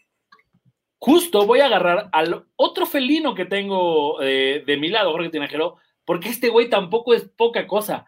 Justo 1.00 1.46
voy 1.46 1.60
a 1.60 1.66
agarrar 1.66 2.08
al 2.12 2.44
otro 2.56 2.84
felino 2.86 3.34
que 3.34 3.44
tengo 3.44 4.20
eh, 4.20 4.64
de 4.66 4.76
mi 4.78 4.88
lado, 4.88 5.12
Jorge 5.12 5.28
Tinajero, 5.30 5.76
porque 6.04 6.28
este 6.28 6.48
güey 6.48 6.68
tampoco 6.68 7.14
es 7.14 7.22
poca 7.24 7.66
cosa. 7.68 8.06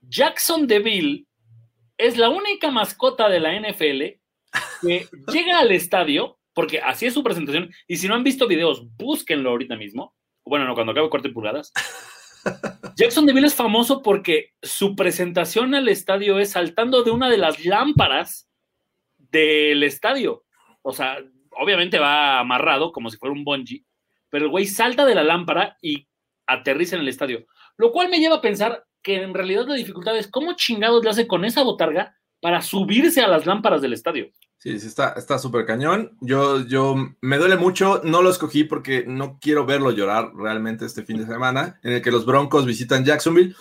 Jackson 0.00 0.66
DeVille 0.66 1.24
es 1.98 2.16
la 2.16 2.28
única 2.30 2.70
mascota 2.72 3.28
de 3.28 3.38
la 3.40 3.54
NFL 3.54 4.18
que 4.82 5.06
llega 5.32 5.60
al 5.60 5.70
estadio, 5.70 6.36
porque 6.56 6.80
así 6.80 7.04
es 7.04 7.12
su 7.12 7.22
presentación, 7.22 7.70
y 7.86 7.98
si 7.98 8.08
no 8.08 8.14
han 8.14 8.24
visto 8.24 8.48
videos, 8.48 8.82
búsquenlo 8.96 9.50
ahorita 9.50 9.76
mismo. 9.76 10.16
Bueno, 10.42 10.64
no, 10.64 10.72
cuando 10.74 10.92
acabe 10.92 11.10
corte 11.10 11.28
pulgadas. 11.28 11.70
Jackson 12.96 13.26
DeVille 13.26 13.48
es 13.48 13.54
famoso 13.54 14.02
porque 14.02 14.54
su 14.62 14.96
presentación 14.96 15.74
al 15.74 15.86
estadio 15.90 16.38
es 16.38 16.52
saltando 16.52 17.02
de 17.02 17.10
una 17.10 17.28
de 17.28 17.36
las 17.36 17.62
lámparas 17.62 18.48
del 19.18 19.82
estadio. 19.82 20.46
O 20.80 20.94
sea, 20.94 21.18
obviamente 21.50 21.98
va 21.98 22.38
amarrado 22.38 22.90
como 22.90 23.10
si 23.10 23.18
fuera 23.18 23.34
un 23.34 23.44
bungee, 23.44 23.84
pero 24.30 24.46
el 24.46 24.50
güey 24.50 24.64
salta 24.64 25.04
de 25.04 25.14
la 25.14 25.24
lámpara 25.24 25.76
y 25.82 26.08
aterriza 26.46 26.96
en 26.96 27.02
el 27.02 27.08
estadio. 27.08 27.44
Lo 27.76 27.92
cual 27.92 28.08
me 28.08 28.18
lleva 28.18 28.36
a 28.36 28.40
pensar 28.40 28.82
que 29.02 29.22
en 29.22 29.34
realidad 29.34 29.66
la 29.66 29.74
dificultad 29.74 30.16
es 30.16 30.26
cómo 30.26 30.54
chingados 30.54 31.04
le 31.04 31.10
hace 31.10 31.26
con 31.26 31.44
esa 31.44 31.62
botarga 31.62 32.15
para 32.40 32.62
subirse 32.62 33.20
a 33.20 33.28
las 33.28 33.46
lámparas 33.46 33.82
del 33.82 33.92
estadio. 33.92 34.30
Sí, 34.58 34.80
sí, 34.80 34.88
está 34.88 35.38
súper 35.38 35.64
cañón. 35.64 36.16
Yo, 36.20 36.66
yo 36.66 36.96
me 37.20 37.38
duele 37.38 37.56
mucho, 37.56 38.00
no 38.04 38.22
lo 38.22 38.30
escogí 38.30 38.64
porque 38.64 39.04
no 39.06 39.38
quiero 39.40 39.66
verlo 39.66 39.90
llorar 39.90 40.32
realmente 40.34 40.86
este 40.86 41.04
fin 41.04 41.18
de 41.18 41.26
semana, 41.26 41.78
en 41.82 41.92
el 41.92 42.02
que 42.02 42.10
los 42.10 42.26
Broncos 42.26 42.66
visitan 42.66 43.04
Jacksonville. 43.04 43.54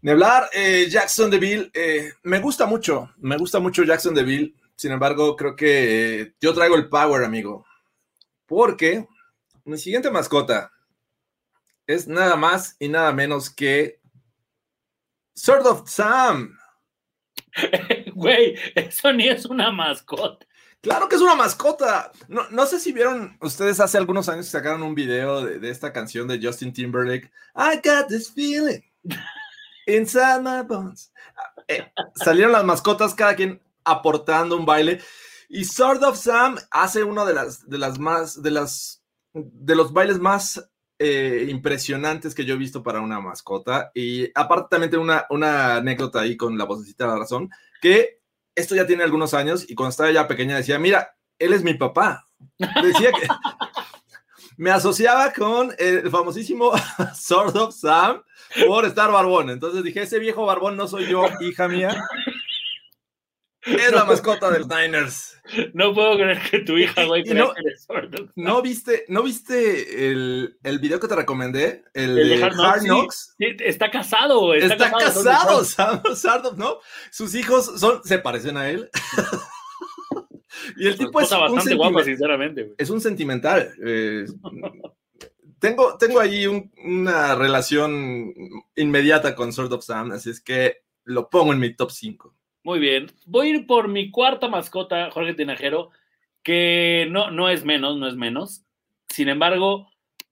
Ni 0.00 0.10
hablar, 0.10 0.48
eh, 0.52 0.88
Jackson 0.90 1.30
DeVille, 1.30 1.70
eh, 1.74 2.12
me 2.24 2.40
gusta 2.40 2.66
mucho, 2.66 3.12
me 3.18 3.36
gusta 3.36 3.60
mucho 3.60 3.84
Jackson 3.84 4.14
DeVille. 4.14 4.54
Sin 4.74 4.90
embargo, 4.90 5.36
creo 5.36 5.54
que 5.54 6.20
eh, 6.20 6.34
yo 6.40 6.52
traigo 6.54 6.74
el 6.74 6.88
power, 6.88 7.24
amigo. 7.24 7.64
Porque 8.46 9.06
mi 9.64 9.78
siguiente 9.78 10.10
mascota 10.10 10.72
es 11.86 12.08
nada 12.08 12.34
más 12.34 12.76
y 12.78 12.88
nada 12.88 13.12
menos 13.12 13.50
que 13.50 14.00
Sword 15.34 15.66
of 15.66 15.88
Sam. 15.88 16.58
Güey, 18.14 18.56
eso 18.74 19.12
ni 19.12 19.28
es 19.28 19.46
una 19.46 19.70
mascota. 19.70 20.46
Claro 20.80 21.08
que 21.08 21.14
es 21.14 21.22
una 21.22 21.36
mascota. 21.36 22.10
No, 22.28 22.48
no 22.50 22.66
sé 22.66 22.80
si 22.80 22.92
vieron 22.92 23.36
ustedes 23.40 23.78
hace 23.78 23.98
algunos 23.98 24.28
años 24.28 24.46
sacaron 24.46 24.82
un 24.82 24.94
video 24.94 25.44
de, 25.44 25.70
esta 25.70 25.92
canción 25.92 26.26
de 26.26 26.40
Justin 26.42 26.72
Timberlake. 26.72 27.30
I 27.54 27.76
got 27.76 28.08
this 28.08 28.32
feeling 28.32 28.82
inside 29.86 30.42
my 30.42 30.62
bones. 30.62 31.12
Eh, 31.68 31.86
salieron 32.16 32.52
las 32.52 32.64
mascotas, 32.64 33.14
cada 33.14 33.36
quien 33.36 33.62
aportando 33.84 34.56
un 34.56 34.66
baile. 34.66 35.00
Y 35.48 35.64
Sword 35.64 36.02
of 36.02 36.18
Sam 36.18 36.58
hace 36.70 37.04
uno 37.04 37.26
de 37.26 37.34
las, 37.34 37.68
de 37.68 37.78
las 37.78 37.98
más, 37.98 38.42
de 38.42 38.50
las, 38.50 39.02
de 39.34 39.76
los 39.76 39.92
bailes 39.92 40.18
más 40.18 40.68
eh, 41.04 41.46
impresionantes 41.48 42.32
que 42.32 42.44
yo 42.44 42.54
he 42.54 42.58
visto 42.58 42.82
para 42.84 43.00
una 43.00 43.20
mascota. 43.20 43.90
Y 43.92 44.30
aparte 44.36 44.68
también 44.70 44.96
una, 45.00 45.26
una 45.30 45.76
anécdota 45.76 46.20
ahí 46.20 46.36
con 46.36 46.56
la 46.56 46.64
vocecita 46.64 47.04
de 47.04 47.10
la 47.10 47.18
razón, 47.18 47.50
que 47.80 48.20
esto 48.54 48.76
ya 48.76 48.86
tiene 48.86 49.02
algunos 49.02 49.34
años 49.34 49.68
y 49.68 49.74
cuando 49.74 49.90
estaba 49.90 50.12
ya 50.12 50.28
pequeña 50.28 50.56
decía, 50.56 50.78
mira, 50.78 51.16
él 51.40 51.52
es 51.52 51.64
mi 51.64 51.74
papá. 51.74 52.28
Decía 52.56 53.10
que 53.10 53.26
me 54.56 54.70
asociaba 54.70 55.32
con 55.32 55.74
el 55.76 56.08
famosísimo 56.08 56.70
Sword 57.16 57.56
of 57.56 57.74
Sam 57.74 58.22
por 58.68 58.84
estar 58.84 59.10
barbón. 59.10 59.50
Entonces 59.50 59.82
dije, 59.82 60.02
ese 60.02 60.20
viejo 60.20 60.46
barbón 60.46 60.76
no 60.76 60.86
soy 60.86 61.08
yo, 61.08 61.24
hija 61.40 61.66
mía. 61.66 62.00
Es 63.64 63.92
la 63.92 64.04
mascota 64.04 64.50
de 64.50 64.58
los 64.60 64.68
Niners. 64.68 65.40
No 65.74 65.94
puedo 65.94 66.14
creer 66.16 66.40
que 66.50 66.60
tu 66.60 66.76
hija, 66.76 67.04
güey, 67.04 67.22
no-. 67.24 67.52
¿No 68.36 68.60
viste, 68.62 69.04
¿no 69.08 69.22
viste 69.22 70.08
el, 70.10 70.58
el 70.62 70.78
video 70.80 70.98
que 70.98 71.08
te 71.08 71.14
recomendé? 71.16 71.84
El, 71.94 72.18
El 72.18 72.28
de 72.28 72.44
Hard 72.44 72.60
Hard 72.60 72.82
Knocks. 72.82 73.34
Sí, 73.38 73.46
Está 73.60 73.90
casado, 73.90 74.40
güey. 74.40 74.62
Está, 74.62 74.90
casado. 74.90 75.60
casado, 75.60 76.02
Sardoff, 76.16 76.56
¿no? 76.58 76.78
Sus 77.10 77.34
hijos 77.34 77.78
son, 77.78 78.02
se 78.04 78.18
parecen 78.18 78.56
a 78.56 78.68
él. 78.68 78.90
y 80.76 80.86
el 80.88 80.96
tipo 80.98 81.20
es 81.20 81.30
bastante 81.30 81.74
guapa, 81.74 82.02
sinceramente, 82.04 82.74
es 82.78 82.90
un 82.90 83.00
sentimental. 83.00 83.72
eh, 83.84 84.24
tengo, 85.58 85.96
tengo 85.96 86.18
ahí 86.18 86.46
un- 86.46 86.72
una 86.84 87.34
relación 87.36 88.34
inmediata 88.74 89.34
con 89.36 89.52
Sword 89.52 89.72
of 89.72 89.84
Sam, 89.84 90.10
así 90.12 90.30
es 90.30 90.40
que 90.40 90.82
lo 91.04 91.30
pongo 91.30 91.52
en 91.52 91.60
mi 91.60 91.74
top 91.74 91.90
5. 91.92 92.34
Muy 92.64 92.78
bien. 92.78 93.10
Voy 93.26 93.48
a 93.48 93.50
ir 93.50 93.66
por 93.66 93.88
mi 93.88 94.10
cuarta 94.10 94.48
mascota, 94.48 95.10
Jorge 95.10 95.34
Tinajero, 95.34 95.90
que 96.42 97.08
no, 97.10 97.30
no 97.30 97.48
es 97.48 97.64
menos, 97.64 97.96
no 97.96 98.06
es 98.06 98.14
menos. 98.14 98.62
Sin 99.08 99.28
embargo, 99.28 99.90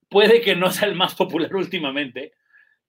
puede 0.08 0.40
que 0.40 0.54
no 0.54 0.70
sea 0.70 0.88
el 0.88 0.94
más 0.94 1.14
popular 1.14 1.54
últimamente, 1.54 2.32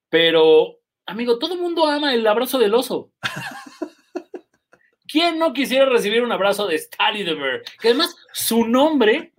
pero, 0.09 0.79
amigo, 1.05 1.39
todo 1.39 1.53
el 1.53 1.61
mundo 1.61 1.85
ama 1.87 2.13
el 2.13 2.25
abrazo 2.27 2.59
del 2.59 2.73
oso. 2.73 3.11
¿Quién 5.07 5.39
no 5.39 5.51
quisiera 5.51 5.85
recibir 5.85 6.23
un 6.23 6.31
abrazo 6.31 6.67
de 6.67 6.77
Stally 6.77 7.25
the 7.25 7.33
Bear? 7.33 7.63
Que 7.81 7.89
además 7.89 8.15
su 8.31 8.65
nombre 8.65 9.33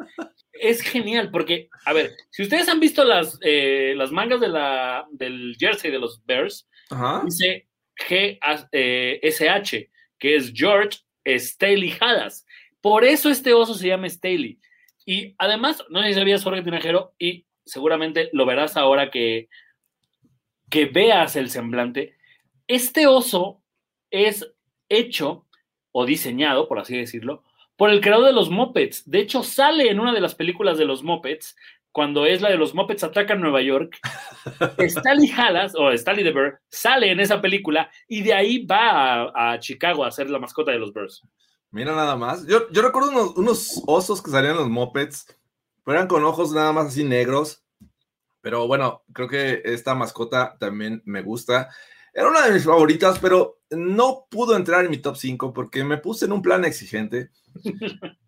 es 0.52 0.82
genial, 0.82 1.30
porque, 1.30 1.70
a 1.86 1.92
ver, 1.92 2.12
si 2.30 2.42
ustedes 2.42 2.68
han 2.68 2.78
visto 2.78 3.04
las, 3.04 3.38
eh, 3.40 3.94
las 3.96 4.12
mangas 4.12 4.40
de 4.40 4.48
la, 4.48 5.06
del 5.12 5.56
jersey 5.58 5.90
de 5.90 5.98
los 5.98 6.24
Bears, 6.26 6.68
dice 7.24 7.68
G-S-H, 7.96 9.90
que 10.18 10.36
es 10.36 10.52
George 10.54 10.98
Staley 11.26 11.94
Hadas. 12.00 12.46
Por 12.80 13.04
eso 13.04 13.30
este 13.30 13.52
oso 13.52 13.74
se 13.74 13.88
llama 13.88 14.08
Staley. 14.08 14.58
Y 15.04 15.34
además, 15.38 15.82
no 15.90 16.02
sé 16.02 16.08
si 16.08 16.14
sabías, 16.14 16.44
Jorge 16.44 16.62
Tinajero, 16.62 17.14
y 17.18 17.46
seguramente 17.64 18.28
lo 18.32 18.46
verás 18.46 18.76
ahora 18.76 19.10
que, 19.10 19.48
que 20.70 20.86
veas 20.86 21.36
el 21.36 21.50
semblante. 21.50 22.16
Este 22.66 23.06
oso 23.06 23.62
es 24.10 24.52
hecho 24.88 25.46
o 25.90 26.06
diseñado, 26.06 26.68
por 26.68 26.78
así 26.78 26.96
decirlo, 26.96 27.44
por 27.76 27.90
el 27.90 28.00
creador 28.00 28.26
de 28.26 28.32
los 28.32 28.50
Muppets. 28.50 29.08
De 29.10 29.20
hecho, 29.20 29.42
sale 29.42 29.90
en 29.90 30.00
una 30.00 30.12
de 30.12 30.20
las 30.20 30.34
películas 30.34 30.78
de 30.78 30.84
los 30.84 31.02
Muppets, 31.02 31.56
cuando 31.92 32.26
es 32.26 32.40
la 32.40 32.50
de 32.50 32.56
los 32.56 32.74
Muppets 32.74 33.04
atacan 33.04 33.40
Nueva 33.40 33.62
York. 33.62 33.98
Stanley 34.78 35.30
Hallas, 35.30 35.74
o 35.76 35.90
Stanley 35.92 36.24
the 36.24 36.32
Bear, 36.32 36.60
sale 36.68 37.12
en 37.12 37.20
esa 37.20 37.40
película 37.40 37.90
y 38.08 38.22
de 38.22 38.34
ahí 38.34 38.66
va 38.66 39.30
a, 39.34 39.58
Chicago 39.60 40.04
a 40.04 40.10
ser 40.10 40.30
la 40.30 40.38
mascota 40.38 40.72
de 40.72 40.78
los 40.78 40.92
Bears. 40.92 41.22
Mira 41.70 41.94
nada 41.94 42.16
más. 42.16 42.46
Yo, 42.46 42.68
yo 42.70 42.82
recuerdo 42.82 43.10
unos, 43.10 43.36
unos, 43.36 43.82
osos 43.86 44.22
que 44.22 44.30
salían 44.30 44.52
en 44.52 44.58
los 44.58 44.68
Muppets, 44.68 45.26
pero 45.84 45.98
eran 45.98 46.08
con 46.08 46.24
ojos 46.24 46.52
nada 46.52 46.72
más 46.72 46.86
así 46.86 47.04
negros. 47.04 47.64
Pero 48.40 48.66
bueno, 48.66 49.02
creo 49.12 49.28
que 49.28 49.62
esta 49.64 49.94
mascota 49.94 50.56
también 50.58 51.02
me 51.04 51.22
gusta. 51.22 51.68
Era 52.12 52.28
una 52.28 52.44
de 52.44 52.52
mis 52.52 52.64
favoritas, 52.64 53.18
pero 53.20 53.60
no 53.70 54.26
pudo 54.30 54.56
entrar 54.56 54.84
en 54.84 54.90
mi 54.90 54.98
top 54.98 55.16
5 55.16 55.52
porque 55.52 55.84
me 55.84 55.96
puse 55.96 56.24
en 56.24 56.32
un 56.32 56.42
plan 56.42 56.64
exigente. 56.64 57.30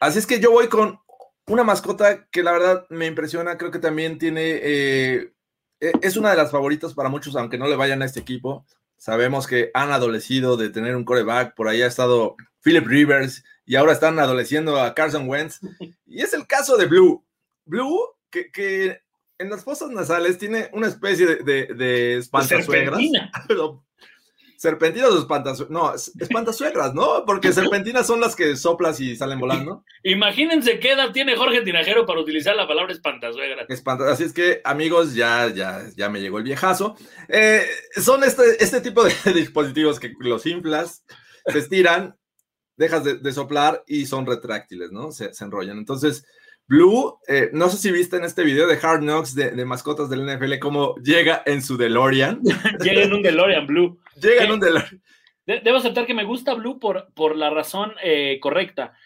Así 0.00 0.18
es 0.18 0.26
que 0.26 0.40
yo 0.40 0.50
voy 0.50 0.68
con 0.68 1.00
una 1.46 1.64
mascota 1.64 2.26
que 2.30 2.42
la 2.42 2.52
verdad 2.52 2.86
me 2.88 3.06
impresiona. 3.06 3.58
Creo 3.58 3.70
que 3.70 3.78
también 3.78 4.18
tiene. 4.18 4.60
Eh, 4.62 5.32
e, 5.80 5.92
es 6.02 6.16
una 6.16 6.30
de 6.30 6.36
las 6.36 6.50
favoritas 6.50 6.94
para 6.94 7.08
muchos, 7.08 7.36
aunque 7.36 7.58
no 7.58 7.68
le 7.68 7.76
vayan 7.76 8.02
a 8.02 8.04
este 8.04 8.20
equipo. 8.20 8.66
Sabemos 8.96 9.46
que 9.46 9.70
han 9.74 9.90
adolecido 9.90 10.56
de 10.56 10.70
tener 10.70 10.96
un 10.96 11.04
coreback. 11.04 11.54
Por 11.54 11.68
ahí 11.68 11.82
ha 11.82 11.86
estado 11.86 12.36
Philip 12.62 12.86
Rivers 12.86 13.44
y 13.66 13.76
ahora 13.76 13.92
están 13.92 14.18
adoleciendo 14.18 14.80
a 14.80 14.94
Carson 14.94 15.28
Wentz. 15.28 15.60
Y 16.06 16.22
es 16.22 16.32
el 16.32 16.46
caso 16.46 16.76
de 16.76 16.86
Blue. 16.86 17.24
Blue, 17.64 17.98
que, 18.30 18.52
que 18.52 19.00
en 19.38 19.50
las 19.50 19.64
fosas 19.64 19.90
nasales 19.90 20.38
tiene 20.38 20.70
una 20.72 20.86
especie 20.86 21.26
de, 21.26 21.36
de, 21.36 21.74
de 21.74 22.18
espantasuegras. 22.18 23.00
Serpentinas 24.64 25.10
o 25.10 25.18
espantasuegras. 25.18 25.70
No, 25.70 25.94
espantasuegras, 26.24 26.94
¿no? 26.94 27.26
Porque 27.26 27.52
serpentinas 27.52 28.06
son 28.06 28.18
las 28.18 28.34
que 28.34 28.56
soplas 28.56 28.98
y 28.98 29.14
salen 29.14 29.38
volando. 29.38 29.84
Imagínense 30.04 30.78
qué 30.78 30.92
edad 30.92 31.12
tiene 31.12 31.36
Jorge 31.36 31.60
Tinajero 31.60 32.06
para 32.06 32.20
utilizar 32.20 32.56
la 32.56 32.66
palabra 32.66 32.94
espantasuegra. 32.94 33.66
Así 34.10 34.24
es 34.24 34.32
que, 34.32 34.62
amigos, 34.64 35.14
ya, 35.14 35.52
ya, 35.54 35.82
ya 35.94 36.08
me 36.08 36.22
llegó 36.22 36.38
el 36.38 36.44
viejazo. 36.44 36.96
Eh, 37.28 37.66
son 37.96 38.24
este, 38.24 38.42
este 38.64 38.80
tipo 38.80 39.04
de 39.04 39.12
dispositivos 39.34 40.00
que 40.00 40.14
los 40.18 40.46
inflas, 40.46 41.04
se 41.46 41.58
estiran, 41.58 42.16
dejas 42.78 43.04
de, 43.04 43.32
soplar 43.34 43.84
y 43.86 44.06
son 44.06 44.24
retráctiles, 44.24 44.92
¿no? 44.92 45.12
Se, 45.12 45.34
se 45.34 45.44
enrollan. 45.44 45.76
Entonces, 45.76 46.24
Blue, 46.66 47.18
eh, 47.28 47.50
no 47.52 47.68
sé 47.68 47.76
si 47.76 47.92
viste 47.92 48.16
en 48.16 48.24
este 48.24 48.42
video 48.42 48.66
de 48.66 48.78
Hard 48.80 49.00
Knocks 49.00 49.34
de, 49.34 49.64
mascotas 49.66 50.08
del 50.08 50.24
NFL 50.24 50.58
cómo 50.60 50.94
llega 50.96 51.42
en 51.44 51.60
su 51.60 51.76
DeLorean. 51.76 52.40
llega 52.80 53.02
en 53.02 53.12
un 53.12 53.22
DeLorean, 53.22 53.66
Blue. 53.66 53.98
Llega 54.20 54.44
en 54.44 54.52
un 54.52 54.60
DeLorean. 54.60 55.02
debo 55.46 55.76
aceptar 55.76 56.06
que 56.06 56.14
me 56.14 56.24
gusta 56.24 56.54
Blue 56.54 56.78
por, 56.78 57.12
por 57.14 57.36
la 57.36 57.50
razón 57.50 57.92
eh, 58.02 58.38
correcta. 58.40 58.96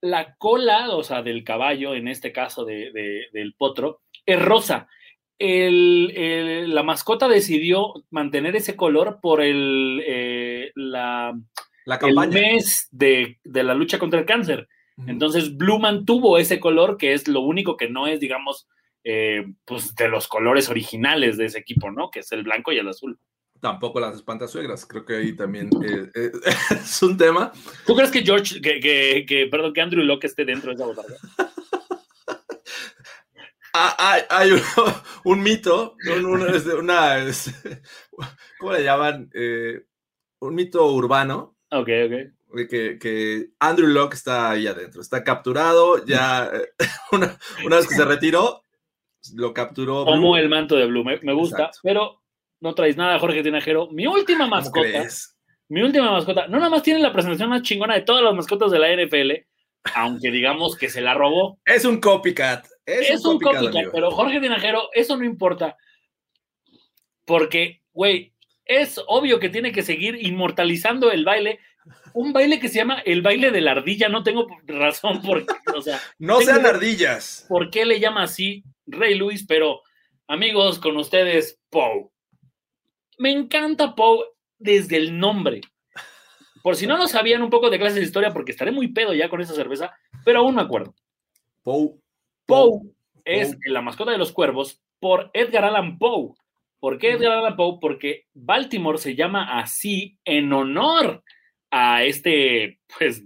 La 0.00 0.36
cola, 0.36 0.90
o 0.90 1.02
sea, 1.02 1.22
del 1.22 1.42
caballo, 1.42 1.94
en 1.94 2.06
este 2.06 2.32
caso 2.32 2.64
del 2.64 3.54
potro, 3.58 4.02
es 4.24 4.40
rosa. 4.40 4.86
la 5.40 6.82
mascota 6.84 7.26
decidió 7.26 7.94
mantener 8.10 8.54
ese 8.54 8.76
color 8.76 9.18
por 9.20 9.40
el, 9.40 10.00
eh, 10.06 10.70
la, 10.76 11.36
el 11.84 12.28
mes 12.28 12.86
de, 12.92 13.38
de 13.42 13.62
la 13.64 13.74
lucha 13.74 13.98
contra 13.98 14.20
el 14.20 14.26
cáncer. 14.26 14.68
Entonces, 15.06 15.56
Blue 15.56 15.78
mantuvo 15.78 16.38
ese 16.38 16.58
color 16.58 16.96
que 16.96 17.12
es 17.12 17.28
lo 17.28 17.40
único 17.40 17.76
que 17.76 17.88
no 17.88 18.06
es, 18.06 18.20
digamos, 18.20 18.68
eh, 19.04 19.46
pues 19.64 19.94
de 19.94 20.08
los 20.08 20.26
colores 20.28 20.68
originales 20.68 21.36
de 21.36 21.46
ese 21.46 21.58
equipo, 21.58 21.90
¿no? 21.90 22.10
Que 22.10 22.20
es 22.20 22.32
el 22.32 22.42
blanco 22.42 22.72
y 22.72 22.78
el 22.78 22.88
azul. 22.88 23.18
Tampoco 23.60 24.00
las 24.00 24.16
espantasuegras, 24.16 24.86
creo 24.86 25.04
que 25.04 25.16
ahí 25.16 25.34
también 25.34 25.70
eh, 25.84 26.10
eh, 26.14 26.32
es 26.70 27.02
un 27.02 27.16
tema. 27.16 27.52
¿Tú 27.86 27.94
crees 27.94 28.10
que 28.10 28.22
George, 28.22 28.60
que, 28.60 28.80
que, 29.26 29.48
perdón, 29.50 29.72
que 29.72 29.80
Andrew 29.80 30.04
Locke 30.04 30.26
esté 30.26 30.44
dentro 30.44 30.70
de 30.70 30.74
esa 30.74 30.86
botarga? 30.86 31.16
Ah, 33.80 34.16
hay, 34.30 34.50
un, 35.24 35.40
mito, 35.40 35.94
una, 36.80 37.22
¿cómo 38.58 38.72
le 38.72 38.82
llaman? 38.82 39.30
un 40.40 40.54
mito 40.54 40.92
urbano. 40.92 41.54
Ok, 41.70 41.88
ok 42.06 42.37
que, 42.68 42.98
que, 42.98 43.50
Andrew 43.58 43.88
Locke 43.88 44.14
está 44.14 44.50
ahí 44.50 44.66
adentro, 44.66 45.00
está 45.00 45.22
capturado, 45.22 46.04
ya 46.04 46.50
una, 47.12 47.38
vez 47.68 47.86
que 47.86 47.94
se 47.94 48.04
retiró, 48.04 48.62
lo 49.34 49.52
capturó. 49.52 50.04
Como 50.04 50.36
el 50.36 50.48
manto 50.48 50.76
de 50.76 50.86
Blue, 50.86 51.04
me, 51.04 51.32
gusta, 51.32 51.70
pero 51.82 52.22
no 52.60 52.74
traes 52.74 52.96
nada, 52.96 53.18
Jorge 53.18 53.42
Tinajero. 53.42 53.88
Mi 53.90 54.06
última 54.06 54.46
mascota, 54.46 55.06
mi 55.68 55.82
última 55.82 56.10
mascota, 56.10 56.48
no 56.48 56.58
nada 56.58 56.70
más 56.70 56.82
tiene 56.82 57.00
la 57.00 57.12
presentación 57.12 57.50
más 57.50 57.62
chingona 57.62 57.94
de 57.94 58.02
todas 58.02 58.22
las 58.22 58.34
mascotas 58.34 58.70
de 58.70 58.78
la 58.78 58.94
NFL, 58.94 59.32
aunque 59.94 60.30
digamos 60.30 60.76
que 60.76 60.88
se 60.88 61.00
la 61.00 61.14
robó. 61.14 61.60
Es 61.64 61.84
un 61.84 62.00
copycat. 62.00 62.66
Es, 62.86 63.24
un 63.24 63.38
copycat, 63.38 63.92
pero 63.92 64.10
Jorge 64.10 64.40
Tinajero, 64.40 64.88
eso 64.94 65.16
no 65.16 65.24
importa, 65.24 65.76
porque, 67.26 67.82
güey, 67.92 68.32
es 68.64 69.00
obvio 69.06 69.38
que 69.38 69.50
tiene 69.50 69.72
que 69.72 69.82
seguir 69.82 70.16
inmortalizando 70.24 71.10
el 71.10 71.24
baile 71.24 71.58
un 72.14 72.32
baile 72.32 72.58
que 72.58 72.68
se 72.68 72.76
llama 72.76 73.00
el 73.00 73.22
baile 73.22 73.50
de 73.50 73.60
la 73.60 73.72
ardilla. 73.72 74.08
No 74.08 74.22
tengo 74.22 74.46
razón 74.66 75.22
por 75.22 75.44
o 75.74 75.82
sea, 75.82 76.00
no 76.18 76.40
sean 76.40 76.66
ardillas. 76.66 77.46
¿Por 77.48 77.70
qué 77.70 77.84
le 77.84 78.00
llama 78.00 78.22
así 78.22 78.64
Rey 78.86 79.14
Luis? 79.14 79.44
Pero, 79.46 79.82
amigos, 80.26 80.78
con 80.78 80.96
ustedes, 80.96 81.60
Poe. 81.70 82.08
Me 83.18 83.30
encanta 83.30 83.94
Poe 83.94 84.24
desde 84.58 84.96
el 84.96 85.18
nombre. 85.18 85.60
Por 86.62 86.76
si 86.76 86.86
no 86.86 86.96
lo 86.96 87.06
sabían 87.06 87.42
un 87.42 87.50
poco 87.50 87.70
de 87.70 87.78
clases 87.78 87.96
de 87.96 88.02
historia, 88.02 88.32
porque 88.32 88.52
estaré 88.52 88.72
muy 88.72 88.88
pedo 88.88 89.14
ya 89.14 89.28
con 89.28 89.40
esa 89.40 89.54
cerveza, 89.54 89.94
pero 90.24 90.40
aún 90.40 90.56
me 90.56 90.62
acuerdo. 90.62 90.94
Poe. 91.62 91.94
Poe 92.46 92.80
es 93.24 93.56
la 93.66 93.82
mascota 93.82 94.10
de 94.10 94.18
los 94.18 94.32
cuervos 94.32 94.80
por 95.00 95.30
Edgar 95.32 95.64
Allan 95.64 95.98
Poe. 95.98 96.34
¿Por 96.80 96.98
qué 96.98 97.12
Edgar 97.12 97.32
Allan 97.32 97.56
Poe? 97.56 97.78
Porque 97.80 98.26
Baltimore 98.34 98.98
se 98.98 99.14
llama 99.14 99.58
así 99.58 100.18
en 100.24 100.52
honor 100.52 101.22
a 101.70 102.04
este, 102.04 102.80
pues, 102.98 103.24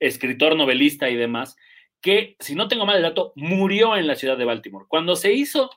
escritor, 0.00 0.56
novelista 0.56 1.10
y 1.10 1.16
demás, 1.16 1.56
que, 2.00 2.36
si 2.40 2.54
no 2.54 2.68
tengo 2.68 2.86
mal 2.86 2.96
el 2.96 3.02
dato, 3.02 3.32
murió 3.36 3.96
en 3.96 4.06
la 4.06 4.14
ciudad 4.14 4.36
de 4.36 4.44
Baltimore. 4.44 4.86
Cuando 4.88 5.16
se 5.16 5.32
hizo 5.32 5.70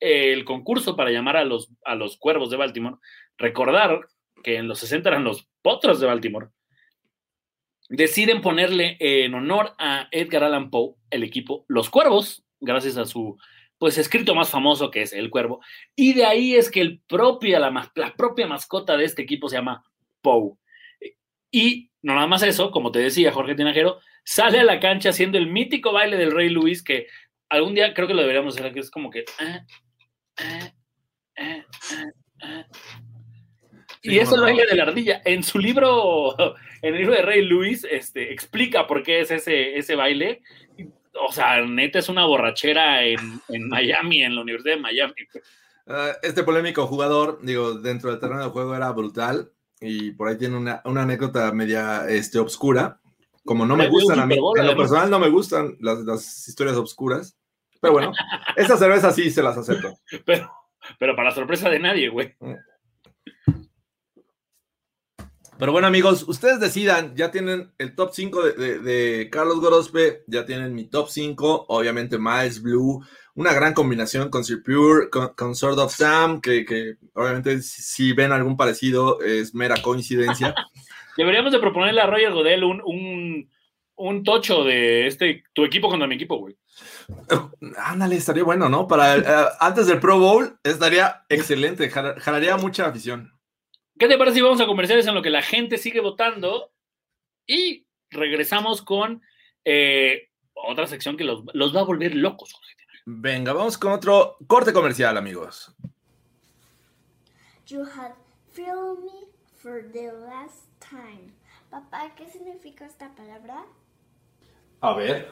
el 0.00 0.44
concurso 0.44 0.96
para 0.96 1.10
llamar 1.10 1.36
a 1.36 1.44
los, 1.44 1.70
a 1.84 1.94
los 1.94 2.16
cuervos 2.16 2.50
de 2.50 2.56
Baltimore, 2.56 2.96
recordar 3.36 4.00
que 4.42 4.56
en 4.56 4.68
los 4.68 4.78
60 4.80 5.08
eran 5.08 5.24
los 5.24 5.48
potros 5.62 6.00
de 6.00 6.06
Baltimore, 6.06 6.48
deciden 7.88 8.40
ponerle 8.40 8.96
en 9.00 9.34
honor 9.34 9.74
a 9.78 10.08
Edgar 10.10 10.44
Allan 10.44 10.70
Poe 10.70 10.94
el 11.10 11.22
equipo 11.22 11.64
Los 11.68 11.90
Cuervos, 11.90 12.44
gracias 12.60 12.96
a 12.96 13.04
su 13.04 13.36
pues 13.78 13.98
escrito 13.98 14.36
más 14.36 14.48
famoso 14.48 14.92
que 14.92 15.02
es 15.02 15.12
El 15.12 15.28
Cuervo, 15.28 15.60
y 15.96 16.12
de 16.14 16.24
ahí 16.24 16.54
es 16.54 16.70
que 16.70 16.80
el 16.80 17.02
la, 17.10 17.90
la 17.96 18.14
propia 18.14 18.46
mascota 18.46 18.96
de 18.96 19.04
este 19.04 19.22
equipo 19.22 19.48
se 19.48 19.56
llama 19.56 19.84
Poe. 20.20 20.52
Y 21.52 21.90
no 22.00 22.14
nada 22.14 22.26
más 22.26 22.42
eso, 22.42 22.70
como 22.70 22.90
te 22.90 22.98
decía 22.98 23.30
Jorge 23.30 23.54
Tinajero, 23.54 24.00
sale 24.24 24.58
a 24.58 24.64
la 24.64 24.80
cancha 24.80 25.10
haciendo 25.10 25.38
el 25.38 25.46
mítico 25.46 25.92
baile 25.92 26.16
del 26.16 26.32
Rey 26.32 26.48
Luis 26.48 26.82
que 26.82 27.06
algún 27.48 27.74
día 27.74 27.94
creo 27.94 28.08
que 28.08 28.14
lo 28.14 28.22
deberíamos 28.22 28.56
hacer, 28.56 28.72
que 28.72 28.80
es 28.80 28.90
como 28.90 29.10
que... 29.10 29.24
Ah, 29.38 29.64
ah, 30.38 31.64
ah, 32.42 32.64
y 34.04 34.18
es 34.18 34.32
el 34.32 34.40
baile 34.40 34.66
de 34.66 34.74
la 34.74 34.82
ardilla. 34.84 35.22
En 35.24 35.44
su 35.44 35.58
libro, 35.58 36.34
en 36.82 36.94
el 36.94 37.00
libro 37.00 37.14
de 37.14 37.22
Rey 37.22 37.42
Luis, 37.42 37.86
este, 37.88 38.32
explica 38.32 38.86
por 38.86 39.02
qué 39.02 39.20
es 39.20 39.30
ese, 39.30 39.76
ese 39.76 39.94
baile. 39.94 40.42
O 41.24 41.30
sea, 41.30 41.60
neta 41.60 41.98
es 41.98 42.08
una 42.08 42.24
borrachera 42.24 43.04
en, 43.04 43.20
en 43.48 43.68
Miami, 43.68 44.24
en 44.24 44.34
la 44.34 44.40
Universidad 44.40 44.76
de 44.76 44.80
Miami. 44.80 45.14
este 46.22 46.42
polémico 46.42 46.86
jugador, 46.86 47.38
digo, 47.42 47.74
dentro 47.74 48.10
del 48.10 48.18
terreno 48.18 48.42
de 48.42 48.50
juego 48.50 48.74
era 48.74 48.90
brutal 48.90 49.52
y 49.82 50.12
por 50.12 50.28
ahí 50.28 50.38
tiene 50.38 50.56
una, 50.56 50.82
anécdota 50.84 51.52
media 51.52 52.08
este, 52.08 52.38
obscura. 52.38 53.00
Como 53.44 53.66
no 53.66 53.76
me 53.76 53.88
gustan 53.88 54.20
a 54.20 54.26
mí, 54.26 54.36
en 54.36 54.66
lo 54.66 54.76
personal 54.76 55.10
no 55.10 55.18
me 55.18 55.28
gustan 55.28 55.76
las, 55.80 56.48
historias 56.48 56.76
obscuras, 56.76 57.36
Pero 57.80 57.92
bueno, 57.92 58.12
esas 58.56 58.78
cervezas 58.78 59.16
sí 59.16 59.30
se 59.30 59.42
las 59.42 59.58
acepto. 59.58 59.98
Pero, 60.24 60.50
pero 60.98 61.16
para 61.16 61.32
sorpresa 61.32 61.68
de 61.68 61.80
nadie, 61.80 62.08
güey. 62.08 62.36
Pero 65.62 65.70
bueno, 65.70 65.86
amigos, 65.86 66.24
ustedes 66.26 66.58
decidan, 66.58 67.14
ya 67.14 67.30
tienen 67.30 67.70
el 67.78 67.94
top 67.94 68.10
5 68.12 68.42
de, 68.42 68.52
de- 68.54 68.78
de 68.80 69.30
Carlos 69.30 69.60
Gorospe, 69.60 70.24
ya 70.26 70.44
tienen 70.44 70.74
mi 70.74 70.86
top 70.86 71.08
5, 71.08 71.66
obviamente 71.68 72.18
Miles 72.18 72.60
Blue, 72.60 73.00
una 73.36 73.52
gran 73.52 73.72
combinación 73.72 74.28
con 74.28 74.42
Sir 74.42 74.60
Pure, 74.64 75.08
con, 75.08 75.28
con 75.34 75.54
Sword 75.54 75.78
of 75.78 75.94
Sam, 75.94 76.40
que, 76.40 76.64
que 76.64 76.96
obviamente 77.14 77.62
si, 77.62 77.80
si 77.80 78.12
ven 78.12 78.32
algún 78.32 78.56
parecido 78.56 79.20
es 79.22 79.54
mera 79.54 79.76
coincidencia. 79.80 80.52
Deberíamos 81.16 81.52
de 81.52 81.60
proponerle 81.60 82.00
a 82.00 82.06
Roger 82.06 82.32
Godel 82.32 82.64
un, 82.64 82.82
un, 82.84 83.48
un 83.94 84.24
tocho 84.24 84.64
de 84.64 85.06
este, 85.06 85.44
tu 85.52 85.64
equipo 85.64 85.88
contra 85.88 86.08
mi 86.08 86.16
equipo, 86.16 86.38
güey. 86.38 86.56
Ándale, 87.78 88.16
estaría 88.16 88.42
bueno, 88.42 88.68
¿no? 88.68 88.88
Para 88.88 89.14
el- 89.14 89.22
eh, 89.22 89.44
antes 89.60 89.86
del 89.86 90.00
Pro 90.00 90.18
Bowl 90.18 90.58
estaría 90.64 91.22
excelente, 91.28 91.88
jala- 91.88 92.16
jalaría 92.18 92.56
mucha 92.56 92.86
afición. 92.88 93.30
¿Qué 93.98 94.08
te 94.08 94.18
parece 94.18 94.36
si 94.36 94.42
vamos 94.42 94.60
a 94.60 94.66
comerciales 94.66 95.06
en 95.06 95.14
lo 95.14 95.22
que 95.22 95.30
la 95.30 95.42
gente 95.42 95.78
sigue 95.78 96.00
votando? 96.00 96.72
Y 97.46 97.86
regresamos 98.10 98.82
con 98.82 99.22
eh, 99.64 100.30
otra 100.54 100.86
sección 100.86 101.16
que 101.16 101.24
los, 101.24 101.44
los 101.52 101.74
va 101.74 101.80
a 101.80 101.84
volver 101.84 102.14
locos. 102.14 102.52
Jorge. 102.52 102.72
Venga, 103.04 103.52
vamos 103.52 103.78
con 103.78 103.92
otro 103.92 104.36
corte 104.46 104.72
comercial, 104.72 105.16
amigos. 105.16 105.74
You 107.66 107.82
had 107.82 108.12
failed 108.52 108.98
me 109.02 109.26
for 109.56 109.82
the 109.92 110.12
last 110.12 110.68
time. 110.78 111.32
Papá, 111.70 112.14
¿qué 112.14 112.28
significa 112.28 112.86
esta 112.86 113.12
palabra? 113.14 113.64
A 114.80 114.94
ver. 114.94 115.28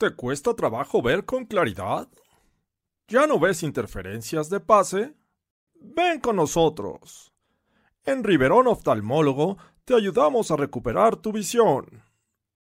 ¿Te 0.00 0.12
cuesta 0.12 0.54
trabajo 0.54 1.02
ver 1.02 1.26
con 1.26 1.44
claridad? 1.44 2.08
¿Ya 3.06 3.26
no 3.26 3.38
ves 3.38 3.62
interferencias 3.62 4.48
de 4.48 4.58
pase? 4.58 5.14
Ven 5.74 6.20
con 6.20 6.36
nosotros. 6.36 7.34
En 8.06 8.24
Riverón 8.24 8.66
Oftalmólogo 8.66 9.58
te 9.84 9.94
ayudamos 9.94 10.50
a 10.50 10.56
recuperar 10.56 11.16
tu 11.16 11.32
visión 11.32 12.02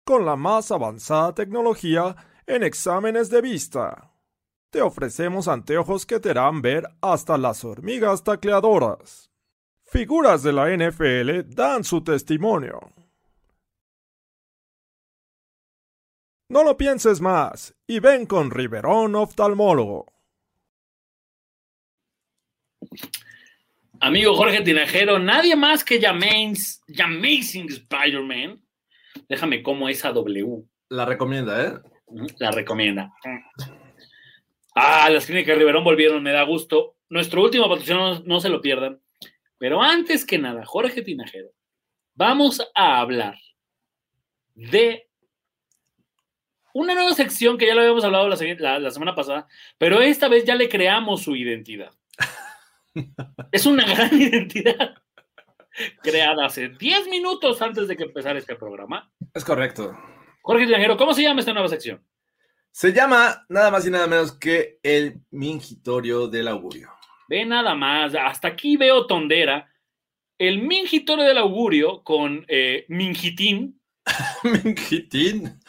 con 0.05 0.25
la 0.25 0.37
más 0.37 0.71
avanzada 0.71 1.35
tecnología 1.35 2.15
en 2.47 2.63
exámenes 2.63 3.29
de 3.29 3.41
vista. 3.41 4.13
Te 4.69 4.81
ofrecemos 4.81 5.49
anteojos 5.49 6.05
que 6.05 6.21
te 6.21 6.29
harán 6.29 6.61
ver 6.61 6.87
hasta 7.01 7.37
las 7.37 7.65
hormigas 7.65 8.23
tacleadoras. 8.23 9.29
Figuras 9.83 10.41
de 10.41 10.53
la 10.53 10.69
NFL 10.69 11.53
dan 11.53 11.83
su 11.83 12.01
testimonio. 12.01 12.79
No 16.47 16.63
lo 16.63 16.77
pienses 16.77 17.21
más 17.21 17.75
y 17.87 17.99
ven 17.99 18.27
con 18.27 18.51
Riverón 18.51 19.15
Oftalmólogo. 19.15 20.05
Amigo 23.99 24.35
Jorge 24.35 24.61
Tinajero, 24.61 25.17
nadie 25.17 25.55
más 25.55 25.83
que 25.83 25.99
Yamains, 25.99 26.83
Amazing 27.03 27.69
Spider-Man. 27.69 28.61
Déjame 29.27 29.63
como 29.63 29.89
esa 29.89 30.11
W. 30.11 30.63
La 30.89 31.05
recomienda, 31.05 31.65
¿eh? 31.65 31.73
La 32.37 32.51
recomienda. 32.51 33.11
Ah, 34.75 35.09
las 35.09 35.25
clínicas 35.25 35.57
Riverón 35.57 35.83
volvieron, 35.83 36.21
me 36.21 36.31
da 36.31 36.43
gusto. 36.43 36.97
Nuestro 37.09 37.41
último 37.41 37.67
patrocinio 37.67 38.01
no, 38.01 38.19
no 38.19 38.39
se 38.39 38.49
lo 38.49 38.61
pierdan. 38.61 39.01
Pero 39.57 39.81
antes 39.81 40.25
que 40.25 40.37
nada, 40.37 40.63
Jorge 40.63 41.01
Tinajero, 41.01 41.49
vamos 42.13 42.61
a 42.75 42.99
hablar 42.99 43.39
de 44.53 45.04
una 46.77 46.93
nueva 46.93 47.13
sección 47.13 47.57
que 47.57 47.67
ya 47.67 47.73
lo 47.73 47.81
habíamos 47.81 48.03
hablado 48.03 48.27
la, 48.27 48.35
se- 48.35 48.55
la- 48.59 48.79
la 48.79 48.91
semana 48.91 49.15
pasada, 49.15 49.47
pero 49.77 50.01
esta 50.01 50.27
vez 50.27 50.43
ya 50.43 50.55
le 50.55 50.67
creamos 50.67 51.23
su 51.23 51.35
identidad. 51.35 51.91
es 53.51 53.65
una 53.65 53.85
gran 53.85 54.13
identidad 54.21 54.95
creada 56.01 56.45
hace 56.45 56.69
10 56.69 57.07
minutos 57.07 57.61
antes 57.61 57.87
de 57.87 57.95
que 57.97 58.03
empezara 58.03 58.39
este 58.39 58.55
programa. 58.55 59.11
Es 59.33 59.43
correcto. 59.43 59.97
Jorge 60.41 60.65
Tinajero, 60.65 60.97
¿cómo 60.97 61.13
se 61.13 61.23
llama 61.23 61.39
esta 61.39 61.53
nueva 61.53 61.67
sección? 61.69 62.05
Se 62.71 62.91
llama 62.91 63.45
nada 63.49 63.71
más 63.71 63.87
y 63.87 63.91
nada 63.91 64.07
menos 64.07 64.33
que 64.33 64.79
el 64.83 65.21
mingitorio 65.31 66.27
del 66.27 66.47
augurio. 66.49 66.91
Ve 67.29 67.45
nada 67.45 67.73
más, 67.73 68.13
hasta 68.15 68.49
aquí 68.49 68.75
veo 68.77 69.07
tondera. 69.07 69.71
El 70.37 70.61
mingitorio 70.61 71.23
del 71.23 71.37
augurio 71.37 72.03
con 72.03 72.45
eh, 72.49 72.85
mingitín. 72.89 73.79
Mingitín. 74.43 75.59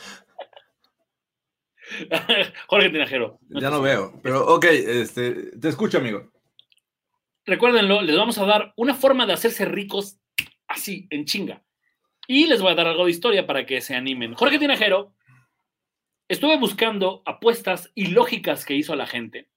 Jorge 2.67 2.91
Tinajero. 2.91 3.39
Ya 3.49 3.71
no 3.71 3.81
veo, 3.81 4.19
pero 4.23 4.47
ok, 4.47 4.65
este, 4.65 5.57
te 5.59 5.69
escucho, 5.69 5.99
amigo. 5.99 6.31
Recuérdenlo, 7.45 8.03
les 8.03 8.17
vamos 8.17 8.39
a 8.39 8.45
dar 8.45 8.73
una 8.77 8.95
forma 8.95 9.27
de 9.27 9.33
hacerse 9.33 9.65
ricos 9.65 10.19
así, 10.67 11.07
en 11.11 11.25
chinga. 11.25 11.63
Y 12.27 12.47
les 12.47 12.61
voy 12.61 12.73
a 12.73 12.75
dar 12.75 12.89
algo 12.89 13.05
de 13.05 13.13
historia 13.13 13.47
para 13.47 13.67
que 13.67 13.81
se 13.81 13.95
animen. 13.95 14.35
Jorge 14.35 14.59
Tinajero, 14.59 15.15
estuve 16.29 16.59
buscando 16.59 17.23
apuestas 17.25 17.93
ilógicas 17.95 18.65
que 18.65 18.75
hizo 18.75 18.97
la 18.97 19.07
gente. 19.07 19.49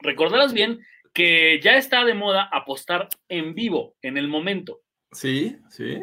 Recordarás 0.00 0.52
bien 0.52 0.80
que 1.14 1.60
ya 1.62 1.76
está 1.76 2.04
de 2.04 2.14
moda 2.14 2.48
apostar 2.52 3.08
en 3.28 3.54
vivo, 3.54 3.96
en 4.02 4.16
el 4.16 4.26
momento. 4.26 4.80
Sí, 5.12 5.56
sí. 5.70 5.98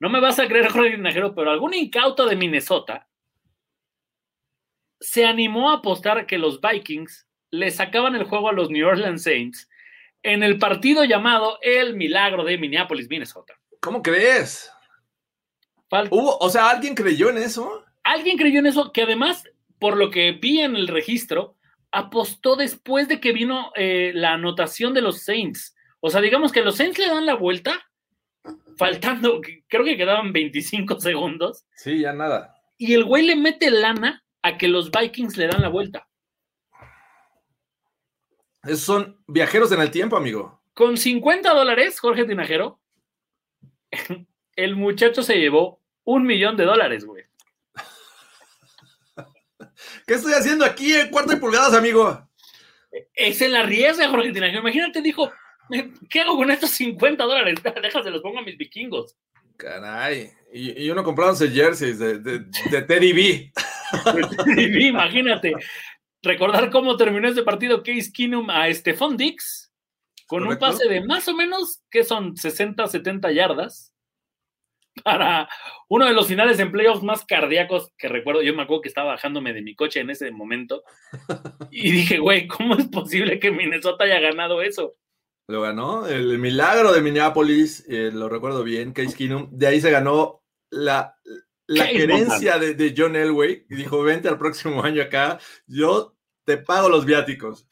No 0.00 0.08
me 0.08 0.20
vas 0.20 0.38
a 0.38 0.48
creer, 0.48 0.70
Jorge 0.70 0.96
Tinajero, 0.96 1.34
pero 1.34 1.50
algún 1.50 1.72
incauto 1.72 2.26
de 2.26 2.36
Minnesota 2.36 3.08
se 5.04 5.26
animó 5.26 5.70
a 5.70 5.74
apostar 5.74 6.26
que 6.26 6.38
los 6.38 6.60
Vikings 6.60 7.26
le 7.50 7.70
sacaban 7.70 8.14
el 8.14 8.24
juego 8.24 8.48
a 8.48 8.52
los 8.52 8.70
New 8.70 8.86
Orleans 8.88 9.22
Saints 9.22 9.68
en 10.22 10.42
el 10.42 10.58
partido 10.58 11.04
llamado 11.04 11.58
El 11.60 11.94
Milagro 11.94 12.42
de 12.44 12.56
Minneapolis, 12.56 13.08
Minnesota. 13.10 13.54
¿Cómo 13.80 14.02
crees? 14.02 14.70
¿Hubo, 16.10 16.38
o 16.38 16.48
sea, 16.48 16.70
¿alguien 16.70 16.94
creyó 16.94 17.28
en 17.28 17.38
eso? 17.38 17.84
Alguien 18.02 18.36
creyó 18.38 18.58
en 18.60 18.66
eso, 18.66 18.90
que 18.92 19.02
además, 19.02 19.44
por 19.78 19.96
lo 19.96 20.10
que 20.10 20.32
vi 20.32 20.60
en 20.60 20.74
el 20.74 20.88
registro, 20.88 21.56
apostó 21.92 22.56
después 22.56 23.06
de 23.06 23.20
que 23.20 23.32
vino 23.32 23.70
eh, 23.76 24.10
la 24.14 24.32
anotación 24.32 24.94
de 24.94 25.02
los 25.02 25.22
Saints. 25.22 25.76
O 26.00 26.10
sea, 26.10 26.20
digamos 26.22 26.50
que 26.50 26.62
los 26.62 26.76
Saints 26.76 26.98
le 26.98 27.06
dan 27.08 27.26
la 27.26 27.34
vuelta, 27.34 27.86
faltando, 28.76 29.40
creo 29.68 29.84
que 29.84 29.96
quedaban 29.96 30.32
25 30.32 30.98
segundos, 30.98 31.64
Sí, 31.76 32.00
ya 32.00 32.12
nada. 32.12 32.56
y 32.78 32.94
el 32.94 33.04
güey 33.04 33.24
le 33.24 33.36
mete 33.36 33.70
lana 33.70 34.23
a 34.44 34.58
que 34.58 34.68
los 34.68 34.90
Vikings 34.90 35.38
le 35.38 35.46
dan 35.46 35.62
la 35.62 35.70
vuelta. 35.70 36.06
Esos 38.62 38.80
son 38.80 39.18
viajeros 39.26 39.72
en 39.72 39.80
el 39.80 39.90
tiempo, 39.90 40.18
amigo. 40.18 40.60
Con 40.74 40.98
50 40.98 41.54
dólares, 41.54 41.98
Jorge 41.98 42.26
Tinajero, 42.26 42.78
el 44.56 44.76
muchacho 44.76 45.22
se 45.22 45.38
llevó 45.38 45.80
un 46.04 46.26
millón 46.26 46.58
de 46.58 46.64
dólares, 46.64 47.06
güey. 47.06 47.24
¿Qué 50.06 50.14
estoy 50.14 50.34
haciendo 50.34 50.66
aquí 50.66 50.92
en 50.92 51.08
cuarto 51.08 51.32
y 51.32 51.36
pulgadas, 51.36 51.72
amigo? 51.72 52.28
Es 53.14 53.40
en 53.40 53.52
la 53.52 53.62
riesga, 53.62 54.10
Jorge 54.10 54.30
Tinajero. 54.30 54.60
Imagínate, 54.60 55.00
dijo, 55.00 55.32
¿qué 56.10 56.20
hago 56.20 56.36
con 56.36 56.50
estos 56.50 56.68
50 56.68 57.24
dólares? 57.24 57.60
Déjase, 57.82 58.10
los 58.10 58.20
pongo 58.20 58.40
a 58.40 58.42
mis 58.42 58.58
vikingos. 58.58 59.16
Caray. 59.56 60.32
Y, 60.52 60.84
y 60.84 60.90
uno 60.90 61.02
comprándose 61.02 61.48
jerseys 61.48 61.98
de, 61.98 62.18
de, 62.18 62.40
de 62.70 62.82
Teddy 62.82 63.14
B. 63.14 63.52
Imagínate. 64.80 65.52
Recordar 66.22 66.70
cómo 66.70 66.96
terminó 66.96 67.28
ese 67.28 67.42
partido 67.42 67.82
Case 67.82 68.10
Keenum 68.12 68.48
a 68.48 68.72
Stephon 68.72 69.16
Dix 69.16 69.70
con 70.26 70.42
Correcto. 70.42 70.64
un 70.64 70.72
pase 70.72 70.88
de 70.88 71.04
más 71.04 71.28
o 71.28 71.34
menos, 71.34 71.82
que 71.90 72.02
son 72.02 72.36
60, 72.36 72.86
70 72.86 73.30
yardas, 73.32 73.94
para 75.02 75.48
uno 75.88 76.06
de 76.06 76.12
los 76.12 76.28
finales 76.28 76.58
en 76.60 76.70
playoffs 76.70 77.02
más 77.02 77.24
cardíacos 77.24 77.92
que 77.98 78.08
recuerdo. 78.08 78.42
Yo 78.42 78.54
me 78.54 78.62
acuerdo 78.62 78.82
que 78.82 78.88
estaba 78.88 79.12
bajándome 79.12 79.52
de 79.52 79.62
mi 79.62 79.74
coche 79.74 80.00
en 80.00 80.10
ese 80.10 80.30
momento 80.30 80.82
y 81.70 81.90
dije, 81.90 82.18
güey, 82.18 82.46
¿cómo 82.46 82.76
es 82.76 82.86
posible 82.88 83.38
que 83.38 83.50
Minnesota 83.50 84.04
haya 84.04 84.20
ganado 84.20 84.62
eso? 84.62 84.94
Lo 85.48 85.60
ganó. 85.60 86.06
El 86.06 86.38
milagro 86.38 86.92
de 86.92 87.02
Minneapolis, 87.02 87.84
eh, 87.88 88.10
lo 88.12 88.28
recuerdo 88.28 88.64
bien, 88.64 88.92
Case 88.92 89.16
Keenum. 89.16 89.48
De 89.50 89.66
ahí 89.66 89.80
se 89.80 89.90
ganó 89.90 90.42
la, 90.70 91.16
la 91.66 91.88
querencia 91.88 92.58
de, 92.58 92.74
de 92.74 92.94
John 92.96 93.16
Elway. 93.16 93.66
Y 93.68 93.76
dijo, 93.76 94.02
vente 94.02 94.28
al 94.28 94.38
próximo 94.38 94.82
año 94.82 95.02
acá, 95.02 95.38
yo 95.66 96.16
te 96.44 96.58
pago 96.58 96.88
los 96.88 97.04
viáticos. 97.04 97.66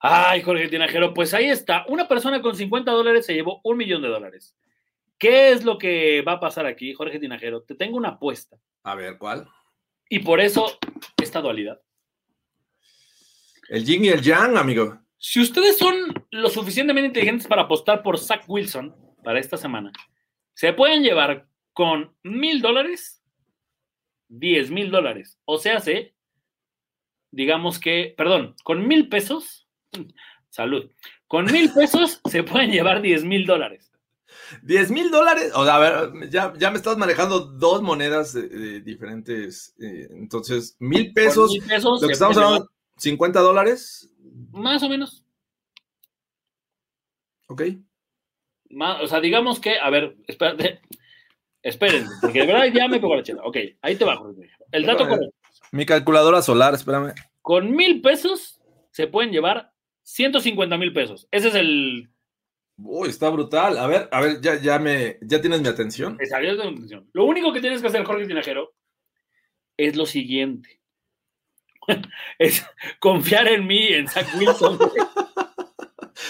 Ay, 0.00 0.40
Jorge 0.40 0.68
Tinajero, 0.68 1.12
pues 1.12 1.34
ahí 1.34 1.50
está. 1.50 1.84
Una 1.88 2.08
persona 2.08 2.40
con 2.40 2.56
50 2.56 2.90
dólares 2.90 3.26
se 3.26 3.34
llevó 3.34 3.60
un 3.64 3.76
millón 3.76 4.00
de 4.00 4.08
dólares. 4.08 4.56
¿Qué 5.18 5.52
es 5.52 5.64
lo 5.64 5.76
que 5.76 6.22
va 6.22 6.32
a 6.32 6.40
pasar 6.40 6.64
aquí, 6.64 6.94
Jorge 6.94 7.18
Tinajero? 7.18 7.62
Te 7.62 7.74
tengo 7.74 7.98
una 7.98 8.10
apuesta. 8.10 8.56
A 8.82 8.94
ver, 8.94 9.18
¿cuál? 9.18 9.46
Y 10.08 10.20
por 10.20 10.40
eso 10.40 10.78
esta 11.20 11.42
dualidad. 11.42 11.78
El 13.68 13.84
yin 13.84 14.06
y 14.06 14.08
el 14.08 14.22
yang, 14.22 14.56
amigo. 14.56 14.98
Si 15.18 15.38
ustedes 15.38 15.76
son 15.76 15.94
lo 16.30 16.48
suficientemente 16.48 17.08
inteligentes 17.08 17.46
para 17.46 17.62
apostar 17.62 18.02
por 18.02 18.18
Zach 18.18 18.44
Wilson 18.48 18.96
para 19.22 19.38
esta 19.38 19.58
semana, 19.58 19.92
se 20.54 20.72
pueden 20.72 21.02
llevar 21.02 21.46
con 21.80 22.14
mil 22.24 22.60
dólares, 22.60 23.22
diez 24.28 24.70
mil 24.70 24.90
dólares. 24.90 25.38
O 25.46 25.56
sea, 25.56 25.80
se, 25.80 26.14
digamos 27.30 27.78
que, 27.78 28.12
perdón, 28.18 28.54
con 28.64 28.86
mil 28.86 29.08
pesos, 29.08 29.66
salud, 30.50 30.90
con 31.26 31.46
mil 31.46 31.72
pesos 31.74 32.20
se 32.28 32.42
pueden 32.42 32.70
llevar 32.70 33.00
diez 33.00 33.24
mil 33.24 33.46
dólares. 33.46 33.90
10 34.62 34.90
mil 34.90 35.10
dólares. 35.10 35.52
O 35.54 35.64
sea, 35.64 35.76
a 35.76 35.78
ver, 35.78 36.30
ya, 36.30 36.52
ya 36.58 36.70
me 36.70 36.76
estás 36.76 36.98
manejando 36.98 37.40
dos 37.40 37.80
monedas 37.82 38.34
diferentes. 38.84 39.74
eh, 39.80 40.06
entonces, 40.10 40.76
mil 40.80 41.14
pesos. 41.14 41.48
Con 41.48 41.58
mil 41.60 41.66
pesos 41.66 42.02
Lo 42.02 42.06
que 42.06 42.12
estamos 42.12 42.36
hablando, 42.36 42.70
50 42.98 43.40
dólares. 43.40 44.08
Más 44.52 44.82
o 44.82 44.88
menos. 44.88 45.24
Ok. 47.48 47.62
O 49.00 49.06
sea, 49.06 49.20
digamos 49.20 49.58
que, 49.60 49.78
a 49.78 49.88
ver, 49.90 50.16
espérate, 50.28 50.80
esperen, 51.62 52.06
porque 52.20 52.40
de 52.40 52.46
verdad 52.46 52.66
ya 52.72 52.88
me 52.88 53.00
pegó 53.00 53.16
la 53.16 53.22
chela. 53.22 53.42
Ok, 53.44 53.56
ahí 53.82 53.96
te 53.96 54.04
bajo. 54.04 54.34
El 54.72 54.86
dato 54.86 55.08
correcto. 55.08 55.34
Mi 55.72 55.86
calculadora 55.86 56.42
solar, 56.42 56.74
espérame. 56.74 57.14
Con 57.42 57.70
mil 57.70 58.00
pesos 58.00 58.60
se 58.90 59.06
pueden 59.06 59.30
llevar 59.32 59.72
150 60.02 60.76
mil 60.76 60.92
pesos. 60.92 61.28
Ese 61.30 61.48
es 61.48 61.54
el. 61.54 62.10
Uy, 62.76 63.08
está 63.08 63.28
brutal. 63.28 63.78
A 63.78 63.86
ver, 63.86 64.08
a 64.10 64.20
ver, 64.20 64.40
ya, 64.40 64.60
ya 64.60 64.78
me, 64.78 65.18
ya 65.22 65.40
tienes 65.40 65.60
mi 65.60 65.68
atención. 65.68 66.16
esa 66.20 66.40
es 66.40 66.56
la 66.56 66.64
intención. 66.64 67.08
Lo 67.12 67.24
único 67.24 67.52
que 67.52 67.60
tienes 67.60 67.80
que 67.80 67.88
hacer, 67.88 68.04
Jorge 68.04 68.26
Tinajero, 68.26 68.74
es 69.76 69.96
lo 69.96 70.06
siguiente: 70.06 70.80
es 72.38 72.66
confiar 72.98 73.48
en 73.48 73.66
mí, 73.66 73.88
en 73.88 74.08
Zach 74.08 74.26
Wilson. 74.38 74.78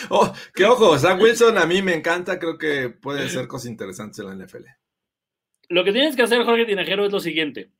Oh, 0.09 0.33
que 0.55 0.65
ojo, 0.65 0.99
Zach 0.99 1.21
Wilson 1.21 1.59
a 1.59 1.67
mí 1.67 1.83
me 1.83 1.95
encanta, 1.95 2.39
creo 2.39 2.59
que 2.59 2.91
puede 2.91 3.29
ser 3.29 3.47
cosas 3.47 3.71
interesantes 3.71 4.19
en 4.21 4.27
la 4.27 4.45
NFL. 4.45 4.65
Lo 5.71 5.85
que 5.85 5.93
tienes 5.93 6.17
que 6.17 6.23
hacer, 6.23 6.45
Jorge 6.45 6.67
Tinajero, 6.67 7.07
es 7.07 7.13
lo 7.13 7.21
siguiente: 7.21 7.71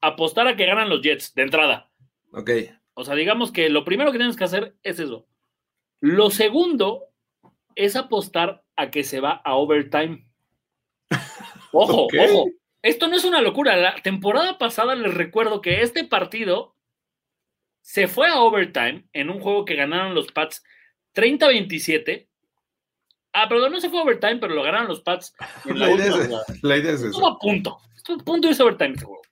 apostar 0.00 0.48
a 0.48 0.56
que 0.56 0.66
ganan 0.66 0.88
los 0.88 1.02
Jets 1.02 1.34
de 1.34 1.42
entrada. 1.42 1.90
Ok. 2.32 2.50
O 2.94 3.04
sea, 3.04 3.14
digamos 3.14 3.52
que 3.52 3.68
lo 3.68 3.84
primero 3.84 4.10
que 4.10 4.18
tienes 4.18 4.36
que 4.36 4.44
hacer 4.44 4.74
es 4.82 4.98
eso. 4.98 5.26
Lo 6.00 6.30
segundo 6.30 7.04
es 7.76 7.96
apostar 7.96 8.64
a 8.76 8.90
que 8.90 9.04
se 9.04 9.20
va 9.20 9.40
a 9.44 9.54
overtime. 9.54 10.26
Ojo, 11.72 12.06
ojo. 12.06 12.50
Esto 12.82 13.08
no 13.08 13.16
es 13.16 13.24
una 13.24 13.40
locura. 13.40 13.76
La 13.76 13.96
temporada 13.96 14.58
pasada 14.58 14.94
les 14.94 15.12
recuerdo 15.12 15.60
que 15.60 15.80
este 15.82 16.04
partido 16.04 16.76
se 17.80 18.06
fue 18.06 18.28
a 18.28 18.40
overtime 18.40 19.04
en 19.12 19.28
un 19.28 19.40
juego 19.40 19.64
que 19.64 19.74
ganaron 19.74 20.14
los 20.14 20.30
Pats 20.30 20.62
30-27. 21.14 22.28
Ah, 23.34 23.48
perdón, 23.48 23.72
no 23.72 23.80
se 23.80 23.90
fue 23.90 24.00
overtime, 24.00 24.36
pero 24.36 24.54
lo 24.54 24.62
ganaron 24.62 24.86
los 24.88 25.00
Pats 25.02 25.34
en 25.64 25.78
la 25.78 25.88
La 25.88 25.94
idea, 25.94 26.06
última 26.06 26.22
es, 26.22 26.26
jugada. 26.28 26.44
la 26.62 26.76
idea 26.76 26.92
es 26.92 26.98
eso. 27.00 27.06
Estuvo 27.08 27.28
a 27.28 27.38
punto. 27.38 27.78
Estuvo 27.96 28.20
a 28.20 28.24
punto 28.24 28.46
de 28.46 28.52
irse 28.52 28.62
overtime 28.62 28.92
este 28.94 29.04
juego. 29.04 29.22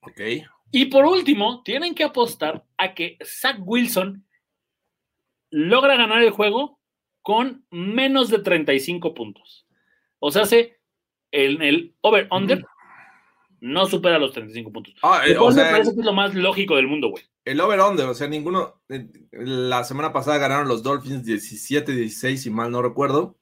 Ok. 0.00 0.20
Y 0.72 0.86
por 0.86 1.04
último, 1.04 1.62
tienen 1.62 1.94
que 1.94 2.04
apostar 2.04 2.64
a 2.78 2.94
que 2.94 3.16
Zach 3.24 3.58
Wilson 3.60 4.26
logra 5.50 5.96
ganar 5.96 6.22
el 6.22 6.30
juego 6.30 6.80
con 7.22 7.64
menos 7.70 8.28
de 8.30 8.38
35 8.40 9.14
puntos. 9.14 9.66
O 10.18 10.30
sea, 10.32 10.42
hace 10.42 10.80
el, 11.30 11.62
el 11.62 11.94
over-under 12.00 12.64
no 13.60 13.86
supera 13.86 14.18
los 14.18 14.32
35 14.32 14.72
puntos. 14.72 14.94
Ah, 15.02 15.22
eh, 15.26 15.36
o 15.36 15.50
me 15.50 15.62
parece 15.62 15.94
que 15.94 16.00
es 16.00 16.06
lo 16.06 16.12
más 16.12 16.34
lógico 16.34 16.76
del 16.76 16.86
mundo, 16.88 17.08
güey. 17.10 17.24
El 17.44 17.60
over-under, 17.60 18.06
o 18.06 18.14
sea, 18.14 18.26
ninguno. 18.28 18.80
eh, 18.88 19.06
La 19.32 19.84
semana 19.84 20.12
pasada 20.12 20.38
ganaron 20.38 20.68
los 20.68 20.82
Dolphins 20.82 21.24
17-16, 21.26 22.36
si 22.36 22.50
mal 22.50 22.70
no 22.70 22.82
recuerdo. 22.82 23.36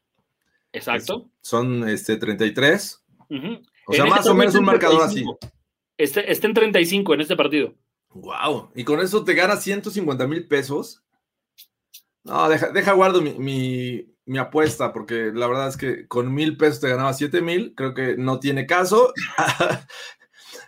Exacto. 0.73 1.31
Son 1.41 1.89
este, 1.89 2.17
33. 2.17 3.05
Ujú. 3.31 3.63
O 3.87 3.93
sea, 3.93 4.05
En 4.05 4.11
más 4.11 4.21
este 4.21 4.31
o 4.31 4.35
menos 4.35 4.55
un 4.55 4.65
marcador 4.65 5.03
así. 5.03 5.25
35. 5.25 5.39
Este, 5.99 6.33
está 6.33 6.47
en 6.47 6.55
35 6.55 7.15
en 7.15 7.21
este 7.21 7.37
partido. 7.37 7.75
Wow. 8.11 8.71
Y 8.75 8.85
con 8.85 9.01
eso 9.01 9.25
te 9.25 9.35
ganas 9.35 9.63
150 9.63 10.27
mil 10.27 10.47
pesos. 10.49 11.03
No, 12.25 12.49
deja, 12.49 12.71
deja 12.71 12.93
guardo 12.93 13.21
mi, 13.23 13.33
mi- 13.39 14.09
mi 14.25 14.39
apuesta, 14.39 14.93
porque 14.93 15.33
la 15.35 15.49
verdad 15.49 15.69
es 15.69 15.77
que 15.77 16.07
con 16.07 16.33
mil 16.33 16.57
pesos 16.57 16.81
te 16.81 16.89
ganaba 16.89 17.13
7 17.13 17.41
mil. 17.43 17.75
Creo 17.77 17.93
que 17.95 18.17
no 18.17 18.39
tiene 18.41 18.67
caso. 18.67 19.13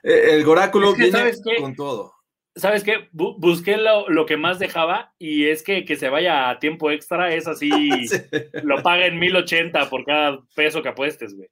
Eh, 0.02 0.34
El 0.34 0.44
Goráculo 0.44 0.90
Es 0.90 0.96
que, 0.96 1.04
viene 1.10 1.60
con 1.60 1.74
todo. 1.74 2.13
¿Sabes 2.56 2.84
qué? 2.84 3.10
Bu- 3.12 3.36
busqué 3.38 3.76
lo, 3.76 4.08
lo 4.08 4.26
que 4.26 4.36
más 4.36 4.58
dejaba 4.58 5.12
y 5.18 5.46
es 5.46 5.62
que, 5.62 5.84
que 5.84 5.96
se 5.96 6.08
vaya 6.08 6.50
a 6.50 6.58
tiempo 6.60 6.90
extra 6.90 7.34
es 7.34 7.46
así, 7.48 7.70
Sí. 8.08 8.18
lo 8.62 8.82
paguen 8.82 9.18
1080 9.18 9.90
por 9.90 10.04
cada 10.04 10.38
peso 10.54 10.82
que 10.82 10.88
apuestes, 10.90 11.34
güey. 11.34 11.48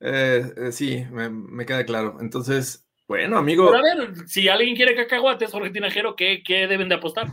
Eh, 0.00 0.52
eh, 0.56 0.72
sí, 0.72 1.04
me, 1.10 1.28
me 1.28 1.66
queda 1.66 1.84
claro. 1.84 2.18
Entonces, 2.20 2.86
bueno, 3.08 3.36
amigo, 3.38 3.66
Pero 3.70 3.78
a 3.78 3.82
ver, 3.82 4.28
si 4.28 4.48
alguien 4.48 4.76
quiere 4.76 4.94
cacahuates, 4.94 5.50
Jorge 5.50 5.70
Tinajero, 5.70 6.14
¿qué, 6.16 6.42
qué 6.44 6.66
deben 6.66 6.88
de 6.88 6.94
apostar? 6.94 7.28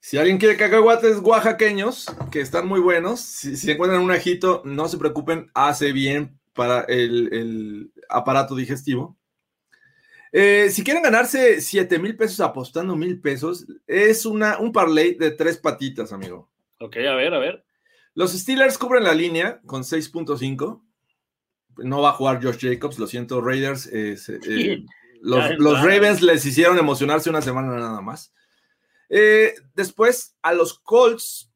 si 0.00 0.18
alguien 0.18 0.36
quiere 0.38 0.56
cacahuates 0.56 1.18
oaxaqueños, 1.18 2.06
que 2.32 2.40
están 2.40 2.66
muy 2.66 2.80
buenos, 2.80 3.20
si, 3.20 3.56
si 3.56 3.70
encuentran 3.70 4.02
un 4.02 4.10
ajito, 4.10 4.60
no 4.64 4.88
se 4.88 4.98
preocupen, 4.98 5.48
hace 5.54 5.92
bien 5.92 6.40
para 6.54 6.80
el, 6.82 7.32
el 7.32 7.92
aparato 8.08 8.56
digestivo. 8.56 9.16
Eh, 10.32 10.70
si 10.70 10.82
quieren 10.82 11.02
ganarse 11.02 11.60
7 11.60 11.98
mil 11.98 12.16
pesos 12.16 12.40
apostando 12.40 12.96
mil 12.96 13.20
pesos, 13.20 13.66
es 13.86 14.24
una, 14.24 14.58
un 14.58 14.72
parlay 14.72 15.14
de 15.14 15.30
tres 15.32 15.58
patitas, 15.58 16.12
amigo. 16.12 16.50
Ok, 16.80 16.96
a 16.96 17.14
ver, 17.14 17.34
a 17.34 17.38
ver. 17.38 17.64
Los 18.14 18.32
Steelers 18.32 18.78
cubren 18.78 19.04
la 19.04 19.14
línea 19.14 19.60
con 19.66 19.82
6.5. 19.82 20.82
No 21.78 22.02
va 22.02 22.10
a 22.10 22.14
jugar 22.14 22.42
Josh 22.42 22.58
Jacobs, 22.60 22.98
lo 22.98 23.06
siento, 23.06 23.40
Raiders. 23.40 23.86
eh, 23.86 24.16
se- 24.16 24.36
eh, 24.46 24.84
los. 25.22 25.38
Ravens 25.84 26.22
les 26.22 26.44
hicieron 26.44 26.78
emocionarse 26.78 27.30
una 27.30 27.42
semana 27.42 27.74
nada 27.76 28.00
más. 28.00 28.34
Eh, 29.08 29.54
después, 29.74 30.36
a 30.42 30.52
los 30.54 30.78
Colts, 30.78 31.50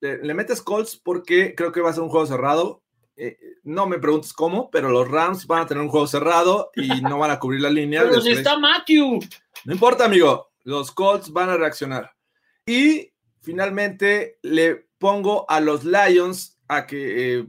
le, 0.00 0.18
le 0.22 0.34
metes 0.34 0.60
Colts 0.62 0.96
porque 0.96 1.54
creo 1.54 1.72
que 1.72 1.80
va 1.80 1.90
a 1.90 1.92
ser 1.94 2.02
un 2.02 2.08
juego 2.08 2.26
cerrado. 2.26 2.82
Eh, 3.16 3.36
no 3.62 3.86
me 3.86 3.98
preguntes 3.98 4.32
cómo, 4.32 4.70
pero 4.70 4.90
los 4.90 5.08
Rams 5.08 5.46
van 5.46 5.62
a 5.62 5.66
tener 5.66 5.82
un 5.82 5.88
juego 5.88 6.06
cerrado 6.06 6.70
y 6.74 6.88
no 7.02 7.18
van 7.18 7.30
a 7.30 7.38
cubrir 7.38 7.60
la 7.60 7.70
línea. 7.70 8.02
Pero 8.02 8.20
si 8.20 8.32
está 8.32 8.58
Matthew. 8.58 9.20
no 9.64 9.72
importa, 9.72 10.06
amigo. 10.06 10.50
Los 10.64 10.90
Colts 10.90 11.30
van 11.30 11.50
a 11.50 11.56
reaccionar. 11.56 12.14
Y 12.66 13.12
finalmente 13.42 14.38
le 14.42 14.86
pongo 14.98 15.44
a 15.48 15.60
los 15.60 15.84
Lions 15.84 16.58
a 16.68 16.86
que 16.86 17.40
eh, 17.40 17.46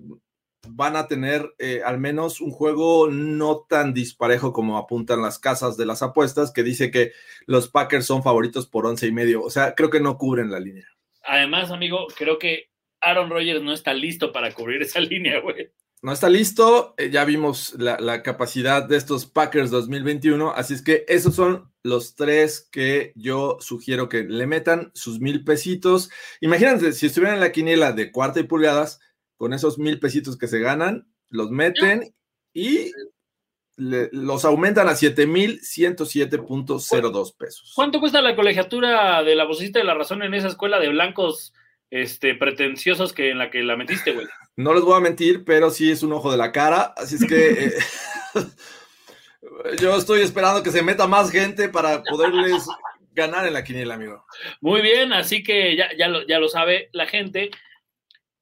van 0.68 0.96
a 0.96 1.08
tener 1.08 1.54
eh, 1.60 1.82
al 1.86 2.00
menos 2.00 2.42
un 2.42 2.52
juego 2.52 3.08
no 3.10 3.66
tan 3.70 3.94
disparejo 3.94 4.52
como 4.52 4.78
apuntan 4.78 5.22
las 5.22 5.40
casas 5.40 5.78
de 5.78 5.86
las 5.86 6.02
apuestas, 6.02 6.52
que 6.52 6.64
dice 6.64 6.92
que 6.92 7.12
los 7.46 7.70
Packers 7.70 8.06
son 8.06 8.24
favoritos 8.24 8.68
por 8.68 8.86
once 8.86 9.08
y 9.08 9.12
medio. 9.12 9.42
O 9.42 9.50
sea, 9.50 9.76
creo 9.76 9.90
que 9.90 10.00
no 10.00 10.18
cubren 10.18 10.52
la 10.52 10.60
línea. 10.60 10.88
Además, 11.24 11.72
amigo, 11.72 12.08
creo 12.16 12.38
que 12.38 12.70
Aaron 13.06 13.30
Rodgers 13.30 13.62
no 13.62 13.74
está 13.74 13.94
listo 13.94 14.32
para 14.32 14.54
cubrir 14.54 14.82
esa 14.82 15.00
línea, 15.12 15.40
güey. 15.40 15.70
No 16.02 16.12
está 16.12 16.30
listo, 16.30 16.94
eh, 16.98 17.10
ya 17.10 17.26
vimos 17.26 17.74
la, 17.80 17.98
la 18.00 18.22
capacidad 18.22 18.84
de 18.84 18.96
estos 18.98 19.26
Packers 19.26 19.72
2021, 19.72 20.52
así 20.52 20.76
es 20.76 20.84
que 20.84 21.04
esos 21.08 21.34
son 21.34 21.72
los 21.82 22.16
tres 22.16 22.68
que 22.72 23.12
yo 23.16 23.58
sugiero 23.60 24.08
que 24.08 24.24
le 24.24 24.46
metan 24.46 24.92
sus 24.94 25.20
mil 25.20 25.44
pesitos. 25.44 26.12
Imagínense, 26.42 26.94
si 26.94 27.08
estuvieran 27.08 27.36
en 27.36 27.42
la 27.42 27.52
quiniela 27.52 27.92
de 27.92 28.12
cuarta 28.12 28.40
y 28.40 28.44
pulgadas, 28.44 29.00
con 29.38 29.54
esos 29.54 29.80
mil 29.80 30.00
pesitos 30.00 30.38
que 30.38 30.48
se 30.48 30.60
ganan, 30.60 31.08
los 31.30 31.50
meten 31.50 32.14
y 32.54 32.92
le- 33.78 34.10
los 34.12 34.46
aumentan 34.46 34.88
a 34.88 34.96
7107.02 34.96 37.36
pesos. 37.36 37.72
¿Cuánto 37.76 38.00
cuesta 38.00 38.22
la 38.22 38.36
colegiatura 38.36 39.24
de 39.24 39.36
la 39.36 39.46
vocecita 39.46 39.80
de 39.80 39.86
la 39.86 39.94
razón 39.96 40.22
en 40.24 40.34
esa 40.34 40.48
escuela 40.50 40.80
de 40.80 40.90
blancos 40.90 41.54
este, 41.96 42.36
pretenciosos 42.36 43.14
que 43.14 43.30
en 43.30 43.38
la 43.38 43.50
que 43.50 43.64
la 43.64 43.78
metiste, 43.78 44.12
güey? 44.12 44.28
No 44.58 44.74
les 44.74 44.84
voy 44.84 44.98
a 44.98 45.00
mentir, 45.00 45.46
pero 45.46 45.70
sí 45.70 45.90
es 45.90 46.04
un 46.04 46.12
ojo 46.12 46.30
de 46.30 46.38
la 46.38 46.52
cara, 46.52 46.94
así 46.98 47.16
es 47.16 47.26
que 47.26 47.68
eh, 48.36 49.78
yo 49.80 49.96
estoy 49.96 50.22
esperando 50.22 50.62
que 50.62 50.72
se 50.72 50.84
meta 50.84 51.08
más 51.08 51.32
gente 51.32 51.70
para 51.70 52.04
poderles 52.04 52.68
ganar 53.14 53.48
en 53.48 53.54
la 53.54 53.64
quiniela, 53.64 53.94
amigo. 53.94 54.26
Muy 54.60 54.82
bien, 54.82 55.14
así 55.14 55.42
que 55.42 55.78
ya, 55.78 55.88
ya, 55.98 56.10
lo, 56.10 56.28
ya 56.28 56.38
lo 56.40 56.50
sabe 56.50 56.90
la 56.92 57.08
gente. 57.08 57.52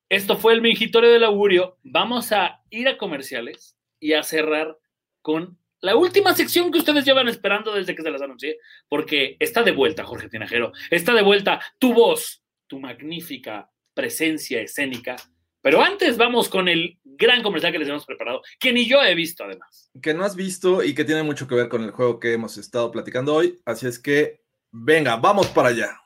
Esto 0.10 0.36
fue 0.36 0.54
el 0.54 0.62
mingitorio 0.64 1.12
del 1.12 1.24
augurio. 1.24 1.78
Vamos 1.84 2.32
a 2.32 2.64
ir 2.72 2.88
a 2.88 2.97
comerciales 2.97 3.78
y 3.99 4.14
a 4.14 4.24
cerrar 4.24 4.80
con 5.22 5.60
la 5.80 5.95
última 5.95 6.34
sección 6.34 6.72
que 6.72 6.80
ustedes 6.80 7.06
llevan 7.06 7.28
esperando 7.28 7.72
desde 7.74 7.95
que 7.95 8.01
se 8.01 8.10
las 8.10 8.22
anuncié, 8.22 8.58
porque 8.89 9.38
está 9.39 9.62
de 9.62 9.74
vuelta, 9.74 10.06
Jorge 10.06 10.30
Tinajero. 10.30 10.72
Está 10.89 11.14
de 11.14 11.22
vuelta 11.22 11.62
tu 11.78 11.93
voz, 11.93 12.42
tu 12.74 12.80
magnífica 12.80 13.69
presencia 13.93 14.59
escénica. 14.59 15.15
Pero 15.61 15.80
antes 15.80 16.17
vamos 16.17 16.49
con 16.49 16.67
el 16.67 16.97
gran 17.03 17.43
comercial 17.43 17.71
que 17.71 17.78
les 17.78 17.88
hemos 17.88 18.05
preparado, 18.05 18.41
que 18.59 18.74
ni 18.74 18.88
yo 18.88 19.01
he 19.03 19.13
visto 19.13 19.43
además. 19.43 19.91
Que 20.01 20.15
no 20.15 20.26
has 20.26 20.36
visto 20.36 20.84
y 20.84 20.95
que 20.95 21.05
tiene 21.05 21.21
mucho 21.21 21.47
que 21.47 21.53
ver 21.53 21.69
con 21.69 21.84
el 21.84 21.91
juego 21.91 22.19
que 22.19 22.34
hemos 22.34 22.57
estado 22.57 22.89
platicando 22.91 23.36
hoy, 23.36 23.61
así 23.63 23.86
es 23.86 23.99
que 23.99 24.41
venga, 24.71 25.15
vamos 25.17 25.47
para 25.49 25.69
allá. 25.69 25.99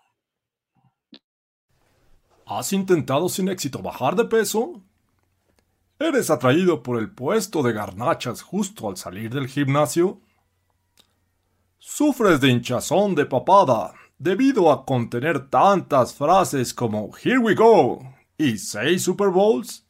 ¿Has 2.46 2.74
intentado 2.74 3.30
sin 3.30 3.48
éxito 3.48 3.82
bajar 3.82 4.18
de 4.18 4.26
peso? 4.26 4.84
¿Eres 6.00 6.30
atraído 6.30 6.84
por 6.84 7.00
el 7.00 7.10
puesto 7.10 7.64
de 7.64 7.72
garnachas 7.72 8.42
justo 8.42 8.90
al 8.90 8.98
salir 8.98 9.34
del 9.34 9.48
gimnasio? 9.48 10.22
¿Sufres 11.80 12.42
de 12.42 12.50
hinchazón 12.50 13.16
de 13.16 13.26
papada 13.26 13.94
debido 14.18 14.72
a 14.72 14.86
contener 14.86 15.50
tantas 15.50 16.14
frases 16.14 16.74
como 16.74 17.12
Here 17.24 17.38
we 17.38 17.56
go 17.56 18.00
y 18.38 18.58
seis 18.58 19.04
Super 19.04 19.30
Bowls? 19.30 19.86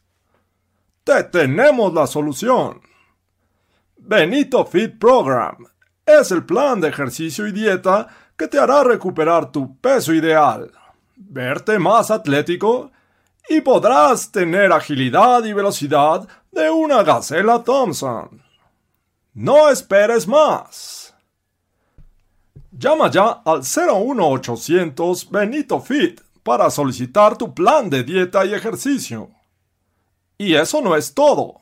Te 1.04 1.24
tenemos 1.24 1.94
la 1.94 2.08
solución. 2.08 2.82
Benito 3.98 4.66
Fit 4.66 4.98
Program 4.98 5.66
es 6.06 6.32
el 6.32 6.46
plan 6.46 6.80
de 6.80 6.90
ejercicio 6.90 7.48
y 7.48 7.52
dieta 7.52 8.08
que 8.38 8.48
te 8.48 8.60
hará 8.60 8.84
recuperar 8.84 9.52
tu 9.52 9.78
peso 9.78 10.14
ideal, 10.14 10.72
verte 11.16 11.80
más 11.80 12.12
atlético 12.12 12.92
y 13.50 13.62
podrás 13.62 14.32
tener 14.32 14.72
agilidad 14.72 15.44
y 15.44 15.54
velocidad 15.54 16.28
de 16.52 16.70
una 16.70 17.04
gacela 17.04 17.64
Thompson. 17.64 18.42
No 19.34 19.70
esperes 19.70 20.28
más. 20.28 20.97
Llama 22.80 23.10
ya 23.10 23.42
al 23.44 23.64
01800 23.64 25.32
Benito 25.32 25.82
Fit 25.82 26.22
para 26.44 26.70
solicitar 26.70 27.36
tu 27.36 27.52
plan 27.56 27.90
de 27.90 28.04
dieta 28.04 28.46
y 28.46 28.54
ejercicio. 28.54 29.32
Y 30.38 30.54
eso 30.54 30.80
no 30.82 30.96
es 30.96 31.16
todo. 31.16 31.60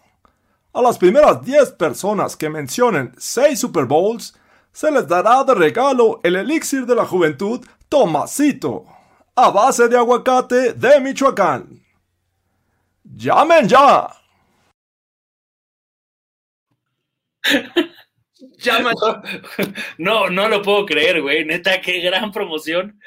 A 0.73 0.81
las 0.81 0.97
primeras 0.97 1.41
10 1.41 1.71
personas 1.73 2.35
que 2.35 2.49
mencionen 2.49 3.13
6 3.17 3.57
Super 3.57 3.85
Bowls, 3.85 4.37
se 4.73 4.91
les 4.91 5.07
dará 5.07 5.45
de 5.45 5.55
regalo 5.55 6.19
el 6.21 6.35
elixir 6.35 6.85
de 6.85 6.95
la 6.95 7.05
juventud 7.05 7.65
Tomasito, 7.87 8.85
a 9.35 9.51
base 9.51 9.87
de 9.87 9.97
aguacate 9.97 10.73
de 10.73 10.99
Michoacán. 10.99 11.81
¡Llamen 13.05 13.69
ya! 13.69 14.09
Llama. 18.57 18.93
No, 19.97 20.29
no 20.29 20.49
lo 20.49 20.61
puedo 20.61 20.85
creer, 20.85 21.21
güey. 21.21 21.45
Neta, 21.45 21.81
qué 21.81 21.99
gran 21.99 22.31
promoción. 22.31 22.99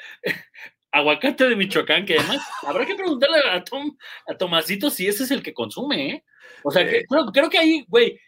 Aguacate 0.91 1.47
de 1.47 1.55
Michoacán, 1.55 2.05
que 2.05 2.17
además 2.17 2.41
habrá 2.65 2.85
que 2.85 2.95
preguntarle 2.95 3.37
a, 3.51 3.63
Tom, 3.63 3.95
a 4.27 4.35
Tomasito 4.35 4.89
si 4.89 5.07
ese 5.07 5.23
es 5.23 5.31
el 5.31 5.43
que 5.43 5.53
consume, 5.53 6.09
¿eh? 6.09 6.23
O 6.63 6.71
sea, 6.71 6.83
que, 6.83 7.05
creo, 7.05 7.25
creo, 7.27 7.49
que 7.49 7.59
ahí, 7.59 7.85
güey, 7.87 8.19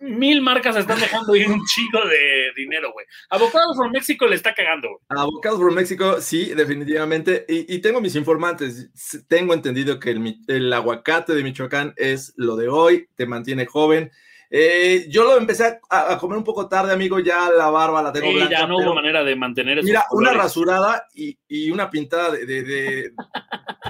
mil 0.00 0.42
marcas 0.42 0.76
están 0.76 1.00
dejando 1.00 1.34
ir 1.36 1.48
un 1.48 1.64
chico 1.64 2.00
de 2.06 2.50
dinero, 2.56 2.92
güey. 2.92 3.06
Avocados 3.30 3.76
from 3.76 3.92
México 3.92 4.26
le 4.26 4.36
está 4.36 4.54
cagando, 4.54 4.88
güey. 4.88 5.00
Avocados 5.08 5.60
from 5.60 5.74
México, 5.74 6.20
sí, 6.20 6.52
definitivamente. 6.54 7.44
Y, 7.48 7.74
y, 7.74 7.78
tengo 7.80 8.00
mis 8.00 8.16
informantes. 8.16 8.90
Tengo 9.28 9.54
entendido 9.54 9.98
que 9.98 10.10
el, 10.10 10.36
el, 10.48 10.72
aguacate 10.72 11.34
de 11.34 11.42
Michoacán 11.42 11.94
es 11.96 12.34
lo 12.36 12.56
de 12.56 12.68
hoy, 12.68 13.08
te 13.14 13.26
mantiene 13.26 13.66
joven. 13.66 14.10
Eh, 14.54 15.06
yo 15.08 15.24
lo 15.24 15.38
empecé 15.38 15.64
a, 15.88 16.12
a, 16.12 16.18
comer 16.18 16.36
un 16.36 16.44
poco 16.44 16.68
tarde, 16.68 16.92
amigo. 16.92 17.18
Ya 17.20 17.48
la 17.50 17.70
barba 17.70 18.02
la 18.02 18.12
tengo 18.12 18.28
sí, 18.28 18.34
blanca. 18.34 18.60
ya 18.60 18.66
no 18.66 18.76
hubo 18.76 18.94
manera 18.94 19.24
de 19.24 19.34
mantener 19.34 19.78
eso. 19.78 19.86
Mira, 19.86 20.04
una 20.10 20.34
rasurada 20.34 21.08
y, 21.14 21.38
y, 21.48 21.70
una 21.70 21.88
pintada 21.88 22.32
de, 22.32 22.44
de, 22.44 22.62
de, 22.62 23.12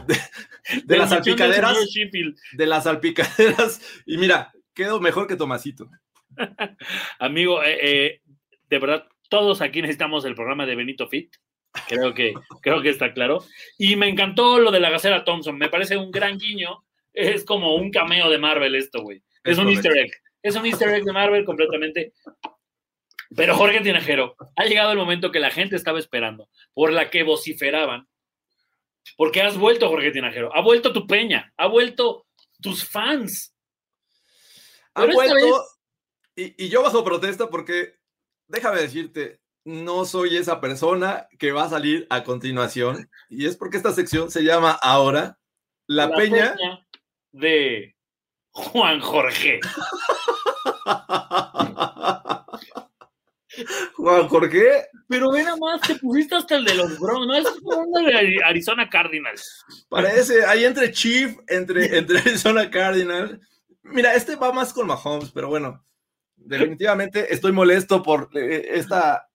de, 0.06 0.16
de 0.84 0.96
las 0.96 1.10
salpicaderas. 1.10 1.76
De 2.52 2.66
las 2.66 2.84
salpicaderas. 2.84 4.02
Y 4.06 4.18
mira, 4.18 4.52
quedo 4.72 5.00
mejor 5.00 5.26
que 5.26 5.34
Tomasito. 5.34 5.90
Amigo, 7.18 7.60
eh, 7.64 7.78
eh, 7.82 8.20
de 8.70 8.78
verdad, 8.78 9.08
todos 9.28 9.62
aquí 9.62 9.82
necesitamos 9.82 10.24
el 10.26 10.36
programa 10.36 10.64
de 10.64 10.76
Benito 10.76 11.08
Fit. 11.08 11.34
Creo 11.88 12.14
que, 12.14 12.34
creo 12.60 12.82
que 12.82 12.90
está 12.90 13.12
claro. 13.12 13.44
Y 13.78 13.96
me 13.96 14.08
encantó 14.08 14.60
lo 14.60 14.70
de 14.70 14.78
la 14.78 14.90
gacera 14.90 15.24
Thompson. 15.24 15.58
Me 15.58 15.68
parece 15.68 15.96
un 15.96 16.12
gran 16.12 16.38
guiño. 16.38 16.84
Es 17.12 17.44
como 17.44 17.74
un 17.74 17.90
cameo 17.90 18.30
de 18.30 18.38
Marvel 18.38 18.76
esto, 18.76 19.02
güey. 19.02 19.24
Es, 19.42 19.54
es, 19.54 19.58
un 19.58 19.64
correcto. 19.64 19.88
easter 19.88 20.04
egg. 20.04 20.22
Es 20.43 20.57
un 20.57 20.66
easter 20.66 20.88
egg 20.88 21.05
de 21.05 21.12
Marvel 21.12 21.45
completamente. 21.45 22.12
Pero 23.34 23.57
Jorge 23.57 23.80
Tinajero, 23.80 24.36
ha 24.57 24.64
llegado 24.64 24.93
el 24.93 24.99
momento 24.99 25.32
que 25.32 25.40
la 25.40 25.51
gente 25.51 25.76
estaba 25.76 25.99
esperando, 25.99 26.49
por 26.74 26.93
la 26.93 27.11
que 27.11 27.22
vociferaban. 27.22 28.07
Porque 29.16 29.43
has 29.43 29.57
vuelto, 29.57 29.88
Jorge 29.88 30.11
Tinajero. 30.11 30.55
Ha 30.55 30.61
vuelto 30.61 30.93
tu 30.93 31.07
peña. 31.07 31.53
Ha 31.57 31.66
vuelto 31.66 32.26
tus 32.61 32.86
fans. 32.88 33.55
Ha 34.95 35.07
vuelto, 35.07 35.34
vez... 35.34 35.45
y, 36.36 36.64
y, 36.66 36.68
yo 36.68 36.82
bajo 36.82 37.03
protesta 37.03 37.49
porque, 37.49 37.97
déjame 38.47 38.80
decirte, 38.80 39.40
no 39.64 40.05
soy 40.05 40.36
esa 40.36 40.61
persona 40.61 41.28
que 41.38 41.53
va 41.53 41.64
a 41.64 41.70
salir 41.70 42.07
a 42.11 42.24
continuación. 42.24 43.09
Y 43.30 43.47
es 43.47 43.57
porque 43.57 43.76
esta 43.76 43.93
sección 43.93 44.30
se 44.30 44.43
llama 44.43 44.72
ahora 44.72 45.38
La, 45.86 46.09
la 46.09 46.16
Peña, 46.16 46.55
peña 46.55 46.86
de 47.32 47.97
Juan 48.53 49.00
Jorge. 49.00 49.61
Juan 53.96 54.28
Jorge. 54.28 54.86
Pero 55.09 55.30
ve 55.30 55.42
nada 55.42 55.57
más, 55.57 55.80
te 55.82 55.94
pusiste 55.96 56.34
hasta 56.34 56.57
el 56.57 56.64
de 56.64 56.74
los 56.74 56.98
Broncos, 56.98 57.26
¿no? 57.26 57.34
Es 57.34 57.46
como 57.62 57.98
de 58.00 58.40
Arizona 58.44 58.88
Cardinals. 58.88 59.64
Parece, 59.88 60.44
ahí 60.46 60.64
entre 60.64 60.90
Chief, 60.90 61.36
entre, 61.48 61.98
entre 61.98 62.18
Arizona 62.18 62.70
Cardinals. 62.70 63.38
Mira, 63.82 64.14
este 64.14 64.36
va 64.36 64.53
más 64.53 64.72
con 64.72 64.86
Mahomes, 64.86 65.30
pero 65.32 65.48
bueno, 65.48 65.84
definitivamente 66.36 67.32
estoy 67.32 67.53
molesto 67.53 68.03
por 68.03 68.30
eh, 68.34 68.68
esta, 68.70 69.28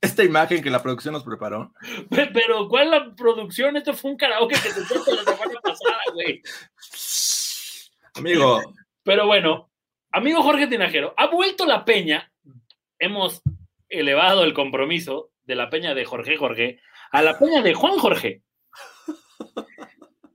esta 0.00 0.24
imagen 0.24 0.62
que 0.62 0.70
la 0.70 0.82
producción 0.82 1.14
nos 1.14 1.24
preparó. 1.24 1.72
Pero, 2.10 2.68
¿cuál 2.68 2.84
es 2.84 2.90
la 2.90 3.14
producción? 3.14 3.76
Esto 3.76 3.94
fue 3.94 4.10
un 4.10 4.16
karaoke 4.16 4.56
que 4.56 4.70
te 4.70 4.80
la 4.80 5.24
semana 5.24 5.60
pasada, 5.62 6.00
güey. 6.12 6.42
Amigo. 8.14 8.60
Pero 9.04 9.26
bueno, 9.26 9.70
amigo 10.12 10.42
Jorge 10.42 10.68
Tinajero, 10.68 11.14
ha 11.16 11.26
vuelto 11.26 11.66
la 11.66 11.84
peña. 11.84 12.32
Hemos 12.98 13.42
elevado 13.88 14.44
el 14.44 14.54
compromiso 14.54 15.32
de 15.42 15.56
la 15.56 15.70
peña 15.70 15.94
de 15.94 16.04
Jorge 16.04 16.36
Jorge 16.36 16.80
a 17.10 17.22
la 17.22 17.38
peña 17.38 17.62
de 17.62 17.74
Juan 17.74 17.98
Jorge. 17.98 18.42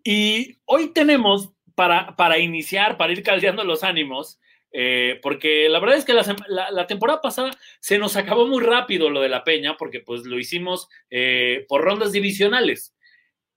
Y 0.10 0.62
hoy 0.64 0.94
tenemos 0.94 1.52
para, 1.76 2.16
para 2.16 2.40
iniciar, 2.40 2.96
para 2.96 3.12
ir 3.12 3.24
caldeando 3.24 3.66
los 3.66 3.84
ánimos, 3.84 4.40
eh, 4.72 5.20
porque 5.22 5.68
la 5.68 5.82
verdad 5.82 5.98
es 5.98 6.06
que 6.06 6.14
la, 6.14 6.24
la, 6.48 6.72
la, 6.72 6.88
temporada 6.88 7.20
pasada 7.20 7.52
se 7.82 7.98
nos 7.98 8.16
acabó 8.16 8.48
muy 8.48 8.64
rápido 8.64 9.10
lo 9.10 9.20
de 9.20 9.28
la 9.28 9.44
peña, 9.44 9.76
porque 9.76 10.00
pues 10.00 10.26
lo 10.26 10.40
hicimos 10.40 10.88
eh, 11.10 11.66
por 11.68 11.82
rondas 11.82 12.14
divisionales. 12.14 12.96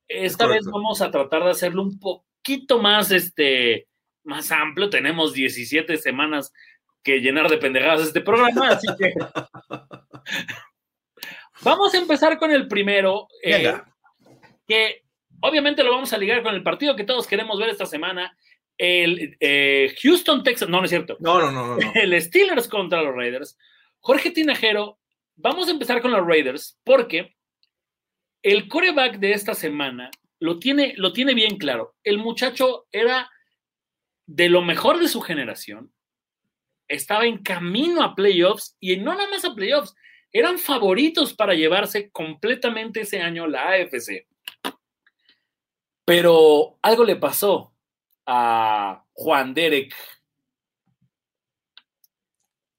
Esta 0.08 0.46
Correcto. 0.46 0.64
vez 0.66 0.72
vamos 0.72 1.00
a 1.02 1.12
tratar 1.12 1.44
de 1.44 1.50
hacerlo 1.50 1.82
un 1.82 2.00
poquito 2.00 2.80
más, 2.80 3.12
este, 3.12 3.86
más 4.30 4.50
amplio. 4.50 4.88
Tenemos 4.88 5.34
17 5.34 5.98
semanas 5.98 6.54
que 7.02 7.20
llenar 7.20 7.50
de 7.50 7.58
pendejadas 7.58 8.06
este 8.06 8.20
programa, 8.20 8.68
así 8.68 8.86
que 8.98 9.12
vamos 11.62 11.94
a 11.94 11.98
empezar 11.98 12.38
con 12.38 12.50
el 12.50 12.68
primero, 12.68 13.28
eh, 13.42 13.74
que 14.66 15.02
obviamente 15.40 15.82
lo 15.82 15.92
vamos 15.92 16.12
a 16.12 16.18
ligar 16.18 16.42
con 16.42 16.54
el 16.54 16.62
partido 16.62 16.96
que 16.96 17.04
todos 17.04 17.26
queremos 17.26 17.58
ver 17.58 17.70
esta 17.70 17.86
semana, 17.86 18.36
el 18.78 19.36
eh, 19.40 19.94
Houston, 20.02 20.42
Texas, 20.42 20.68
no, 20.68 20.78
no 20.78 20.84
es 20.84 20.90
cierto. 20.90 21.16
No, 21.20 21.38
no, 21.38 21.50
no, 21.50 21.76
no, 21.76 21.78
El 21.94 22.20
Steelers 22.20 22.68
contra 22.68 23.02
los 23.02 23.14
Raiders. 23.14 23.58
Jorge 24.00 24.30
Tinajero, 24.30 24.98
vamos 25.36 25.68
a 25.68 25.72
empezar 25.72 26.00
con 26.00 26.12
los 26.12 26.26
Raiders 26.26 26.78
porque 26.84 27.34
el 28.42 28.68
coreback 28.68 29.18
de 29.18 29.32
esta 29.32 29.54
semana 29.54 30.10
lo 30.38 30.58
tiene, 30.58 30.94
lo 30.96 31.12
tiene 31.12 31.34
bien 31.34 31.58
claro. 31.58 31.94
El 32.02 32.18
muchacho 32.18 32.86
era 32.90 33.30
de 34.30 34.48
lo 34.48 34.62
mejor 34.62 35.00
de 35.00 35.08
su 35.08 35.20
generación, 35.20 35.92
estaba 36.86 37.26
en 37.26 37.42
camino 37.42 38.00
a 38.02 38.14
playoffs 38.14 38.76
y 38.78 38.96
no 38.96 39.12
nada 39.12 39.28
más 39.28 39.44
a 39.44 39.54
playoffs, 39.54 39.94
eran 40.32 40.58
favoritos 40.58 41.34
para 41.34 41.54
llevarse 41.54 42.10
completamente 42.10 43.00
ese 43.00 43.20
año 43.20 43.48
la 43.48 43.70
AFC. 43.70 44.28
Pero 46.04 46.78
algo 46.80 47.04
le 47.04 47.16
pasó 47.16 47.74
a 48.24 49.04
Juan 49.12 49.52
Derek. 49.52 49.92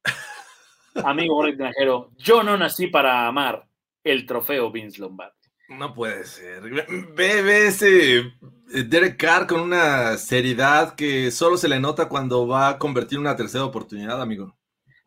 Amigo 1.03 1.45
extranjero, 1.45 2.11
yo 2.17 2.43
no 2.43 2.57
nací 2.57 2.87
para 2.87 3.27
amar 3.27 3.67
el 4.05 4.25
trofeo 4.25 4.71
Vince 4.71 5.01
Lombardi. 5.01 5.40
No 5.77 5.93
puede 5.93 6.25
ser. 6.25 6.61
Ve, 7.15 7.67
ese 7.67 8.33
Derek 8.67 9.17
Carr 9.17 9.47
con 9.47 9.61
una 9.61 10.17
seriedad 10.17 10.95
que 10.95 11.31
solo 11.31 11.57
se 11.57 11.69
le 11.69 11.79
nota 11.79 12.09
cuando 12.09 12.47
va 12.47 12.69
a 12.69 12.77
convertir 12.77 13.19
una 13.19 13.35
tercera 13.35 13.63
oportunidad, 13.63 14.21
amigo. 14.21 14.57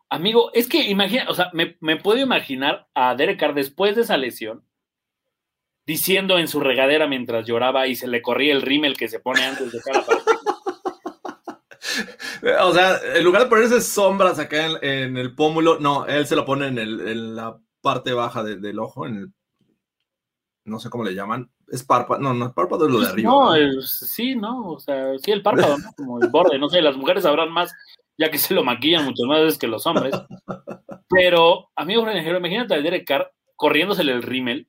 Amigo, 0.08 0.50
es 0.54 0.68
que 0.68 0.88
imagina, 0.88 1.26
o 1.28 1.34
sea, 1.34 1.50
me, 1.52 1.76
me, 1.80 1.96
puedo 1.96 2.18
imaginar 2.18 2.88
a 2.94 3.14
Derek 3.14 3.38
Carr 3.38 3.54
después 3.54 3.96
de 3.96 4.02
esa 4.02 4.16
lesión 4.16 4.64
diciendo 5.86 6.38
en 6.38 6.48
su 6.48 6.60
regadera 6.60 7.06
mientras 7.06 7.46
lloraba 7.46 7.86
y 7.86 7.94
se 7.94 8.06
le 8.06 8.22
corría 8.22 8.54
el 8.54 8.62
rímel 8.62 8.96
que 8.96 9.08
se 9.08 9.20
pone 9.20 9.44
antes 9.44 9.70
de 9.70 9.80
cada 9.80 10.04
partido. 10.04 10.40
o 12.62 12.72
sea, 12.72 13.00
en 13.16 13.24
lugar 13.24 13.42
de 13.42 13.48
ponerse 13.48 13.80
sombras 13.82 14.38
acá 14.38 14.66
en, 14.66 14.78
en, 14.82 15.16
el 15.18 15.34
pómulo, 15.34 15.78
no, 15.78 16.06
él 16.06 16.26
se 16.26 16.36
lo 16.36 16.46
pone 16.46 16.68
en, 16.68 16.78
el, 16.78 17.00
en 17.06 17.36
la 17.36 17.58
parte 17.82 18.14
baja 18.14 18.42
de, 18.42 18.56
del 18.56 18.78
ojo, 18.78 19.06
en 19.06 19.16
el 19.16 19.32
no 20.64 20.78
sé 20.78 20.90
cómo 20.90 21.04
le 21.04 21.14
llaman, 21.14 21.50
Es 21.68 21.84
párpado, 21.84 22.20
no, 22.20 22.32
no, 22.32 22.52
párpado 22.52 22.86
es 22.86 22.92
lo 22.92 23.00
de 23.00 23.08
arriba. 23.08 23.30
No, 23.30 23.82
sí, 23.82 24.34
no, 24.34 24.72
o 24.72 24.80
sea, 24.80 25.18
sí, 25.18 25.30
el 25.30 25.42
párpado, 25.42 25.78
¿no? 25.78 25.92
como 25.96 26.22
el 26.22 26.28
borde, 26.28 26.58
no 26.58 26.68
sé, 26.68 26.80
las 26.80 26.96
mujeres 26.96 27.24
sabrán 27.24 27.52
más, 27.52 27.72
ya 28.16 28.30
que 28.30 28.38
se 28.38 28.54
lo 28.54 28.64
maquillan 28.64 29.04
mucho 29.04 29.24
más 29.26 29.40
veces 29.40 29.58
que 29.58 29.66
los 29.66 29.86
hombres. 29.86 30.14
Pero, 31.08 31.70
amigo 31.76 32.02
imagínate 32.10 32.74
a 32.74 32.80
Derek 32.80 33.06
Carr 33.06 33.32
corriéndosele 33.56 34.12
el 34.12 34.22
rímel, 34.22 34.68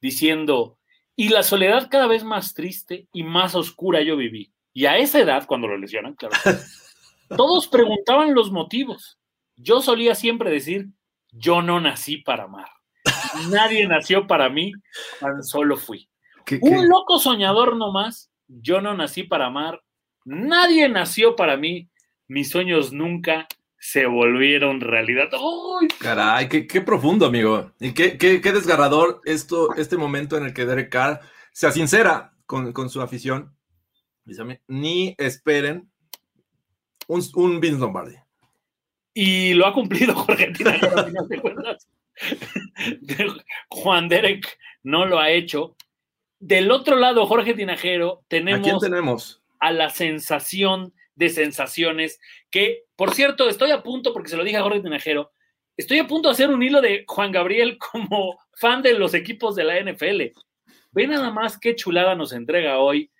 diciendo, 0.00 0.78
y 1.14 1.28
la 1.28 1.42
soledad 1.42 1.88
cada 1.90 2.06
vez 2.06 2.24
más 2.24 2.54
triste 2.54 3.08
y 3.12 3.22
más 3.22 3.54
oscura 3.54 4.02
yo 4.02 4.16
viví. 4.16 4.52
Y 4.72 4.86
a 4.86 4.98
esa 4.98 5.20
edad, 5.20 5.46
cuando 5.46 5.68
lo 5.68 5.78
lesionan, 5.78 6.14
claro, 6.14 6.36
todos 7.36 7.66
preguntaban 7.68 8.34
los 8.34 8.50
motivos. 8.50 9.18
Yo 9.56 9.80
solía 9.80 10.14
siempre 10.14 10.50
decir, 10.50 10.88
yo 11.30 11.62
no 11.62 11.80
nací 11.80 12.18
para 12.18 12.44
amar. 12.44 12.68
Nadie 13.50 13.86
nació 13.86 14.26
para 14.26 14.48
mí, 14.48 14.72
tan 15.20 15.42
solo 15.42 15.76
fui. 15.76 16.08
Un 16.60 16.88
loco 16.88 17.18
soñador 17.18 17.76
nomás, 17.76 18.30
yo 18.46 18.80
no 18.80 18.94
nací 18.94 19.24
para 19.24 19.46
amar. 19.46 19.82
Nadie 20.24 20.88
nació 20.88 21.36
para 21.36 21.56
mí. 21.56 21.88
Mis 22.28 22.50
sueños 22.50 22.92
nunca 22.92 23.46
se 23.78 24.06
volvieron 24.06 24.80
realidad. 24.80 25.28
¡Ay! 25.32 25.88
Caray, 25.98 26.48
qué, 26.48 26.80
profundo, 26.80 27.26
amigo. 27.26 27.72
Y 27.78 27.92
qué, 27.92 28.18
qué, 28.18 28.40
desgarrador 28.52 29.20
esto, 29.24 29.74
este 29.74 29.96
momento 29.96 30.36
en 30.36 30.44
el 30.44 30.54
que 30.54 30.66
Derek 30.66 30.90
Carr 30.90 31.20
se 31.52 31.70
sincera 31.72 32.32
con, 32.46 32.72
con 32.72 32.90
su 32.90 33.00
afición. 33.00 33.54
Ni 34.66 35.14
esperen 35.18 35.88
un, 37.06 37.22
un 37.34 37.60
Vince 37.60 37.80
Lombardi. 37.80 38.16
Y 39.14 39.54
lo 39.54 39.66
ha 39.66 39.72
cumplido 39.72 40.14
Jorge 40.26 40.52
Tinajero, 40.52 41.06
Juan 43.68 44.08
Derek 44.08 44.58
no 44.82 45.06
lo 45.06 45.18
ha 45.18 45.30
hecho. 45.30 45.76
Del 46.38 46.70
otro 46.70 46.96
lado, 46.96 47.26
Jorge 47.26 47.54
Tinajero, 47.54 48.24
tenemos, 48.28 48.60
¿A, 48.60 48.62
quién 48.62 48.78
tenemos? 48.78 49.42
a 49.60 49.72
la 49.72 49.90
sensación 49.90 50.92
de 51.14 51.30
sensaciones, 51.30 52.20
que, 52.50 52.84
por 52.94 53.14
cierto, 53.14 53.48
estoy 53.48 53.70
a 53.70 53.82
punto, 53.82 54.12
porque 54.12 54.28
se 54.28 54.36
lo 54.36 54.44
dije 54.44 54.58
a 54.58 54.62
Jorge 54.62 54.80
Tinajero, 54.80 55.32
estoy 55.76 55.98
a 55.98 56.06
punto 56.06 56.28
de 56.28 56.34
hacer 56.34 56.50
un 56.50 56.62
hilo 56.62 56.82
de 56.82 57.04
Juan 57.06 57.32
Gabriel 57.32 57.78
como 57.92 58.38
fan 58.52 58.82
de 58.82 58.98
los 58.98 59.14
equipos 59.14 59.56
de 59.56 59.64
la 59.64 59.80
NFL. 59.80 60.22
Ve 60.92 61.06
nada 61.06 61.30
más 61.30 61.58
qué 61.58 61.74
chulada 61.74 62.14
nos 62.14 62.32
entrega 62.32 62.78
hoy. 62.78 63.10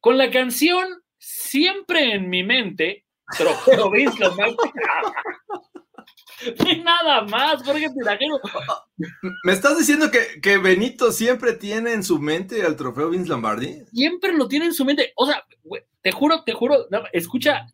Con 0.00 0.16
la 0.16 0.30
canción 0.30 1.00
Siempre 1.20 2.14
en 2.14 2.30
mi 2.30 2.42
mente, 2.42 3.04
Trofeo 3.36 3.90
Vince 3.92 4.24
nada 6.84 7.22
más, 7.22 7.62
Jorge 7.62 7.88
Tinajero. 7.90 8.40
¿Me 9.44 9.52
estás 9.52 9.78
diciendo 9.78 10.10
que, 10.10 10.40
que, 10.40 10.58
Benito 10.58 11.12
siempre 11.12 11.52
tiene 11.54 11.92
en 11.92 12.02
su 12.02 12.18
mente 12.18 12.62
al 12.62 12.76
trofeo 12.76 13.10
Vince 13.10 13.28
Lombardi? 13.28 13.82
Siempre 13.92 14.32
lo 14.32 14.48
tiene 14.48 14.66
en 14.66 14.74
su 14.74 14.84
mente. 14.84 15.12
O 15.16 15.26
sea, 15.26 15.44
te 16.00 16.12
juro, 16.12 16.42
te 16.44 16.52
juro, 16.52 16.86
escucha, 17.12 17.66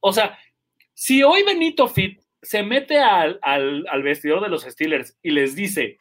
o 0.00 0.12
sea, 0.12 0.38
si 0.94 1.22
hoy 1.22 1.42
Benito 1.42 1.88
Fit 1.88 2.20
se 2.42 2.62
mete 2.62 2.98
al, 2.98 3.38
al, 3.42 3.86
al 3.88 4.02
vestidor 4.02 4.42
de 4.42 4.48
los 4.48 4.62
Steelers 4.62 5.16
y 5.22 5.30
les 5.30 5.54
dice, 5.54 5.98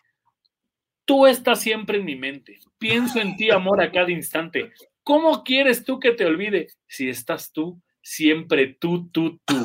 tú 1.05 1.25
estás 1.25 1.61
siempre 1.61 1.97
en 1.97 2.05
mi 2.05 2.15
mente, 2.15 2.59
pienso 2.77 3.19
en 3.19 3.35
ti, 3.35 3.49
amor, 3.49 3.81
a 3.81 3.91
cada 3.91 4.11
instante. 4.11 4.71
¿Cómo 5.03 5.43
quieres 5.43 5.83
tú 5.83 5.99
que 5.99 6.11
te 6.11 6.25
olvide 6.25 6.67
si 6.87 7.09
estás 7.09 7.51
tú 7.51 7.81
siempre 8.07 8.77
tú, 8.79 9.09
tú, 9.11 9.39
tú. 9.43 9.55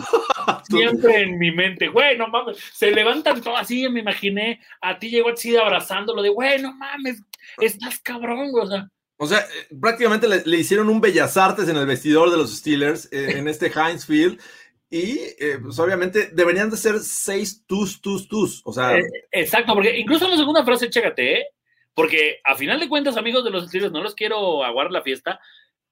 Siempre 0.69 1.23
en 1.23 1.39
mi 1.39 1.53
mente, 1.53 1.89
güey, 1.89 2.19
no 2.19 2.27
mames, 2.27 2.59
se 2.73 2.91
levantan 2.91 3.41
todos 3.41 3.61
así, 3.61 3.89
me 3.89 4.01
imaginé, 4.01 4.61
a 4.81 4.99
ti 4.99 5.11
llegó 5.11 5.31
así 5.31 5.57
abrazándolo 5.57 6.23
de, 6.23 6.31
güey, 6.31 6.61
no 6.61 6.73
mames, 6.75 7.23
estás 7.59 8.01
cabrón, 8.01 8.51
o 8.53 8.67
sea. 8.67 8.89
O 9.19 9.27
sea, 9.27 9.39
eh, 9.39 9.77
prácticamente 9.81 10.27
le, 10.27 10.59
hicieron 10.59 10.89
un 10.89 11.01
bellas 11.01 11.37
artes 11.37 11.69
en 11.69 11.77
el 11.77 11.87
vestidor 11.87 12.31
de 12.31 12.37
los 12.37 12.57
Steelers, 12.57 13.09
eh, 13.13 13.39
en 13.39 13.47
este 13.47 13.67
Heinz 13.67 14.07
Field, 14.07 14.41
y 14.91 15.21
eh, 15.39 15.59
pues 15.63 15.79
obviamente 15.79 16.31
deberían 16.33 16.71
de 16.71 16.77
ser 16.77 16.99
seis 16.99 17.65
tus, 17.67 18.01
tus, 18.01 18.27
tus, 18.27 18.61
o 18.65 18.73
sea. 18.73 18.99
exacto, 19.31 19.75
porque 19.75 19.97
incluso 19.99 20.25
en 20.25 20.33
la 20.33 20.37
segunda 20.37 20.65
frase, 20.65 20.91
chécate, 20.91 21.39
¿eh? 21.39 21.47
Porque 21.95 22.41
a 22.45 22.57
final 22.57 22.81
de 22.81 22.89
cuentas, 22.89 23.17
amigos 23.17 23.45
de 23.45 23.51
los 23.51 23.69
Steelers, 23.69 23.93
no 23.93 24.03
los 24.03 24.15
quiero 24.15 24.65
aguar 24.65 24.91
la 24.91 25.03
fiesta, 25.03 25.39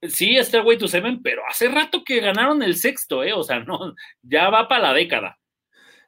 Sí, 0.01 0.35
Stairway 0.37 0.77
to 0.77 0.87
Seven, 0.87 1.21
pero 1.21 1.41
hace 1.47 1.67
rato 1.67 2.03
que 2.03 2.19
ganaron 2.19 2.63
el 2.63 2.75
sexto, 2.75 3.23
¿eh? 3.23 3.33
O 3.33 3.43
sea, 3.43 3.59
no, 3.59 3.95
ya 4.23 4.49
va 4.49 4.67
para 4.67 4.89
la 4.89 4.93
década. 4.93 5.37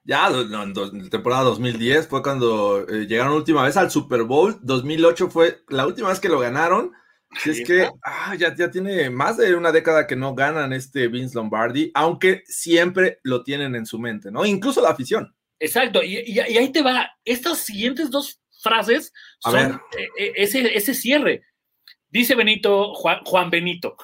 Ya, 0.05 0.27
en 0.27 0.51
la 0.51 1.09
temporada 1.09 1.43
2010 1.43 2.07
fue 2.07 2.21
cuando 2.21 2.85
eh, 2.89 3.07
llegaron 3.07 3.33
última 3.33 3.63
vez 3.63 3.77
al 3.77 3.89
Super 3.89 4.23
Bowl. 4.23 4.57
2008 4.61 5.29
fue 5.29 5.61
la 5.69 5.87
última 5.87 6.09
vez 6.09 6.19
que 6.19 6.27
lo 6.27 6.39
ganaron. 6.39 6.91
Si 7.37 7.49
es 7.49 7.65
que 7.65 7.89
ah, 8.03 8.35
ya, 8.37 8.53
ya 8.55 8.69
tiene 8.69 9.09
más 9.09 9.37
de 9.37 9.55
una 9.55 9.71
década 9.71 10.05
que 10.05 10.15
no 10.15 10.35
ganan 10.35 10.73
este 10.73 11.07
Vince 11.07 11.35
Lombardi, 11.35 11.89
aunque 11.95 12.43
siempre 12.45 13.19
lo 13.23 13.43
tienen 13.43 13.75
en 13.75 13.85
su 13.85 13.97
mente, 13.97 14.29
¿no? 14.29 14.45
Incluso 14.45 14.81
la 14.81 14.89
afición. 14.89 15.33
Exacto, 15.59 16.03
y, 16.03 16.19
y, 16.25 16.39
ahí 16.39 16.71
te 16.71 16.81
va. 16.81 17.09
Estas 17.23 17.59
siguientes 17.59 18.11
dos 18.11 18.41
frases 18.61 19.13
son 19.39 19.81
eh, 19.97 20.07
eh, 20.19 20.33
ese, 20.35 20.77
ese 20.77 20.93
cierre. 20.93 21.43
Dice 22.13 22.35
Benito, 22.35 22.93
Juan, 22.93 23.49
Benito. 23.49 23.97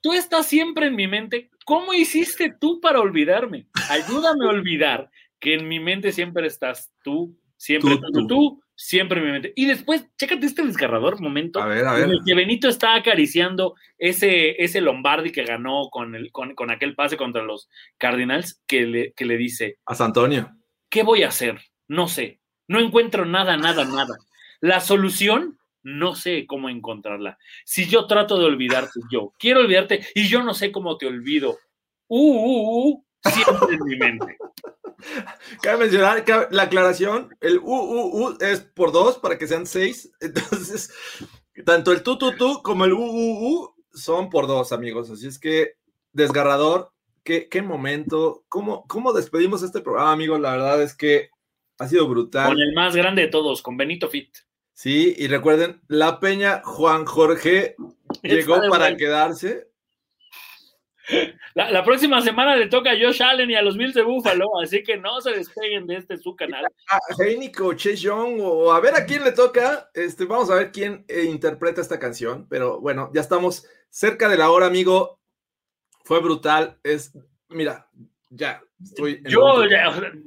tú 0.00 0.12
estás 0.12 0.46
siempre 0.46 0.86
en 0.86 0.94
mi 0.94 1.08
mente. 1.08 1.50
¿Cómo 1.64 1.92
hiciste 1.92 2.54
tú 2.60 2.80
para 2.80 3.00
olvidarme? 3.00 3.66
Ayúdame 3.90 4.46
a 4.46 4.50
olvidar 4.50 5.10
que 5.40 5.54
en 5.54 5.66
mi 5.66 5.80
mente 5.80 6.12
siempre 6.12 6.46
estás 6.46 6.92
tú, 7.02 7.36
siempre 7.56 7.98
tú, 8.12 8.26
tú, 8.28 8.62
siempre 8.76 9.18
en 9.18 9.26
mi 9.26 9.32
mente. 9.32 9.52
Y 9.56 9.66
después, 9.66 10.06
chécate 10.16 10.46
este 10.46 10.62
desgarrador 10.62 11.20
momento 11.20 11.60
a 11.60 11.66
ver, 11.66 11.84
a 11.86 11.94
ver. 11.94 12.04
en 12.04 12.10
el 12.10 12.20
que 12.24 12.36
Benito 12.36 12.68
está 12.68 12.94
acariciando 12.94 13.74
ese, 13.98 14.62
ese 14.62 14.80
Lombardi 14.80 15.32
que 15.32 15.42
ganó 15.42 15.88
con, 15.90 16.14
el, 16.14 16.30
con, 16.30 16.54
con 16.54 16.70
aquel 16.70 16.94
pase 16.94 17.16
contra 17.16 17.42
los 17.42 17.68
Cardinals, 17.98 18.62
que 18.68 18.82
le, 18.82 19.12
que 19.14 19.24
le 19.24 19.36
dice: 19.36 19.78
A 19.86 20.04
Antonio. 20.04 20.52
¿Qué 20.88 21.02
voy 21.02 21.24
a 21.24 21.28
hacer? 21.30 21.60
No 21.88 22.06
sé. 22.06 22.40
No 22.68 22.78
encuentro 22.78 23.24
nada, 23.24 23.56
nada, 23.56 23.84
nada. 23.84 24.16
La 24.60 24.78
solución 24.78 25.58
no 25.84 26.16
sé 26.16 26.46
cómo 26.46 26.68
encontrarla. 26.68 27.38
Si 27.64 27.86
yo 27.86 28.06
trato 28.06 28.38
de 28.38 28.46
olvidarte, 28.46 29.00
yo 29.12 29.32
quiero 29.38 29.60
olvidarte 29.60 30.04
y 30.14 30.26
yo 30.26 30.42
no 30.42 30.54
sé 30.54 30.72
cómo 30.72 30.96
te 30.96 31.06
olvido. 31.06 31.58
Uh, 32.08 32.18
uh, 32.18 32.88
uh, 32.88 33.04
siempre 33.30 33.76
en 33.76 33.84
mi 33.84 33.96
mente. 33.96 34.36
Cabe 35.62 35.78
mencionar 35.78 36.24
que 36.24 36.46
la 36.50 36.64
aclaración, 36.64 37.34
el 37.40 37.58
uh, 37.58 37.62
uh, 37.62 38.28
uh 38.28 38.36
es 38.40 38.60
por 38.60 38.92
dos 38.92 39.18
para 39.18 39.38
que 39.38 39.46
sean 39.46 39.66
seis. 39.66 40.10
Entonces, 40.20 40.92
tanto 41.64 41.92
el 41.92 42.02
tú, 42.02 42.18
tú, 42.18 42.32
tú 42.32 42.62
como 42.62 42.84
el 42.84 42.92
uh, 42.92 42.98
uh, 42.98 43.48
uh 43.48 43.74
son 43.92 44.28
por 44.28 44.46
dos, 44.46 44.72
amigos. 44.72 45.10
Así 45.10 45.28
es 45.28 45.38
que, 45.38 45.74
desgarrador, 46.12 46.92
qué, 47.22 47.48
qué 47.48 47.62
momento. 47.62 48.44
¿Cómo, 48.48 48.84
¿Cómo 48.88 49.12
despedimos 49.12 49.62
este 49.62 49.80
programa, 49.80 50.12
amigos? 50.12 50.40
La 50.40 50.52
verdad 50.52 50.82
es 50.82 50.96
que 50.96 51.30
ha 51.78 51.86
sido 51.86 52.08
brutal. 52.08 52.48
Con 52.48 52.60
el 52.60 52.72
más 52.74 52.96
grande 52.96 53.22
de 53.22 53.28
todos, 53.28 53.62
con 53.62 53.76
Benito 53.76 54.08
Fit. 54.08 54.30
Sí, 54.74 55.14
y 55.16 55.28
recuerden, 55.28 55.80
La 55.86 56.18
Peña 56.20 56.60
Juan 56.64 57.06
Jorge 57.06 57.76
llegó 58.22 58.60
para 58.68 58.96
quedarse. 58.96 59.68
La, 61.54 61.84
próxima 61.84 62.20
semana 62.20 62.56
le 62.56 62.66
toca 62.66 62.90
a 62.90 62.98
Josh 62.98 63.22
Allen 63.22 63.50
y 63.50 63.54
a 63.54 63.62
los 63.62 63.76
Mills 63.76 63.94
de 63.94 64.02
Búfalo, 64.02 64.46
así 64.60 64.82
que 64.82 64.96
no 64.96 65.20
se 65.20 65.30
despeguen 65.30 65.86
de 65.86 65.96
este 65.96 66.16
su 66.16 66.34
canal. 66.34 66.66
A 66.88 66.98
Heinico, 67.22 67.74
Chase 67.74 67.96
Young, 67.96 68.40
o 68.40 68.72
a 68.72 68.80
ver 68.80 68.96
a 68.96 69.04
quién 69.04 69.22
le 69.22 69.32
toca. 69.32 69.90
Este, 69.94 70.24
vamos 70.24 70.50
a 70.50 70.56
ver 70.56 70.72
quién 70.72 71.04
eh, 71.06 71.22
interpreta 71.24 71.80
esta 71.80 72.00
canción. 72.00 72.48
Pero 72.48 72.80
bueno, 72.80 73.10
ya 73.14 73.20
estamos 73.20 73.68
cerca 73.90 74.28
de 74.28 74.38
la 74.38 74.50
hora, 74.50 74.66
amigo. 74.66 75.20
Fue 76.04 76.20
brutal. 76.20 76.78
Es, 76.82 77.12
mira, 77.48 77.88
ya 78.30 78.60
estoy. 78.82 79.22
Yo 79.28 79.62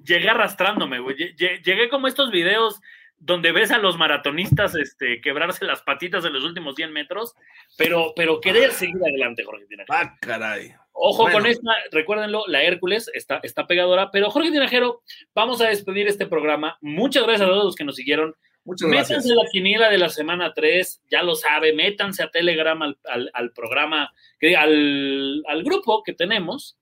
llegué 0.06 0.30
arrastrándome, 0.30 1.00
güey. 1.00 1.18
Llegué 1.36 1.89
como 1.89 2.08
estos 2.08 2.32
videos 2.32 2.80
donde 3.20 3.51
ves 3.51 3.72
a 3.72 3.78
los 3.78 3.97
maratonistas 3.97 4.76
este, 4.76 5.22
quebrarse 5.22 5.65
las 5.65 5.82
patitas 5.82 6.24
en 6.26 6.34
los 6.34 6.43
últimos 6.43 6.76
100 6.76 6.93
metros, 6.93 7.34
pero, 7.78 8.13
pero 8.15 8.39
querer 8.39 8.72
seguir 8.72 8.97
adelante, 9.01 9.43
Jorge 9.43 9.65
Tinajero. 9.65 9.97
Ah, 9.97 10.15
caray. 10.22 10.74
Ojo 10.93 11.30
con 11.32 11.45
esta, 11.45 11.72
recuérdenlo, 11.91 12.45
la 12.47 12.63
Hércules 12.63 13.09
está, 13.13 13.39
está 13.43 13.68
pegadora, 13.68 14.09
pero 14.11 14.32
Jorge 14.32 14.51
Tinajero, 14.51 15.01
vamos 15.34 15.61
a 15.61 15.68
despedir 15.68 16.07
este 16.07 16.26
programa. 16.26 16.78
Muchas 16.82 17.24
gracias 17.24 17.47
a 17.47 17.51
todos 17.51 17.65
los 17.65 17.76
que 17.76 17.84
nos 17.84 17.95
siguieron. 17.95 18.36
Muchas 18.65 18.89
métanse 18.89 19.13
gracias. 19.13 19.26
Métanse 19.26 19.39
a 19.39 19.43
la 19.43 19.49
quiniela 19.51 19.89
de 19.89 19.97
la 19.97 20.09
semana 20.09 20.53
3, 20.53 21.03
ya 21.09 21.24
lo 21.24 21.36
sabe, 21.36 21.74
métanse 21.74 22.24
a 22.24 22.30
Telegram 22.30 22.82
al, 22.82 22.97
al, 23.34 23.51
programa, 23.53 24.11
al, 24.57 25.43
al 25.47 25.63
grupo 25.63 26.03
que 26.03 26.13
tenemos. 26.13 26.78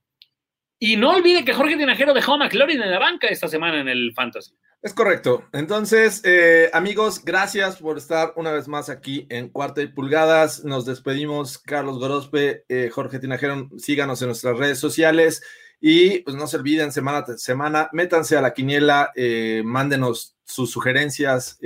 Y 0.80 0.98
no 0.98 1.12
olvide 1.12 1.46
que 1.46 1.54
Jorge 1.54 1.78
Tinajero 1.78 2.14
dejó 2.14 2.34
a 2.34 2.38
McLaurin 2.38 2.82
en 2.82 2.92
la 2.92 3.00
banca 3.00 3.28
esta 3.28 3.48
semana 3.48 3.80
en 3.80 3.88
el 3.88 4.14
Fantasy. 4.14 4.56
Es 4.86 4.94
correcto. 4.94 5.44
Entonces, 5.52 6.22
eh, 6.26 6.70
amigos, 6.72 7.26
gracias 7.26 7.78
por 7.78 7.98
estar 7.98 8.34
una 8.36 8.52
vez 8.52 8.68
más 8.68 8.88
aquí 8.88 9.26
en 9.32 9.50
Cuarta 9.50 9.82
y 9.82 9.88
Pulgadas. 9.88 10.64
Nos 10.64 10.86
despedimos, 10.86 11.58
Carlos 11.58 11.98
Gorospe, 11.98 12.66
eh, 12.70 12.92
Jorge 12.94 13.18
Tinajero, 13.18 13.68
síganos 13.80 14.22
en 14.22 14.28
nuestras 14.28 14.60
redes 14.60 14.78
sociales 14.78 15.42
y 15.82 16.20
pues 16.20 16.36
no 16.36 16.46
se 16.46 16.58
olviden, 16.58 16.92
semana 16.92 17.26
a 17.28 17.38
semana, 17.40 17.90
métanse 17.94 18.38
a 18.38 18.42
la 18.42 18.54
quiniela, 18.54 19.12
eh, 19.16 19.64
mándenos 19.66 20.36
sus 20.44 20.70
sugerencias 20.70 21.58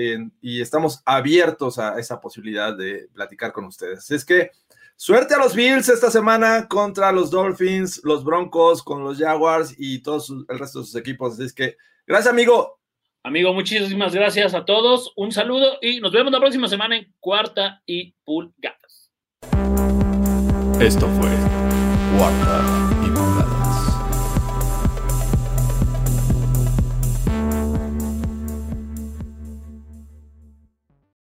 y 0.42 0.62
estamos 0.62 1.02
abiertos 1.04 1.78
a 1.78 2.00
esa 2.00 2.22
posibilidad 2.22 2.74
de 2.74 3.10
platicar 3.14 3.52
con 3.52 3.66
ustedes. 3.66 4.10
Es 4.12 4.24
que 4.24 4.52
suerte 4.96 5.34
a 5.34 5.40
los 5.40 5.56
Bills 5.56 5.90
esta 5.90 6.10
semana 6.10 6.70
contra 6.70 7.12
los 7.12 7.32
Dolphins, 7.32 8.00
los 8.06 8.24
Broncos, 8.24 8.82
con 8.82 9.04
los 9.04 9.18
Jaguars 9.18 9.76
y 9.78 10.00
todos 10.00 10.30
el 10.48 10.58
resto 10.58 10.80
de 10.80 10.86
sus 10.86 10.96
equipos. 10.96 11.38
Es 11.42 11.52
que 11.52 11.76
gracias, 12.08 12.32
amigo. 12.32 12.79
Amigo, 13.30 13.54
muchísimas 13.54 14.16
gracias 14.16 14.56
a 14.56 14.66
todos. 14.66 15.14
Un 15.16 15.32
saludo 15.32 15.78
y 15.84 16.00
nos 16.00 16.12
vemos 16.12 16.32
la 16.32 16.40
próxima 16.40 16.68
semana 16.68 16.98
en 16.98 17.14
Cuarta 17.20 17.80
y 17.86 18.16
Pulgadas. 18.26 19.12
Esto 20.80 21.08
fue 21.10 21.30
Cuarta 22.18 22.64
y. 23.06 23.29